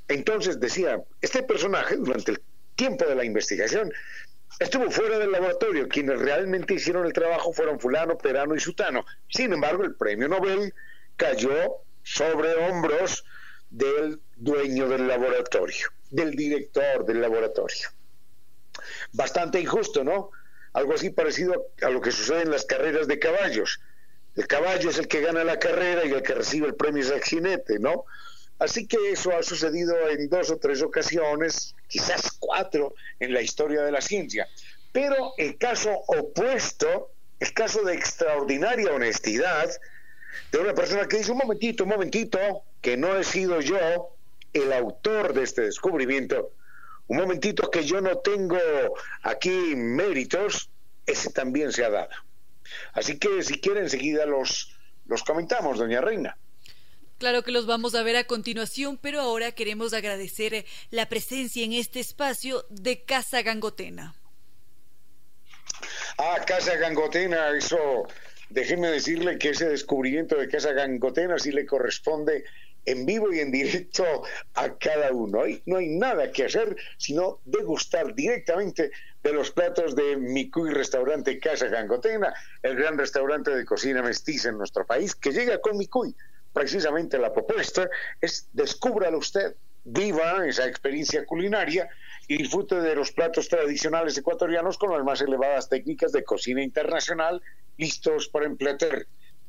Entonces 0.09 0.59
decía, 0.59 1.03
este 1.21 1.43
personaje 1.43 1.97
durante 1.97 2.33
el 2.33 2.43
tiempo 2.75 3.05
de 3.05 3.15
la 3.15 3.25
investigación 3.25 3.93
estuvo 4.59 4.91
fuera 4.91 5.19
del 5.19 5.33
laboratorio. 5.33 5.89
Quienes 5.89 6.19
realmente 6.19 6.75
hicieron 6.75 7.07
el 7.07 7.13
trabajo 7.13 7.53
fueron 7.53 7.79
fulano, 7.79 8.19
perano 8.19 8.55
y 8.55 8.61
sutano. 8.61 9.05
Sin 9.29 9.53
embargo, 9.53 9.85
el 9.85 9.95
premio 9.95 10.29
Nobel 10.29 10.75
cayó 11.17 11.77
sobre 12.03 12.55
hombros 12.55 13.25
del 13.71 14.21
dueño 14.37 14.89
del 14.89 15.09
laboratorio, 15.09 15.89
del 16.13 16.37
director 16.37 17.05
del 17.05 17.21
laboratorio. 17.21 17.89
Bastante 19.13 19.59
injusto, 19.61 20.05
¿no? 20.05 20.31
Algo 20.75 20.95
así 20.95 21.11
parecido 21.11 21.71
a 21.83 21.91
lo 21.91 22.01
que 22.01 22.13
sucede 22.13 22.43
en 22.43 22.51
las 22.51 22.65
carreras 22.65 23.09
de 23.09 23.19
caballos. 23.19 23.81
El 24.37 24.47
caballo 24.47 24.91
es 24.91 24.99
el 24.99 25.09
que 25.09 25.21
gana 25.21 25.43
la 25.43 25.59
carrera 25.59 26.05
y 26.05 26.13
el 26.13 26.23
que 26.23 26.35
recibe 26.35 26.67
el 26.67 26.75
premio 26.75 27.03
es 27.03 27.11
el 27.11 27.23
jinete, 27.23 27.79
¿no? 27.79 28.05
Así 28.59 28.87
que 28.87 29.11
eso 29.11 29.37
ha 29.37 29.43
sucedido 29.43 30.09
en 30.09 30.29
dos 30.29 30.51
o 30.51 30.59
tres 30.59 30.83
ocasiones, 30.83 31.75
quizás 31.89 32.37
cuatro, 32.39 32.95
en 33.19 33.33
la 33.35 33.43
historia 33.43 33.83
de 33.83 33.91
la 33.91 34.01
ciencia. 34.01 34.47
Pero 34.93 35.33
el 35.37 35.59
caso 35.59 35.91
opuesto, 36.07 37.11
el 37.41 37.53
caso 37.55 37.83
de 37.83 37.95
extraordinaria 37.95 38.93
honestidad 38.93 39.71
de 40.53 40.59
una 40.59 40.75
persona 40.75 41.09
que 41.09 41.19
dice, 41.19 41.33
un 41.33 41.39
momentito, 41.39 41.85
un 41.85 41.91
momentito, 41.91 42.39
que 42.81 42.97
no 42.97 43.19
he 43.19 43.25
sido 43.25 43.61
yo 43.61 44.15
el 44.53 44.73
autor 44.73 45.33
de 45.33 45.43
este 45.43 45.63
descubrimiento, 45.63 46.53
un 47.09 47.19
momentito 47.19 47.71
que 47.71 47.85
yo 47.85 48.01
no 48.01 48.19
tengo 48.19 48.59
aquí 49.23 49.75
méritos, 49.77 50.71
ese 51.07 51.31
también 51.31 51.73
se 51.73 51.85
ha 51.85 51.91
dado. 51.91 52.11
Así 52.93 53.19
que 53.19 53.43
si 53.43 53.61
quieren 53.61 53.85
enseguida 53.85 54.27
los, 54.27 54.77
los 55.07 55.23
comentamos, 55.23 55.79
doña 55.79 56.01
Reina. 56.01 56.37
Claro 57.19 57.43
que 57.43 57.53
los 57.53 57.67
vamos 57.67 57.95
a 57.95 58.03
ver 58.03 58.17
a 58.17 58.25
continuación, 58.25 58.99
pero 59.01 59.21
ahora 59.21 59.53
queremos 59.53 59.95
agradecer 59.95 60.55
eh, 60.55 60.67
la 60.91 61.09
presencia 61.09 61.65
en 61.65 61.73
este 61.73 62.01
espacio 62.01 62.65
de 62.69 63.05
Casa 63.05 63.43
Gangotena. 63.43 64.17
Ah, 66.19 66.39
Casa 66.45 66.75
Gangotena, 66.77 67.51
eso, 67.57 68.09
déjeme 68.51 68.89
decirle 68.89 69.39
que 69.39 69.51
ese 69.51 69.69
descubrimiento 69.69 70.37
de 70.37 70.49
Casa 70.49 70.73
Gangotena 70.73 71.39
sí 71.39 71.53
le 71.53 71.65
corresponde 71.65 72.45
en 72.85 73.07
vivo 73.07 73.33
y 73.33 73.41
en 73.41 73.53
directo 73.53 74.05
a 74.55 74.77
cada 74.77 75.13
uno. 75.13 75.43
No 75.67 75.77
hay 75.77 75.89
nada 75.89 76.31
que 76.33 76.45
hacer 76.45 76.77
sino 76.97 77.41
degustar 77.45 78.15
directamente 78.15 78.91
de 79.23 79.33
los 79.33 79.51
platos 79.51 79.95
de 79.95 80.17
Micuy 80.17 80.71
Restaurante 80.71 81.39
Casa 81.39 81.69
Gangotena, 81.69 82.35
el 82.63 82.77
gran 82.77 82.99
restaurante 82.99 83.55
de 83.55 83.65
cocina 83.65 84.03
mestiza 84.03 84.49
en 84.49 84.59
nuestro 84.59 84.85
país, 84.85 85.15
que 85.15 85.31
llega 85.31 85.61
con 85.61 85.79
Micuy 85.79 86.15
precisamente 86.53 87.19
la 87.19 87.33
propuesta 87.33 87.89
es 88.21 88.49
descúbralo 88.53 89.19
usted, 89.19 89.57
viva 89.85 90.47
esa 90.47 90.67
experiencia 90.67 91.25
culinaria 91.27 91.89
y 92.29 92.39
disfrute 92.39 92.77
de 92.77 92.95
los 92.95 93.11
platos 93.13 93.49
tradicionales 93.49 94.17
ecuatorianos 94.17 94.79
con 94.79 94.93
las 94.93 95.05
más 95.05 95.21
elevadas 95.21 95.69
técnicas 95.69 96.13
de 96.13 96.23
cocina 96.23 96.63
internacional 96.63 97.43
listos 97.79 98.29
para 98.29 98.47
emplear. 98.47 98.77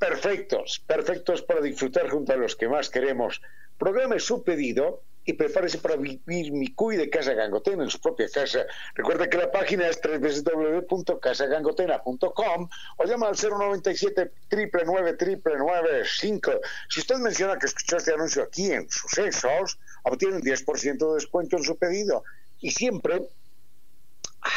Perfectos, 0.03 0.83
perfectos 0.85 1.41
para 1.43 1.61
disfrutar 1.61 2.09
junto 2.09 2.33
a 2.33 2.35
los 2.35 2.57
que 2.57 2.67
más 2.67 2.89
queremos. 2.89 3.41
Programe 3.77 4.19
su 4.19 4.43
pedido 4.43 5.01
y 5.23 5.31
prepárese 5.31 5.77
para 5.77 5.95
vivir 5.95 6.51
mi 6.51 6.73
cuy 6.73 6.97
de 6.97 7.09
Casa 7.09 7.33
Gangotena 7.33 7.83
en 7.83 7.89
su 7.89 8.01
propia 8.01 8.27
casa. 8.27 8.65
Recuerde 8.95 9.29
que 9.29 9.37
la 9.37 9.49
página 9.49 9.87
es 9.87 10.01
www.casagangotena.com 10.01 12.69
o 12.97 13.03
llama 13.05 13.29
al 13.29 13.37
097 13.37 14.29
999 14.51 16.03
Si 16.89 16.99
usted 16.99 17.15
menciona 17.15 17.57
que 17.57 17.67
escuchó 17.67 17.95
este 17.95 18.13
anuncio 18.13 18.43
aquí 18.43 18.73
en 18.73 18.89
Sucesos, 18.89 19.79
obtiene 20.03 20.35
un 20.35 20.41
10% 20.41 20.97
de 20.97 21.15
descuento 21.15 21.55
en 21.55 21.63
su 21.63 21.77
pedido. 21.77 22.25
Y 22.59 22.71
siempre 22.71 23.21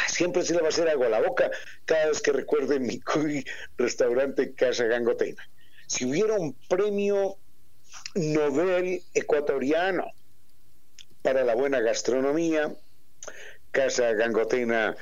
siempre 0.07 0.43
se 0.43 0.53
le 0.53 0.61
va 0.61 0.67
a 0.67 0.69
hacer 0.69 0.87
algo 0.89 1.05
a 1.05 1.09
la 1.09 1.21
boca 1.21 1.51
cada 1.85 2.07
vez 2.07 2.21
que 2.21 2.31
recuerde 2.31 2.79
mi 2.79 2.99
restaurante 3.77 4.53
Casa 4.53 4.85
Gangotena. 4.85 5.49
Si 5.87 6.05
hubiera 6.05 6.35
un 6.35 6.53
premio 6.67 7.37
Nobel 8.15 9.03
ecuatoriano 9.13 10.11
para 11.21 11.43
la 11.43 11.55
buena 11.55 11.79
gastronomía, 11.79 12.75
Casa 13.71 14.13
Gangotena 14.13 14.95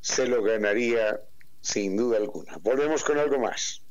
se 0.00 0.26
lo 0.26 0.42
ganaría 0.42 1.20
sin 1.60 1.96
duda 1.96 2.18
alguna. 2.18 2.56
Volvemos 2.58 3.04
con 3.04 3.18
algo 3.18 3.38
más. 3.38 3.82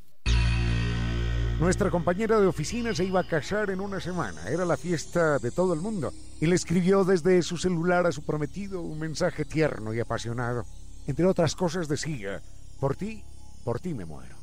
Nuestra 1.60 1.90
compañera 1.90 2.40
de 2.40 2.46
oficina 2.46 2.94
se 2.94 3.04
iba 3.04 3.20
a 3.20 3.28
casar 3.28 3.72
en 3.72 3.82
una 3.82 4.00
semana. 4.00 4.48
Era 4.48 4.64
la 4.64 4.78
fiesta 4.78 5.40
de 5.40 5.50
todo 5.50 5.74
el 5.74 5.82
mundo. 5.82 6.14
Y 6.40 6.46
le 6.46 6.56
escribió 6.56 7.04
desde 7.04 7.42
su 7.42 7.58
celular 7.58 8.06
a 8.06 8.12
su 8.12 8.24
prometido 8.24 8.82
un 8.82 9.00
mensaje 9.00 9.44
tierno 9.44 9.92
y 9.92 10.00
apasionado. 10.00 10.66
Entre 11.08 11.26
otras 11.26 11.56
cosas 11.56 11.88
decía, 11.88 12.44
por 12.80 12.96
ti, 12.96 13.24
por 13.64 13.80
ti 13.80 13.96
me 13.96 14.06
muero. 14.06 14.36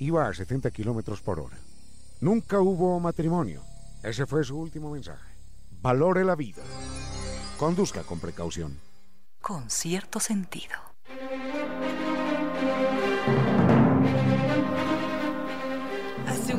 Iba 0.00 0.26
a 0.26 0.34
70 0.34 0.72
kilómetros 0.72 1.22
por 1.22 1.38
hora. 1.38 1.58
Nunca 2.20 2.60
hubo 2.60 2.98
matrimonio. 2.98 3.62
Ese 4.02 4.26
fue 4.26 4.42
su 4.42 4.58
último 4.58 4.90
mensaje. 4.90 5.32
Valore 5.80 6.24
la 6.24 6.34
vida. 6.34 6.62
Conduzca 7.56 8.02
con 8.02 8.18
precaución. 8.18 8.80
Con 9.40 9.70
cierto 9.70 10.18
sentido. 10.18 10.74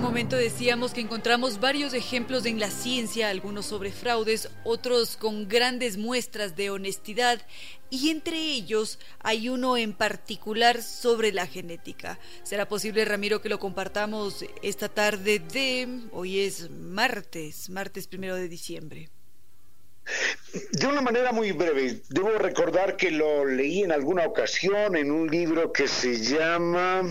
Momento 0.09 0.37
decíamos 0.37 0.91
que 0.91 1.01
encontramos 1.01 1.59
varios 1.59 1.93
ejemplos 1.93 2.47
en 2.47 2.59
la 2.59 2.71
ciencia, 2.71 3.29
algunos 3.29 3.67
sobre 3.67 3.91
fraudes, 3.91 4.49
otros 4.63 5.15
con 5.15 5.47
grandes 5.47 5.97
muestras 5.97 6.55
de 6.55 6.71
honestidad, 6.71 7.39
y 7.91 8.09
entre 8.09 8.35
ellos 8.35 8.97
hay 9.19 9.49
uno 9.49 9.77
en 9.77 9.93
particular 9.93 10.81
sobre 10.81 11.31
la 11.31 11.45
genética. 11.45 12.17
¿Será 12.41 12.67
posible, 12.67 13.05
Ramiro, 13.05 13.39
que 13.39 13.49
lo 13.49 13.59
compartamos 13.59 14.43
esta 14.63 14.89
tarde 14.89 15.37
de... 15.37 15.87
Hoy 16.11 16.39
es 16.39 16.71
martes, 16.71 17.69
martes 17.69 18.07
primero 18.07 18.35
de 18.35 18.49
diciembre. 18.49 19.09
De 20.71 20.87
una 20.87 21.01
manera 21.01 21.31
muy 21.31 21.51
breve, 21.51 22.01
debo 22.09 22.31
recordar 22.39 22.97
que 22.97 23.11
lo 23.11 23.45
leí 23.45 23.83
en 23.83 23.91
alguna 23.91 24.25
ocasión 24.25 24.95
en 24.95 25.11
un 25.11 25.29
libro 25.29 25.71
que 25.71 25.87
se 25.87 26.19
llama 26.19 27.03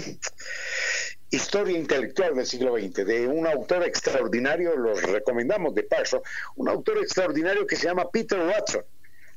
Historia 1.30 1.76
intelectual 1.76 2.34
del 2.34 2.46
siglo 2.46 2.78
XX, 2.78 3.04
de 3.04 3.26
un 3.26 3.46
autor 3.46 3.84
extraordinario, 3.84 4.74
los 4.76 5.02
recomendamos 5.02 5.74
de 5.74 5.82
paso, 5.82 6.22
un 6.56 6.70
autor 6.70 6.98
extraordinario 6.98 7.66
que 7.66 7.76
se 7.76 7.86
llama 7.86 8.10
Peter 8.10 8.38
Watson. 8.38 8.82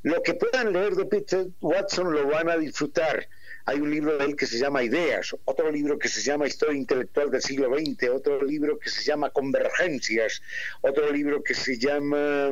Lo 0.03 0.23
que 0.23 0.33
puedan 0.33 0.71
leer 0.71 0.95
de 0.95 1.05
Peter 1.05 1.47
Watson 1.59 2.13
lo 2.13 2.27
van 2.27 2.49
a 2.49 2.57
disfrutar. 2.57 3.27
Hay 3.65 3.79
un 3.81 3.91
libro 3.91 4.17
de 4.17 4.23
él 4.23 4.35
que 4.37 4.47
se 4.47 4.57
llama 4.57 4.83
Ideas, 4.83 5.35
otro 5.43 5.69
libro 5.69 5.99
que 5.99 6.07
se 6.07 6.21
llama 6.21 6.47
Historia 6.47 6.77
intelectual 6.77 7.29
del 7.29 7.41
siglo 7.41 7.69
XX, 7.77 8.09
otro 8.09 8.41
libro 8.41 8.79
que 8.79 8.89
se 8.89 9.03
llama 9.03 9.29
Convergencias, 9.29 10.41
otro 10.79 11.11
libro 11.11 11.43
que 11.43 11.53
se 11.53 11.77
llama 11.77 12.51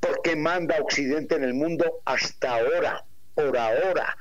¿Por 0.00 0.22
qué 0.22 0.34
manda 0.34 0.80
Occidente 0.80 1.34
en 1.34 1.44
el 1.44 1.54
mundo 1.54 2.00
hasta 2.04 2.56
ahora? 2.56 3.04
Por 3.34 3.56
ahora. 3.56 4.16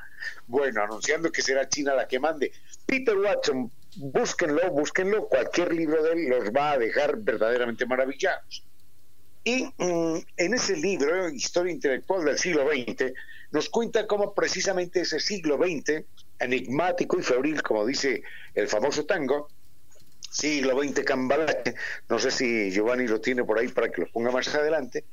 Bueno, 0.45 0.83
anunciando 0.83 1.31
que 1.31 1.41
será 1.41 1.67
China 1.67 1.95
la 1.95 2.07
que 2.07 2.19
mande. 2.19 2.51
Peter 2.85 3.17
Watson 3.17 3.71
búsquenlo, 3.97 4.71
búsquenlo, 4.71 5.27
cualquier 5.27 5.73
libro 5.73 6.03
de 6.03 6.13
él 6.13 6.29
los 6.29 6.49
va 6.51 6.71
a 6.71 6.77
dejar 6.77 7.17
verdaderamente 7.17 7.85
maravillados. 7.85 8.63
Y 9.43 9.65
mm, 9.77 10.17
en 10.37 10.53
ese 10.53 10.77
libro, 10.77 11.29
Historia 11.29 11.73
Intelectual 11.73 12.23
del 12.23 12.37
siglo 12.37 12.67
XX, 12.67 13.13
nos 13.51 13.69
cuenta 13.69 14.07
cómo 14.07 14.33
precisamente 14.33 15.01
ese 15.01 15.19
siglo 15.19 15.57
XX, 15.57 16.03
enigmático 16.39 17.19
y 17.19 17.23
febril, 17.23 17.61
como 17.61 17.85
dice 17.85 18.23
el 18.55 18.67
famoso 18.67 19.05
tango, 19.05 19.49
siglo 20.31 20.81
XX 20.81 21.03
cambalache, 21.03 21.75
no 22.09 22.17
sé 22.17 22.31
si 22.31 22.71
Giovanni 22.71 23.07
lo 23.07 23.21
tiene 23.21 23.43
por 23.43 23.59
ahí 23.59 23.67
para 23.67 23.89
que 23.89 24.01
lo 24.01 24.07
ponga 24.11 24.31
más 24.31 24.53
adelante, 24.55 25.05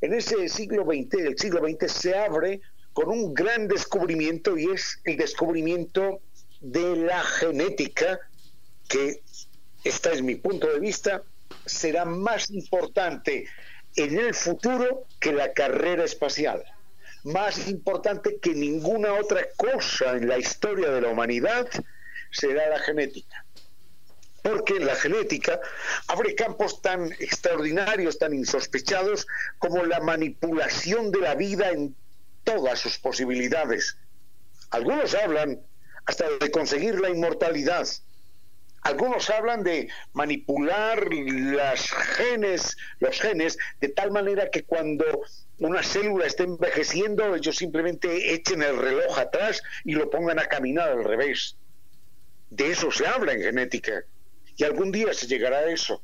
en 0.00 0.12
ese 0.12 0.48
siglo 0.48 0.84
XX, 0.84 1.14
el 1.20 1.38
siglo 1.38 1.60
XX 1.66 1.90
se 1.92 2.16
abre 2.16 2.60
con 2.92 3.08
un 3.08 3.32
gran 3.32 3.68
descubrimiento 3.68 4.58
y 4.58 4.70
es 4.70 5.00
el 5.04 5.16
descubrimiento 5.16 6.20
de 6.64 6.96
la 6.96 7.22
genética, 7.22 8.18
que, 8.88 9.22
esta 9.84 10.12
es 10.12 10.22
mi 10.22 10.34
punto 10.36 10.66
de 10.66 10.80
vista, 10.80 11.22
será 11.66 12.06
más 12.06 12.50
importante 12.50 13.46
en 13.96 14.18
el 14.18 14.34
futuro 14.34 15.06
que 15.20 15.32
la 15.32 15.52
carrera 15.52 16.04
espacial, 16.04 16.64
más 17.22 17.68
importante 17.68 18.38
que 18.40 18.54
ninguna 18.54 19.12
otra 19.12 19.46
cosa 19.56 20.16
en 20.16 20.26
la 20.26 20.38
historia 20.38 20.90
de 20.90 21.02
la 21.02 21.08
humanidad 21.08 21.68
será 22.30 22.68
la 22.70 22.78
genética. 22.78 23.44
Porque 24.42 24.80
la 24.80 24.94
genética 24.94 25.60
abre 26.08 26.34
campos 26.34 26.80
tan 26.80 27.12
extraordinarios, 27.12 28.18
tan 28.18 28.32
insospechados, 28.32 29.26
como 29.58 29.84
la 29.84 30.00
manipulación 30.00 31.10
de 31.10 31.20
la 31.20 31.34
vida 31.34 31.70
en 31.70 31.94
todas 32.42 32.78
sus 32.78 32.98
posibilidades. 32.98 33.96
Algunos 34.70 35.14
hablan 35.14 35.60
hasta 36.06 36.26
de 36.38 36.50
conseguir 36.50 37.00
la 37.00 37.10
inmortalidad. 37.10 37.86
Algunos 38.82 39.30
hablan 39.30 39.62
de 39.64 39.88
manipular 40.12 41.08
las 41.10 41.90
genes, 41.90 42.76
los 43.00 43.18
genes, 43.18 43.56
de 43.80 43.88
tal 43.88 44.10
manera 44.10 44.50
que 44.50 44.64
cuando 44.64 45.06
una 45.58 45.82
célula 45.82 46.26
esté 46.26 46.42
envejeciendo, 46.42 47.34
ellos 47.34 47.56
simplemente 47.56 48.34
echen 48.34 48.62
el 48.62 48.76
reloj 48.76 49.18
atrás 49.18 49.62
y 49.84 49.92
lo 49.92 50.10
pongan 50.10 50.38
a 50.38 50.46
caminar 50.46 50.90
al 50.90 51.04
revés. 51.04 51.56
De 52.50 52.70
eso 52.70 52.90
se 52.90 53.06
habla 53.06 53.32
en 53.32 53.40
genética. 53.40 54.04
Y 54.56 54.64
algún 54.64 54.92
día 54.92 55.14
se 55.14 55.26
llegará 55.26 55.60
a 55.60 55.70
eso. 55.70 56.02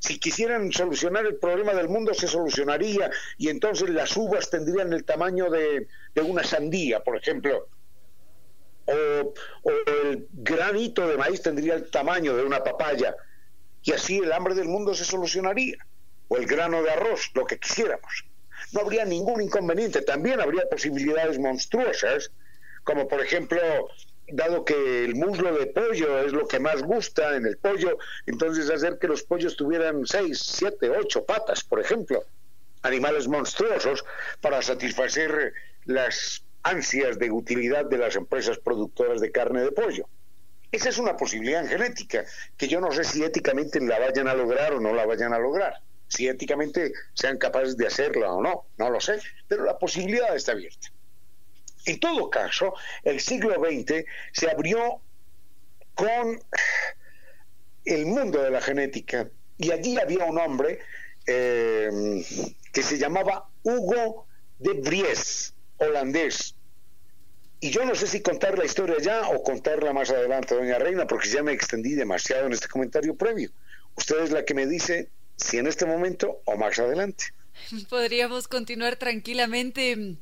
Si 0.00 0.18
quisieran 0.18 0.72
solucionar 0.72 1.24
el 1.24 1.36
problema 1.36 1.72
del 1.72 1.88
mundo, 1.88 2.14
se 2.14 2.26
solucionaría 2.26 3.10
y 3.38 3.48
entonces 3.48 3.90
las 3.90 4.16
uvas 4.16 4.50
tendrían 4.50 4.92
el 4.92 5.04
tamaño 5.04 5.48
de, 5.50 5.86
de 6.14 6.20
una 6.20 6.42
sandía, 6.42 7.00
por 7.00 7.16
ejemplo 7.16 7.68
o, 8.90 9.32
el 9.86 10.26
granito 10.32 11.06
de 11.06 11.16
maíz 11.16 11.42
tendría 11.42 11.74
el 11.74 11.90
tamaño 11.90 12.36
de 12.36 12.44
una 12.44 12.62
papaya 12.62 13.14
y 13.82 13.92
así 13.92 14.18
el 14.18 14.32
hambre 14.32 14.54
del 14.54 14.68
mundo 14.68 14.94
se 14.94 15.04
solucionaría, 15.04 15.78
o 16.28 16.36
el 16.36 16.46
grano 16.46 16.82
de 16.82 16.90
arroz, 16.90 17.30
lo 17.34 17.46
que 17.46 17.58
quisiéramos. 17.58 18.24
No 18.72 18.80
habría 18.80 19.04
ningún 19.04 19.40
inconveniente, 19.40 20.02
también 20.02 20.40
habría 20.40 20.68
posibilidades 20.68 21.38
monstruosas, 21.38 22.30
como 22.84 23.08
por 23.08 23.20
ejemplo, 23.20 23.58
dado 24.28 24.64
que 24.64 25.04
el 25.04 25.14
muslo 25.14 25.56
de 25.56 25.66
pollo 25.66 26.20
es 26.20 26.32
lo 26.32 26.46
que 26.46 26.60
más 26.60 26.82
gusta 26.82 27.36
en 27.36 27.46
el 27.46 27.56
pollo, 27.56 27.98
entonces 28.26 28.70
hacer 28.70 28.98
que 28.98 29.08
los 29.08 29.22
pollos 29.22 29.56
tuvieran 29.56 30.06
seis, 30.06 30.40
siete, 30.40 30.90
ocho 30.90 31.24
patas, 31.24 31.64
por 31.64 31.80
ejemplo, 31.80 32.24
animales 32.82 33.28
monstruosos 33.28 34.04
para 34.40 34.62
satisfacer 34.62 35.52
las 35.84 36.42
ansias 36.62 37.18
de 37.18 37.30
utilidad 37.30 37.86
de 37.86 37.98
las 37.98 38.16
empresas 38.16 38.58
productoras 38.58 39.20
de 39.20 39.30
carne 39.30 39.62
de 39.62 39.72
pollo. 39.72 40.08
Esa 40.72 40.88
es 40.88 40.98
una 40.98 41.16
posibilidad 41.16 41.62
en 41.62 41.68
genética, 41.68 42.24
que 42.56 42.68
yo 42.68 42.80
no 42.80 42.92
sé 42.92 43.04
si 43.04 43.24
éticamente 43.24 43.80
la 43.80 43.98
vayan 43.98 44.28
a 44.28 44.34
lograr 44.34 44.74
o 44.74 44.80
no 44.80 44.92
la 44.94 45.04
vayan 45.04 45.32
a 45.32 45.38
lograr, 45.38 45.74
si 46.06 46.28
éticamente 46.28 46.92
sean 47.14 47.38
capaces 47.38 47.76
de 47.76 47.86
hacerla 47.86 48.32
o 48.32 48.42
no, 48.42 48.66
no 48.78 48.90
lo 48.90 49.00
sé, 49.00 49.18
pero 49.48 49.64
la 49.64 49.78
posibilidad 49.78 50.34
está 50.34 50.52
abierta. 50.52 50.88
En 51.86 51.98
todo 51.98 52.30
caso, 52.30 52.74
el 53.02 53.20
siglo 53.20 53.54
XX 53.54 54.04
se 54.32 54.50
abrió 54.50 55.00
con 55.94 56.40
el 57.84 58.06
mundo 58.06 58.42
de 58.42 58.50
la 58.50 58.60
genética 58.60 59.28
y 59.58 59.72
allí 59.72 59.98
había 59.98 60.24
un 60.24 60.38
hombre 60.38 60.80
eh, 61.26 61.90
que 62.72 62.82
se 62.82 62.98
llamaba 62.98 63.48
Hugo 63.62 64.26
de 64.58 64.74
Vries, 64.74 65.54
holandés. 65.80 66.54
Y 67.60 67.70
yo 67.70 67.84
no 67.84 67.94
sé 67.94 68.06
si 68.06 68.22
contar 68.22 68.56
la 68.58 68.64
historia 68.64 68.96
ya 69.00 69.28
o 69.28 69.42
contarla 69.42 69.92
más 69.92 70.10
adelante, 70.10 70.54
doña 70.54 70.78
Reina, 70.78 71.06
porque 71.06 71.28
ya 71.28 71.42
me 71.42 71.52
extendí 71.52 71.94
demasiado 71.94 72.46
en 72.46 72.52
este 72.52 72.68
comentario 72.68 73.14
previo. 73.14 73.50
Usted 73.96 74.20
es 74.20 74.30
la 74.30 74.44
que 74.44 74.54
me 74.54 74.66
dice 74.66 75.10
si 75.36 75.58
en 75.58 75.66
este 75.66 75.84
momento 75.84 76.40
o 76.46 76.56
más 76.56 76.78
adelante. 76.78 77.24
Podríamos 77.90 78.48
continuar 78.48 78.96
tranquilamente 78.96 80.16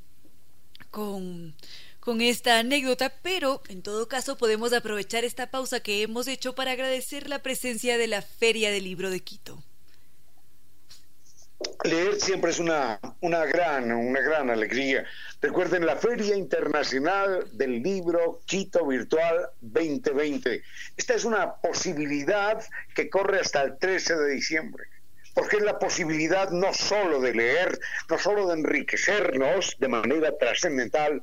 con, 0.91 1.55
con 2.01 2.21
esta 2.21 2.59
anécdota, 2.59 3.15
pero 3.23 3.63
en 3.69 3.83
todo 3.83 4.09
caso 4.09 4.37
podemos 4.37 4.73
aprovechar 4.73 5.25
esta 5.25 5.51
pausa 5.51 5.79
que 5.79 6.03
hemos 6.03 6.27
hecho 6.27 6.57
para 6.57 6.73
agradecer 6.73 7.29
la 7.29 7.41
presencia 7.41 7.99
de 7.99 8.09
la 8.09 8.23
Feria 8.23 8.73
del 8.73 8.85
Libro 8.85 9.11
de 9.11 9.21
Quito 9.21 9.63
leer 11.85 12.21
siempre 12.21 12.51
es 12.51 12.59
una, 12.59 13.01
una, 13.21 13.45
gran, 13.45 13.91
una 13.93 14.21
gran 14.21 14.51
alegría. 14.51 15.05
Recuerden 15.41 15.87
la 15.87 15.97
Feria 15.97 16.37
Internacional 16.37 17.49
del 17.53 17.83
Libro 17.83 18.41
Quito 18.47 18.87
Virtual 18.87 19.49
2020. 19.61 20.63
Esta 20.97 21.15
es 21.15 21.25
una 21.25 21.55
posibilidad 21.57 22.65
que 22.95 23.09
corre 23.09 23.41
hasta 23.41 23.63
el 23.63 23.79
13 23.79 24.17
de 24.17 24.31
diciembre, 24.31 24.85
porque 25.35 25.57
es 25.57 25.63
la 25.63 25.79
posibilidad 25.79 26.51
no 26.51 26.73
solo 26.75 27.21
de 27.21 27.35
leer, 27.35 27.79
no 28.09 28.19
solo 28.19 28.49
de 28.49 28.55
enriquecernos 28.55 29.77
de 29.79 29.89
manera 29.89 30.37
trascendental, 30.37 31.23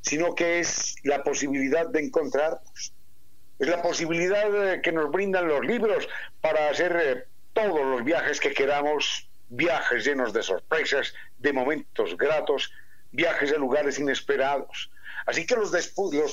sino 0.00 0.34
que 0.34 0.60
es 0.60 0.94
la 1.02 1.22
posibilidad 1.24 1.88
de 1.88 2.00
encontrarnos. 2.00 2.92
Es 3.58 3.68
la 3.68 3.82
posibilidad 3.82 4.80
que 4.82 4.92
nos 4.92 5.10
brindan 5.10 5.48
los 5.48 5.64
libros 5.64 6.06
para 6.42 6.68
hacer 6.68 6.96
eh, 7.02 7.24
todos 7.54 7.80
los 7.86 8.04
viajes 8.04 8.38
que 8.38 8.52
queramos 8.52 9.25
viajes 9.48 10.04
llenos 10.04 10.32
de 10.32 10.42
sorpresas, 10.42 11.14
de 11.38 11.52
momentos 11.52 12.16
gratos, 12.16 12.72
viajes 13.12 13.52
a 13.52 13.56
lugares 13.56 13.98
inesperados. 13.98 14.90
Así 15.26 15.44
que 15.46 15.54
los, 15.56 15.70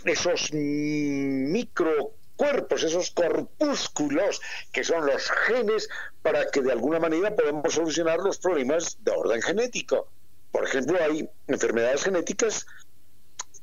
esos 0.04 0.52
microcuerpos, 0.52 2.82
esos 2.82 3.12
corpúsculos 3.12 4.40
que 4.72 4.82
son 4.82 5.06
los 5.06 5.30
genes 5.46 5.88
para 6.22 6.50
que 6.50 6.60
de 6.60 6.72
alguna 6.72 6.98
manera 6.98 7.34
podamos 7.34 7.74
solucionar 7.74 8.18
los 8.18 8.38
problemas 8.38 8.96
de 9.00 9.12
orden 9.12 9.42
genético. 9.42 10.08
Por 10.50 10.64
ejemplo, 10.64 10.98
hay 11.02 11.28
enfermedades 11.46 12.04
genéticas 12.04 12.66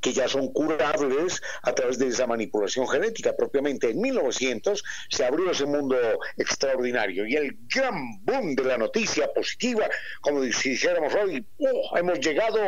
que 0.02 0.14
ya 0.14 0.28
son 0.28 0.52
curables 0.54 1.42
a 1.62 1.74
través 1.74 1.98
de 1.98 2.08
esa 2.08 2.28
manipulación 2.28 2.88
genética. 2.88 3.36
Propiamente 3.36 3.90
en 3.90 4.02
1900 4.02 4.84
se 5.10 5.26
abrió 5.26 5.52
ese 5.52 5.66
mundo 5.66 5.98
extraordinario 6.38 7.26
y 7.28 7.36
el 7.36 7.58
gran 7.74 8.24
boom 8.24 8.56
de 8.56 8.64
la 8.64 8.78
noticia 8.78 9.32
positiva, 9.34 9.90
como 10.22 10.44
si 10.44 10.72
dijéramos 10.72 11.14
hoy, 11.16 11.46
oh, 11.58 11.98
hemos 11.98 12.20
llegado 12.20 12.60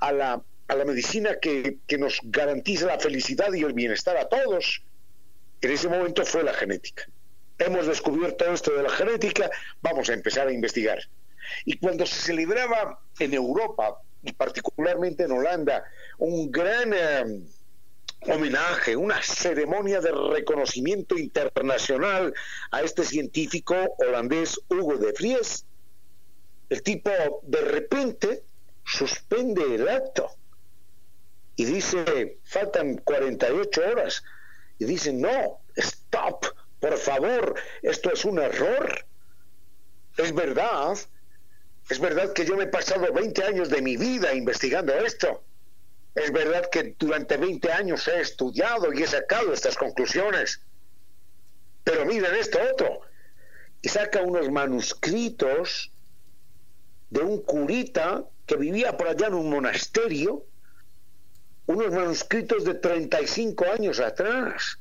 a, 0.00 0.12
la, 0.12 0.42
medicina 0.84 1.38
que, 1.40 1.78
que 1.86 1.98
nos 1.98 2.20
garantiza 2.24 2.86
la 2.86 2.98
felicidad 2.98 3.52
y 3.52 3.62
el 3.62 3.72
bienestar 3.72 4.16
a 4.16 4.28
todos. 4.28 4.82
En 5.60 5.70
ese 5.70 5.88
momento 5.88 6.24
fue 6.26 6.42
la 6.42 6.52
genética. 6.52 7.04
Hemos 7.58 7.86
descubierto 7.86 8.52
esto 8.52 8.72
de 8.72 8.82
la 8.82 8.90
genética, 8.90 9.48
vamos 9.80 10.10
a 10.10 10.14
empezar 10.14 10.48
a 10.48 10.52
investigar. 10.52 10.98
Y 11.64 11.78
cuando 11.78 12.04
se 12.04 12.20
celebraba 12.20 13.00
en 13.18 13.32
Europa 13.32 14.00
y 14.24 14.32
particularmente 14.32 15.24
en 15.24 15.32
Holanda, 15.32 15.84
un 16.18 16.50
gran 16.50 16.92
eh, 16.94 17.40
homenaje, 18.22 18.96
una 18.96 19.22
ceremonia 19.22 20.00
de 20.00 20.12
reconocimiento 20.12 21.18
internacional 21.18 22.34
a 22.70 22.82
este 22.82 23.04
científico 23.04 23.74
holandés 23.98 24.58
Hugo 24.68 24.96
de 24.96 25.12
Vries. 25.12 25.66
El 26.70 26.82
tipo 26.82 27.10
de 27.42 27.60
repente 27.60 28.42
suspende 28.84 29.74
el 29.74 29.88
acto 29.88 30.30
y 31.56 31.66
dice, 31.66 32.38
faltan 32.44 32.96
48 32.98 33.82
horas. 33.92 34.24
Y 34.78 34.86
dice, 34.86 35.12
no, 35.12 35.60
stop, 35.76 36.46
por 36.80 36.96
favor, 36.96 37.54
esto 37.82 38.10
es 38.10 38.24
un 38.24 38.40
error. 38.40 39.06
Es 40.16 40.34
verdad 40.34 40.96
es 41.88 41.98
verdad 42.00 42.32
que 42.32 42.44
yo 42.44 42.56
me 42.56 42.64
he 42.64 42.68
pasado 42.68 43.12
20 43.12 43.44
años 43.44 43.68
de 43.68 43.82
mi 43.82 43.96
vida 43.96 44.34
investigando 44.34 44.94
esto. 44.94 45.44
Es 46.14 46.32
verdad 46.32 46.68
que 46.70 46.94
durante 46.98 47.36
20 47.36 47.72
años 47.72 48.08
he 48.08 48.20
estudiado 48.20 48.92
y 48.92 49.02
he 49.02 49.06
sacado 49.06 49.52
estas 49.52 49.76
conclusiones. 49.76 50.62
Pero 51.82 52.06
miren 52.06 52.34
esto 52.36 52.58
otro. 52.72 53.00
Y 53.82 53.88
saca 53.88 54.22
unos 54.22 54.50
manuscritos 54.50 55.92
de 57.10 57.20
un 57.20 57.42
curita 57.42 58.24
que 58.46 58.56
vivía 58.56 58.96
por 58.96 59.08
allá 59.08 59.26
en 59.26 59.34
un 59.34 59.50
monasterio, 59.50 60.46
unos 61.66 61.90
manuscritos 61.92 62.64
de 62.64 62.74
35 62.74 63.64
años 63.66 64.00
atrás. 64.00 64.78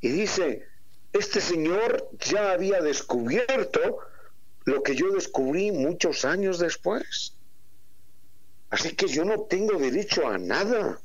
Y 0.00 0.08
dice, 0.08 0.66
este 1.12 1.40
señor 1.40 2.10
ya 2.18 2.52
había 2.52 2.82
descubierto 2.82 4.00
lo 4.64 4.82
que 4.82 4.94
yo 4.94 5.10
descubrí 5.10 5.72
muchos 5.72 6.24
años 6.24 6.58
después. 6.58 7.34
Así 8.70 8.94
que 8.94 9.06
yo 9.06 9.24
no 9.24 9.42
tengo 9.42 9.78
derecho 9.78 10.26
a 10.26 10.38
nada, 10.38 10.98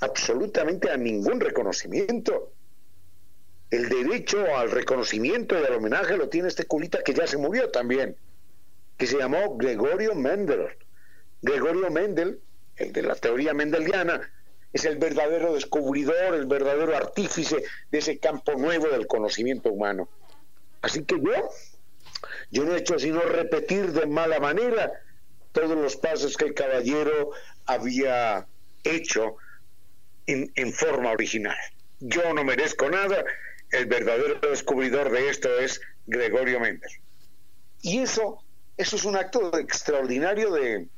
absolutamente 0.00 0.90
a 0.90 0.96
ningún 0.96 1.40
reconocimiento. 1.40 2.52
El 3.70 3.88
derecho 3.88 4.56
al 4.56 4.70
reconocimiento 4.70 5.58
y 5.58 5.64
al 5.64 5.74
homenaje 5.74 6.16
lo 6.16 6.28
tiene 6.28 6.48
este 6.48 6.64
culita 6.64 7.02
que 7.02 7.14
ya 7.14 7.26
se 7.26 7.38
murió 7.38 7.70
también, 7.70 8.16
que 8.96 9.06
se 9.06 9.18
llamó 9.18 9.56
Gregorio 9.56 10.14
Mendel. 10.14 10.68
Gregorio 11.40 11.90
Mendel, 11.90 12.40
el 12.76 12.92
de 12.92 13.02
la 13.02 13.14
teoría 13.14 13.52
mendeliana, 13.52 14.30
es 14.72 14.84
el 14.84 14.96
verdadero 14.96 15.54
descubridor, 15.54 16.34
el 16.34 16.46
verdadero 16.46 16.96
artífice 16.96 17.62
de 17.90 17.98
ese 17.98 18.18
campo 18.18 18.54
nuevo 18.54 18.88
del 18.88 19.06
conocimiento 19.06 19.70
humano. 19.70 20.08
Así 20.80 21.04
que 21.04 21.20
yo 21.20 21.50
yo 22.50 22.64
no 22.64 22.74
he 22.74 22.78
hecho 22.78 22.98
sino 22.98 23.20
repetir 23.20 23.92
de 23.92 24.06
mala 24.06 24.40
manera 24.40 24.92
todos 25.52 25.76
los 25.76 25.96
pasos 25.96 26.36
que 26.36 26.46
el 26.46 26.54
caballero 26.54 27.30
había 27.66 28.46
hecho 28.84 29.36
en, 30.26 30.72
forma 30.72 31.10
original. 31.10 31.56
Yo 32.00 32.32
no 32.32 32.44
merezco 32.44 32.88
nada, 32.88 33.24
el 33.70 33.86
verdadero 33.86 34.38
descubridor 34.40 35.10
de 35.10 35.28
esto 35.28 35.58
es 35.58 35.80
Gregorio 36.06 36.60
Méndez. 36.60 37.00
Y 37.82 37.98
eso, 37.98 38.42
eso 38.76 38.96
es 38.96 39.04
un 39.04 39.16
acto 39.16 39.56
extraordinario 39.58 40.52
de, 40.52 40.88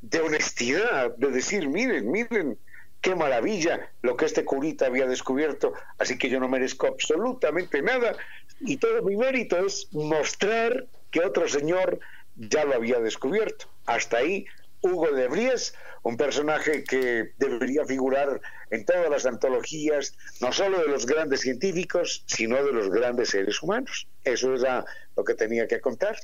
de 0.00 0.20
honestidad, 0.20 1.14
de 1.16 1.28
decir, 1.28 1.68
miren, 1.68 2.10
miren, 2.10 2.58
qué 3.00 3.14
maravilla 3.14 3.90
lo 4.02 4.16
que 4.16 4.26
este 4.26 4.44
curita 4.44 4.86
había 4.86 5.06
descubierto, 5.06 5.72
así 5.98 6.18
que 6.18 6.28
yo 6.28 6.40
no 6.40 6.48
merezco 6.48 6.86
absolutamente 6.86 7.82
nada, 7.82 8.16
y 8.60 8.76
todo 8.76 9.02
mi 9.02 9.16
mérito 9.16 9.58
es 9.64 9.88
mostrar 9.92 10.86
que 11.10 11.20
otro 11.20 11.48
señor 11.48 11.98
ya 12.36 12.64
lo 12.64 12.74
había 12.74 13.00
descubierto. 13.00 13.66
Hasta 13.86 14.18
ahí, 14.18 14.46
Hugo 14.82 15.10
de 15.10 15.28
Bries, 15.28 15.74
un 16.02 16.16
personaje 16.16 16.84
que 16.84 17.32
debería 17.38 17.84
figurar 17.84 18.40
en 18.70 18.84
todas 18.84 19.10
las 19.10 19.26
antologías, 19.26 20.14
no 20.40 20.52
solo 20.52 20.78
de 20.78 20.88
los 20.88 21.06
grandes 21.06 21.40
científicos, 21.40 22.22
sino 22.26 22.62
de 22.64 22.72
los 22.72 22.90
grandes 22.90 23.30
seres 23.30 23.62
humanos. 23.62 24.06
Eso 24.24 24.54
era 24.54 24.84
lo 25.16 25.24
que 25.24 25.34
tenía 25.34 25.66
que 25.66 25.80
contar 25.80 26.16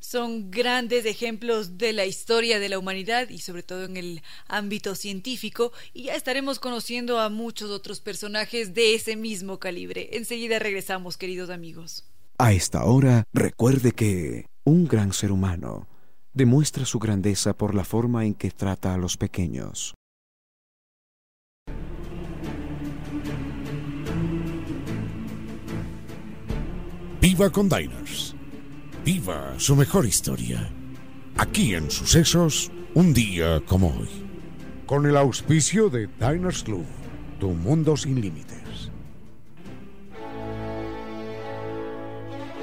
son 0.00 0.50
grandes 0.50 1.04
ejemplos 1.06 1.78
de 1.78 1.92
la 1.92 2.06
historia 2.06 2.58
de 2.58 2.68
la 2.68 2.78
humanidad 2.78 3.28
y 3.28 3.38
sobre 3.38 3.62
todo 3.62 3.84
en 3.84 3.96
el 3.96 4.22
ámbito 4.48 4.94
científico 4.94 5.72
y 5.92 6.04
ya 6.04 6.14
estaremos 6.14 6.58
conociendo 6.58 7.18
a 7.18 7.28
muchos 7.28 7.70
otros 7.70 8.00
personajes 8.00 8.74
de 8.74 8.94
ese 8.94 9.16
mismo 9.16 9.58
calibre. 9.58 10.10
Enseguida 10.12 10.58
regresamos, 10.58 11.16
queridos 11.16 11.50
amigos. 11.50 12.04
A 12.38 12.52
esta 12.52 12.84
hora, 12.84 13.24
recuerde 13.32 13.92
que 13.92 14.46
un 14.64 14.86
gran 14.86 15.12
ser 15.12 15.32
humano 15.32 15.88
demuestra 16.34 16.84
su 16.84 16.98
grandeza 16.98 17.56
por 17.56 17.74
la 17.74 17.84
forma 17.84 18.26
en 18.26 18.34
que 18.34 18.50
trata 18.50 18.92
a 18.92 18.98
los 18.98 19.16
pequeños. 19.16 19.94
Viva 27.20 27.50
con 27.50 27.68
Diners 27.68 28.35
viva 29.06 29.54
su 29.56 29.76
mejor 29.76 30.04
historia. 30.04 30.68
Aquí 31.36 31.76
en 31.76 31.92
Sucesos, 31.92 32.72
un 32.92 33.14
día 33.14 33.62
como 33.64 33.90
hoy. 33.90 34.08
Con 34.84 35.06
el 35.06 35.16
auspicio 35.16 35.88
de 35.88 36.08
Diners 36.18 36.64
Club, 36.64 36.84
tu 37.38 37.50
mundo 37.50 37.96
sin 37.96 38.20
límites. 38.20 38.90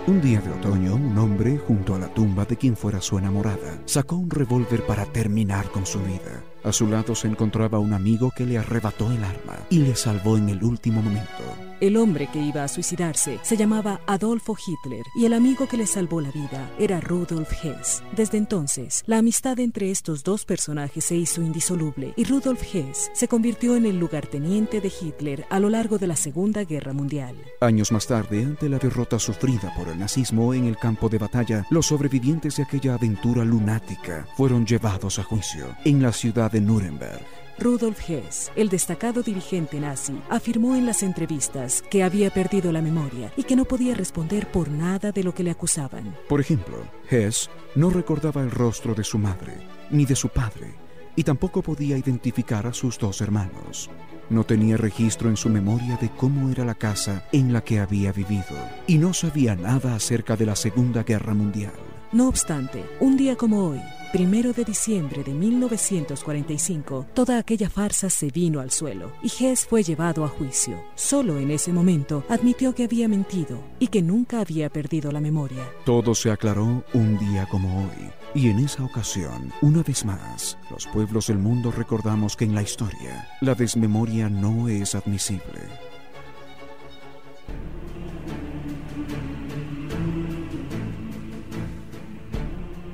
Un 0.05 0.19
día 0.19 0.41
de 0.41 0.51
otoño, 0.51 0.95
un 0.95 1.17
hombre, 1.17 1.57
junto 1.57 1.95
a 1.95 1.99
la 1.99 2.13
tumba 2.13 2.43
de 2.43 2.57
quien 2.57 2.75
fuera 2.75 2.99
su 2.99 3.17
enamorada, 3.17 3.79
sacó 3.85 4.17
un 4.17 4.29
revólver 4.29 4.85
para 4.85 5.05
terminar 5.05 5.71
con 5.71 5.85
su 5.85 6.01
vida. 6.01 6.43
A 6.65 6.73
su 6.73 6.87
lado 6.87 7.15
se 7.15 7.29
encontraba 7.29 7.79
un 7.79 7.93
amigo 7.93 8.31
que 8.35 8.45
le 8.45 8.57
arrebató 8.57 9.09
el 9.13 9.23
arma 9.23 9.59
y 9.69 9.77
le 9.77 9.95
salvó 9.95 10.37
en 10.37 10.49
el 10.49 10.61
último 10.61 11.01
momento. 11.01 11.72
El 11.83 11.97
hombre 11.97 12.27
que 12.31 12.39
iba 12.39 12.63
a 12.63 12.69
suicidarse 12.69 13.41
se 13.43 13.57
llamaba 13.57 13.99
Adolfo 14.07 14.55
Hitler 14.55 15.03
y 15.15 15.25
el 15.25 15.33
amigo 15.33 15.67
que 15.67 15.75
le 15.75 15.85
salvó 15.85 16.21
la 16.21 16.31
vida 16.31 16.71
era 16.79 17.01
Rudolf 17.01 17.51
Hess. 17.61 18.01
Desde 18.15 18.37
entonces, 18.37 19.03
la 19.05 19.17
amistad 19.17 19.59
entre 19.59 19.91
estos 19.91 20.23
dos 20.23 20.45
personajes 20.45 21.03
se 21.03 21.17
hizo 21.17 21.41
indisoluble 21.41 22.13
y 22.15 22.23
Rudolf 22.23 22.63
Hess 22.73 23.11
se 23.13 23.27
convirtió 23.27 23.75
en 23.75 23.85
el 23.85 23.99
lugarteniente 23.99 24.79
de 24.79 24.93
Hitler 24.97 25.45
a 25.49 25.59
lo 25.59 25.69
largo 25.69 25.97
de 25.97 26.07
la 26.07 26.15
Segunda 26.15 26.63
Guerra 26.63 26.93
Mundial. 26.93 27.35
Años 27.59 27.91
más 27.91 28.07
tarde, 28.07 28.45
ante 28.45 28.69
la 28.69 28.79
derrota 28.79 29.19
sufrida 29.19 29.73
por 29.75 29.89
el 29.89 29.99
nazismo 29.99 30.53
en 30.53 30.67
el 30.67 30.77
campo 30.77 31.09
de 31.09 31.17
batalla, 31.17 31.67
los 31.69 31.87
sobrevivientes 31.87 32.55
de 32.55 32.63
aquella 32.63 32.93
aventura 32.93 33.43
lunática 33.43 34.25
fueron 34.37 34.65
llevados 34.65 35.19
a 35.19 35.23
juicio 35.23 35.75
en 35.83 36.01
la 36.01 36.13
ciudad 36.13 36.49
de 36.49 36.61
Nuremberg. 36.61 37.42
Rudolf 37.59 38.09
Hess, 38.09 38.51
el 38.55 38.69
destacado 38.69 39.21
dirigente 39.21 39.79
nazi, 39.79 40.19
afirmó 40.29 40.75
en 40.75 40.85
las 40.85 41.03
entrevistas 41.03 41.83
que 41.89 42.03
había 42.03 42.29
perdido 42.31 42.71
la 42.71 42.81
memoria 42.81 43.31
y 43.37 43.43
que 43.43 43.55
no 43.55 43.65
podía 43.65 43.93
responder 43.95 44.51
por 44.51 44.69
nada 44.69 45.11
de 45.11 45.23
lo 45.23 45.33
que 45.33 45.43
le 45.43 45.51
acusaban. 45.51 46.15
Por 46.27 46.41
ejemplo, 46.41 46.77
Hess 47.09 47.49
no 47.75 47.89
recordaba 47.89 48.41
el 48.41 48.51
rostro 48.51 48.95
de 48.95 49.03
su 49.03 49.17
madre 49.17 49.57
ni 49.91 50.05
de 50.05 50.15
su 50.15 50.29
padre 50.29 50.73
y 51.15 51.23
tampoco 51.23 51.61
podía 51.61 51.97
identificar 51.97 52.65
a 52.65 52.73
sus 52.73 52.97
dos 52.97 53.21
hermanos. 53.21 53.89
No 54.29 54.45
tenía 54.45 54.77
registro 54.77 55.29
en 55.29 55.37
su 55.37 55.49
memoria 55.49 55.97
de 55.97 56.09
cómo 56.09 56.49
era 56.49 56.65
la 56.65 56.75
casa 56.75 57.27
en 57.31 57.53
la 57.53 57.61
que 57.63 57.79
había 57.79 58.11
vivido 58.11 58.57
y 58.87 58.97
no 58.97 59.13
sabía 59.13 59.55
nada 59.55 59.95
acerca 59.95 60.35
de 60.35 60.45
la 60.45 60.55
Segunda 60.55 61.03
Guerra 61.03 61.33
Mundial. 61.33 61.92
No 62.13 62.27
obstante, 62.27 62.85
un 62.99 63.17
día 63.17 63.35
como 63.35 63.69
hoy, 63.69 63.81
primero 64.11 64.53
de 64.53 64.63
diciembre 64.63 65.23
de 65.23 65.33
1945, 65.33 67.07
toda 67.11 67.39
aquella 67.39 67.71
farsa 67.71 68.07
se 68.11 68.27
vino 68.27 68.59
al 68.59 68.69
suelo 68.69 69.13
y 69.23 69.29
Hess 69.29 69.65
fue 69.65 69.81
llevado 69.81 70.23
a 70.23 70.27
juicio. 70.27 70.79
Solo 70.93 71.39
en 71.39 71.49
ese 71.49 71.73
momento 71.73 72.23
admitió 72.29 72.75
que 72.75 72.83
había 72.83 73.07
mentido 73.07 73.63
y 73.79 73.87
que 73.87 74.03
nunca 74.03 74.41
había 74.41 74.69
perdido 74.69 75.11
la 75.11 75.21
memoria. 75.21 75.67
Todo 75.85 76.13
se 76.13 76.29
aclaró 76.29 76.83
un 76.93 77.17
día 77.17 77.47
como 77.47 77.85
hoy. 77.85 78.11
Y 78.35 78.49
en 78.49 78.59
esa 78.59 78.83
ocasión, 78.83 79.51
una 79.63 79.81
vez 79.81 80.05
más, 80.05 80.59
los 80.69 80.85
pueblos 80.85 81.27
del 81.27 81.39
mundo 81.39 81.71
recordamos 81.71 82.35
que 82.35 82.45
en 82.45 82.53
la 82.53 82.61
historia, 82.61 83.27
la 83.41 83.55
desmemoria 83.55 84.29
no 84.29 84.69
es 84.69 84.93
admisible. 84.93 85.92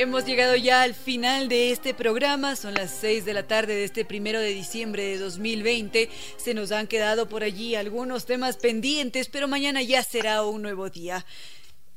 Hemos 0.00 0.24
llegado 0.24 0.56
ya 0.56 0.80
al 0.80 0.94
final 0.94 1.50
de 1.50 1.72
este 1.72 1.92
programa, 1.92 2.56
son 2.56 2.72
las 2.72 2.90
6 3.02 3.26
de 3.26 3.34
la 3.34 3.46
tarde 3.46 3.74
de 3.74 3.84
este 3.84 4.06
primero 4.06 4.40
de 4.40 4.54
diciembre 4.54 5.02
de 5.02 5.18
2020. 5.18 6.08
Se 6.38 6.54
nos 6.54 6.72
han 6.72 6.86
quedado 6.86 7.28
por 7.28 7.42
allí 7.42 7.74
algunos 7.74 8.24
temas 8.24 8.56
pendientes, 8.56 9.28
pero 9.28 9.46
mañana 9.46 9.82
ya 9.82 10.02
será 10.02 10.42
un 10.42 10.62
nuevo 10.62 10.88
día. 10.88 11.26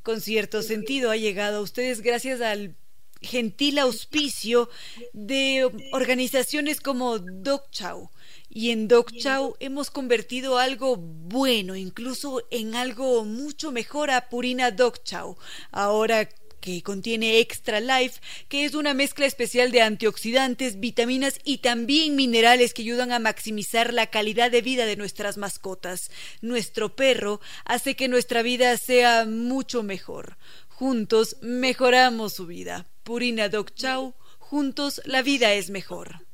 Con 0.01 0.20
cierto 0.20 0.64
sentido 0.64 1.12
ha 1.12 1.16
llegado 1.16 1.60
a 1.60 1.62
ustedes 1.62 2.01
gracias 2.01 2.41
al 2.41 2.76
gentil 3.22 3.80
auspicio 3.80 4.70
de 5.14 5.72
organizaciones 5.93 6.82
como 6.82 7.20
Doc 7.20 7.72
Chow. 7.72 8.10
Y 8.49 8.72
en 8.72 8.89
Doc 8.89 9.14
Chow 9.14 9.56
hemos 9.62 9.89
convertido 9.89 10.58
algo 10.58 10.97
bueno, 10.97 11.78
incluso 11.78 12.43
en 12.51 12.76
algo 12.76 13.24
mucho 13.24 13.72
mejor 13.72 14.12
a 14.12 14.28
Purina 14.28 14.72
Doc 14.72 15.04
Chow. 15.06 15.38
Ahora 15.72 16.28
que 16.64 16.82
contiene 16.82 17.39
Extra 17.39 17.82
Life, 17.82 18.22
que 18.47 18.64
es 18.64 18.74
una 18.74 18.93
mezcla 18.93 19.26
especial 19.26 19.70
de 19.74 19.82
antioxidantes, 19.82 20.80
vitaminas 20.80 21.39
y 21.43 21.57
también 21.57 22.16
minerales 22.16 22.74
que 22.74 22.84
ayudan 22.84 23.11
a 23.11 23.20
maximizar 23.20 23.93
la 23.93 24.07
calidad 24.07 24.49
de 24.49 24.61
vida 24.61 24.86
de 24.86 24.95
nuestras 24.95 25.36
mascotas. 25.36 26.09
Nuestro 26.39 26.95
perro 26.95 27.41
hace 27.66 27.97
que 27.97 28.07
nuestra 28.07 28.43
vida 28.43 28.78
sea 28.78 29.26
mucho 29.26 29.84
mejor. 29.84 30.38
Juntos 30.70 31.36
mejoramos 31.41 32.34
su 32.34 32.47
vida. 32.47 32.86
Purina 33.03 33.49
Doc 33.49 33.74
Chow, 33.74 34.14
juntos 34.39 35.01
la 35.03 35.22
vida 35.22 35.51
es 35.55 35.70
mejor. 35.70 36.26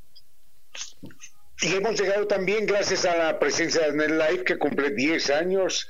Y 1.62 1.74
hemos 1.74 2.00
llegado 2.00 2.28
también 2.28 2.68
gracias 2.68 3.04
a 3.04 3.18
la 3.18 3.40
presencia 3.40 3.92
de 3.92 3.98
NetLife 3.98 4.44
que 4.44 4.60
cumple 4.60 4.92
10 4.92 5.32
años 5.32 5.88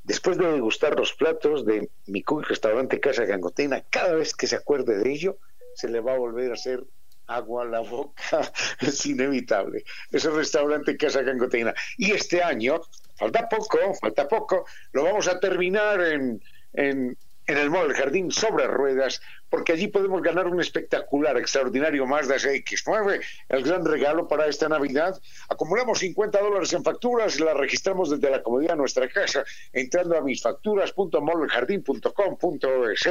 Después 0.04 0.36
de 0.36 0.52
degustar 0.52 0.94
los 0.94 1.14
platos 1.14 1.64
de 1.64 1.88
mi 2.08 2.22
restaurante 2.46 3.00
Casa 3.00 3.24
Gangotina, 3.24 3.82
cada 3.88 4.12
vez 4.12 4.34
que 4.34 4.46
se 4.46 4.56
acuerde 4.56 4.98
de 4.98 5.10
ello, 5.10 5.38
se 5.76 5.88
le 5.88 6.00
va 6.00 6.12
a 6.12 6.18
volver 6.18 6.50
a 6.50 6.54
hacer 6.54 6.84
agua 7.26 7.62
a 7.62 7.68
la 7.68 7.80
boca. 7.80 8.52
es 8.80 9.06
inevitable. 9.06 9.84
Es 10.12 10.26
el 10.26 10.34
restaurante 10.34 10.98
Casa 10.98 11.22
Gangotina. 11.22 11.72
Y 11.96 12.10
este 12.10 12.42
año, 12.42 12.82
falta 13.16 13.48
poco, 13.48 13.78
falta 13.98 14.28
poco, 14.28 14.66
lo 14.92 15.04
vamos 15.04 15.26
a 15.26 15.40
terminar 15.40 16.02
en, 16.02 16.42
en 16.74 17.16
en 17.49 17.57
el 17.57 17.70
Mall 17.70 17.92
Jardín 17.94 18.30
sobre 18.30 18.66
ruedas, 18.66 19.22
porque 19.49 19.72
allí 19.72 19.88
podemos 19.88 20.20
ganar 20.22 20.46
un 20.46 20.61
espectacular, 20.61 21.38
extraordinario 21.38 22.07
Mazda 22.07 22.36
CX9, 22.36 23.24
el 23.49 23.64
gran 23.64 23.86
regalo 23.86 24.28
para 24.28 24.46
esta 24.46 24.68
Navidad. 24.68 25.18
Acumulamos 25.49 26.01
50 26.01 26.38
dólares 26.40 26.74
en 26.74 26.84
facturas 26.84 27.40
y 27.40 27.42
las 27.42 27.57
registramos 27.57 28.11
desde 28.11 28.28
la 28.30 28.42
comodidad 28.42 28.72
de 28.72 28.76
nuestra 28.76 29.09
casa, 29.09 29.44
entrando 29.72 30.18
a 30.18 30.20
misfacturas.moljardín.com.es. 30.20 33.09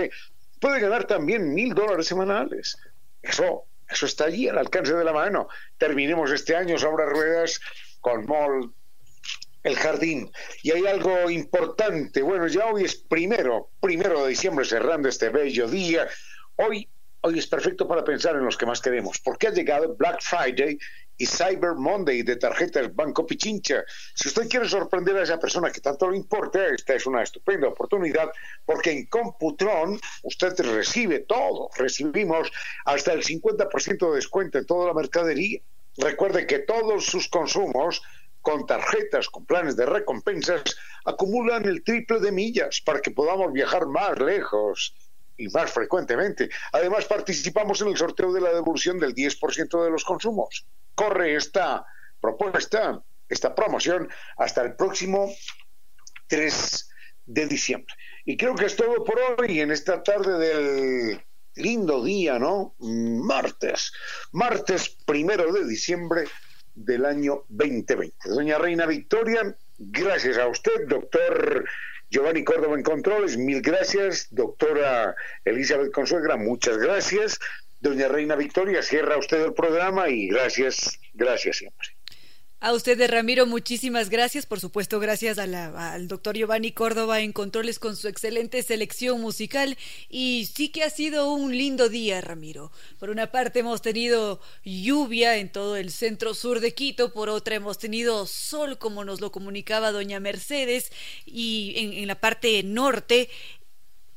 Puede 0.59 0.79
ganar 0.79 1.05
también 1.05 1.51
mil 1.53 1.73
dólares 1.73 2.05
semanales. 2.05 2.77
Eso, 3.23 3.63
eso 3.89 4.05
está 4.05 4.25
allí 4.25 4.47
al 4.47 4.59
alcance 4.59 4.93
de 4.93 5.03
la 5.03 5.13
mano. 5.13 5.47
Terminemos 5.79 6.31
este 6.31 6.55
año 6.55 6.77
sobre 6.77 7.07
ruedas 7.07 7.59
con 8.01 8.27
Mall 8.27 8.71
el 9.63 9.75
jardín. 9.75 10.31
Y 10.63 10.71
hay 10.71 10.85
algo 10.87 11.29
importante. 11.29 12.21
Bueno, 12.21 12.47
ya 12.47 12.67
hoy 12.67 12.83
es 12.83 12.95
primero, 12.95 13.71
primero 13.79 14.23
de 14.23 14.29
diciembre, 14.29 14.65
cerrando 14.65 15.09
este 15.09 15.29
bello 15.29 15.67
día. 15.67 16.07
Hoy, 16.55 16.87
hoy 17.21 17.39
es 17.39 17.47
perfecto 17.47 17.87
para 17.87 18.03
pensar 18.03 18.35
en 18.35 18.45
los 18.45 18.57
que 18.57 18.65
más 18.65 18.81
queremos, 18.81 19.19
porque 19.19 19.47
ha 19.47 19.51
llegado 19.51 19.95
Black 19.95 20.21
Friday 20.21 20.77
y 21.17 21.25
Cyber 21.25 21.73
Monday 21.75 22.21
de 22.21 22.35
tarjetas 22.35 22.93
Banco 22.95 23.25
Pichincha. 23.25 23.83
Si 24.13 24.27
usted 24.27 24.47
quiere 24.47 24.69
sorprender 24.69 25.17
a 25.17 25.23
esa 25.23 25.39
persona 25.39 25.71
que 25.71 25.81
tanto 25.81 26.09
le 26.09 26.17
importa, 26.17 26.65
esta 26.67 26.93
es 26.93 27.05
una 27.05 27.23
estupenda 27.23 27.67
oportunidad, 27.67 28.29
porque 28.65 28.91
en 28.91 29.07
Computron 29.07 29.99
usted 30.23 30.53
recibe 30.59 31.19
todo. 31.21 31.69
Recibimos 31.75 32.51
hasta 32.85 33.13
el 33.13 33.23
50% 33.23 34.09
de 34.09 34.15
descuento 34.15 34.59
en 34.59 34.65
toda 34.65 34.87
la 34.87 34.93
mercadería. 34.93 35.59
Recuerde 35.97 36.45
que 36.45 36.59
todos 36.59 37.05
sus 37.05 37.27
consumos 37.27 38.03
con 38.47 38.65
tarjetas, 38.65 39.27
con 39.27 39.45
planes 39.45 39.75
de 39.75 39.85
recompensas, 39.85 40.63
acumulan 41.03 41.65
el 41.65 41.83
triple 41.83 42.21
de 42.21 42.31
millas 42.31 42.79
para 42.79 43.01
que 43.01 43.11
podamos 43.11 43.51
viajar 43.51 43.87
más 43.87 44.17
lejos 44.19 44.95
y 45.35 45.49
más 45.49 45.69
frecuentemente. 45.69 46.49
Además, 46.71 47.03
participamos 47.03 47.81
en 47.81 47.89
el 47.89 47.97
sorteo 47.97 48.31
de 48.31 48.39
la 48.39 48.53
devolución 48.53 48.99
del 48.99 49.13
10% 49.13 49.83
de 49.83 49.89
los 49.89 50.05
consumos. 50.05 50.65
Corre 50.95 51.35
esta 51.35 51.85
propuesta, 52.21 53.03
esta 53.27 53.53
promoción, 53.53 54.09
hasta 54.37 54.61
el 54.61 54.77
próximo 54.77 55.29
3 56.27 56.89
de 57.25 57.47
diciembre. 57.47 57.93
Y 58.23 58.37
creo 58.37 58.55
que 58.55 58.67
es 58.67 58.77
todo 58.77 59.03
por 59.03 59.19
hoy 59.39 59.59
en 59.59 59.71
esta 59.71 60.01
tarde 60.01 60.37
del 60.39 61.21
lindo 61.55 62.01
día, 62.01 62.39
¿no? 62.39 62.75
Martes, 62.79 63.91
martes 64.31 64.95
primero 65.05 65.51
de 65.51 65.67
diciembre 65.67 66.29
del 66.77 67.05
año 67.05 67.43
2020. 67.49 68.29
Doña 68.29 68.57
Reina 68.57 68.85
Victoria, 68.85 69.55
gracias 69.77 70.37
a 70.37 70.47
usted, 70.47 70.87
doctor 70.87 71.65
Giovanni 72.09 72.43
Córdoba 72.43 72.75
en 72.75 72.83
Controles, 72.83 73.35
mil 73.37 73.61
gracias, 73.61 74.27
doctora 74.29 75.15
Elizabeth 75.43 75.91
Consuegra, 75.91 76.37
muchas 76.37 76.77
gracias. 76.77 77.39
Doña 77.79 78.07
Reina 78.07 78.35
Victoria, 78.35 78.81
cierra 78.81 79.17
usted 79.17 79.43
el 79.43 79.53
programa 79.53 80.09
y 80.09 80.27
gracias, 80.27 80.99
gracias 81.13 81.57
siempre. 81.57 81.87
A 82.59 82.73
usted, 82.73 82.97
de 82.97 83.05
Ramiro, 83.05 83.45
muchísimas 83.45 84.09
gracias. 84.09 84.47
Por 84.47 84.59
supuesto, 84.59 84.99
gracias 84.99 85.37
al 85.37 86.07
doctor 86.07 86.35
Giovanni 86.35 86.71
Córdoba 86.71 87.21
en 87.21 87.31
Controles 87.31 87.77
con 87.77 87.95
su 87.95 88.07
excelente 88.07 88.63
selección 88.63 89.21
musical. 89.21 89.77
Y 90.09 90.49
sí 90.51 90.69
que 90.69 90.81
ha 90.81 90.89
sido 90.89 91.31
un 91.33 91.55
lindo 91.55 91.87
día, 91.87 92.19
Ramiro. 92.19 92.71
Por 92.97 93.11
una 93.11 93.31
parte 93.31 93.59
hemos 93.59 93.83
tenido 93.83 94.41
lluvia 94.63 95.37
en 95.37 95.51
todo 95.51 95.77
el 95.77 95.91
centro 95.91 96.33
sur 96.33 96.59
de 96.59 96.73
Quito, 96.73 97.13
por 97.13 97.29
otra 97.29 97.53
hemos 97.55 97.77
tenido 97.77 98.25
sol, 98.25 98.79
como 98.79 99.05
nos 99.05 99.21
lo 99.21 99.31
comunicaba 99.31 99.91
doña 99.91 100.19
Mercedes, 100.19 100.91
y 101.27 101.75
en, 101.77 101.93
en 101.93 102.07
la 102.07 102.19
parte 102.19 102.63
norte. 102.63 103.29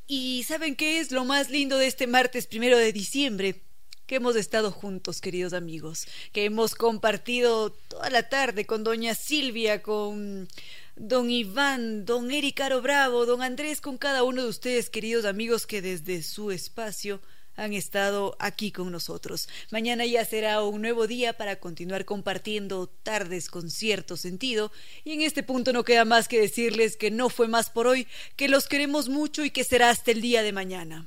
Y 0.06 0.44
¿saben 0.44 0.76
qué 0.76 0.98
es 1.00 1.12
lo 1.12 1.26
más 1.26 1.50
lindo 1.50 1.76
de 1.76 1.88
este 1.88 2.06
martes 2.06 2.46
primero 2.46 2.78
de 2.78 2.94
diciembre? 2.94 3.60
Que 4.10 4.16
hemos 4.16 4.34
estado 4.34 4.72
juntos, 4.72 5.20
queridos 5.20 5.52
amigos, 5.52 6.08
que 6.32 6.44
hemos 6.44 6.74
compartido 6.74 7.70
toda 7.70 8.10
la 8.10 8.28
tarde 8.28 8.66
con 8.66 8.82
doña 8.82 9.14
Silvia, 9.14 9.82
con 9.82 10.48
don 10.96 11.30
Iván, 11.30 12.06
don 12.06 12.28
Ericaro 12.32 12.82
Bravo, 12.82 13.24
don 13.24 13.40
Andrés, 13.40 13.80
con 13.80 13.98
cada 13.98 14.24
uno 14.24 14.42
de 14.42 14.48
ustedes, 14.48 14.90
queridos 14.90 15.26
amigos, 15.26 15.64
que 15.64 15.80
desde 15.80 16.24
su 16.24 16.50
espacio 16.50 17.20
han 17.54 17.72
estado 17.72 18.34
aquí 18.40 18.72
con 18.72 18.90
nosotros. 18.90 19.48
Mañana 19.70 20.04
ya 20.04 20.24
será 20.24 20.60
un 20.64 20.82
nuevo 20.82 21.06
día 21.06 21.34
para 21.34 21.60
continuar 21.60 22.04
compartiendo 22.04 22.88
tardes 22.88 23.48
con 23.48 23.70
cierto 23.70 24.16
sentido 24.16 24.72
y 25.04 25.12
en 25.12 25.22
este 25.22 25.44
punto 25.44 25.72
no 25.72 25.84
queda 25.84 26.04
más 26.04 26.26
que 26.26 26.40
decirles 26.40 26.96
que 26.96 27.12
no 27.12 27.28
fue 27.28 27.46
más 27.46 27.70
por 27.70 27.86
hoy, 27.86 28.08
que 28.34 28.48
los 28.48 28.66
queremos 28.66 29.08
mucho 29.08 29.44
y 29.44 29.52
que 29.52 29.62
será 29.62 29.88
hasta 29.88 30.10
el 30.10 30.20
día 30.20 30.42
de 30.42 30.50
mañana. 30.50 31.06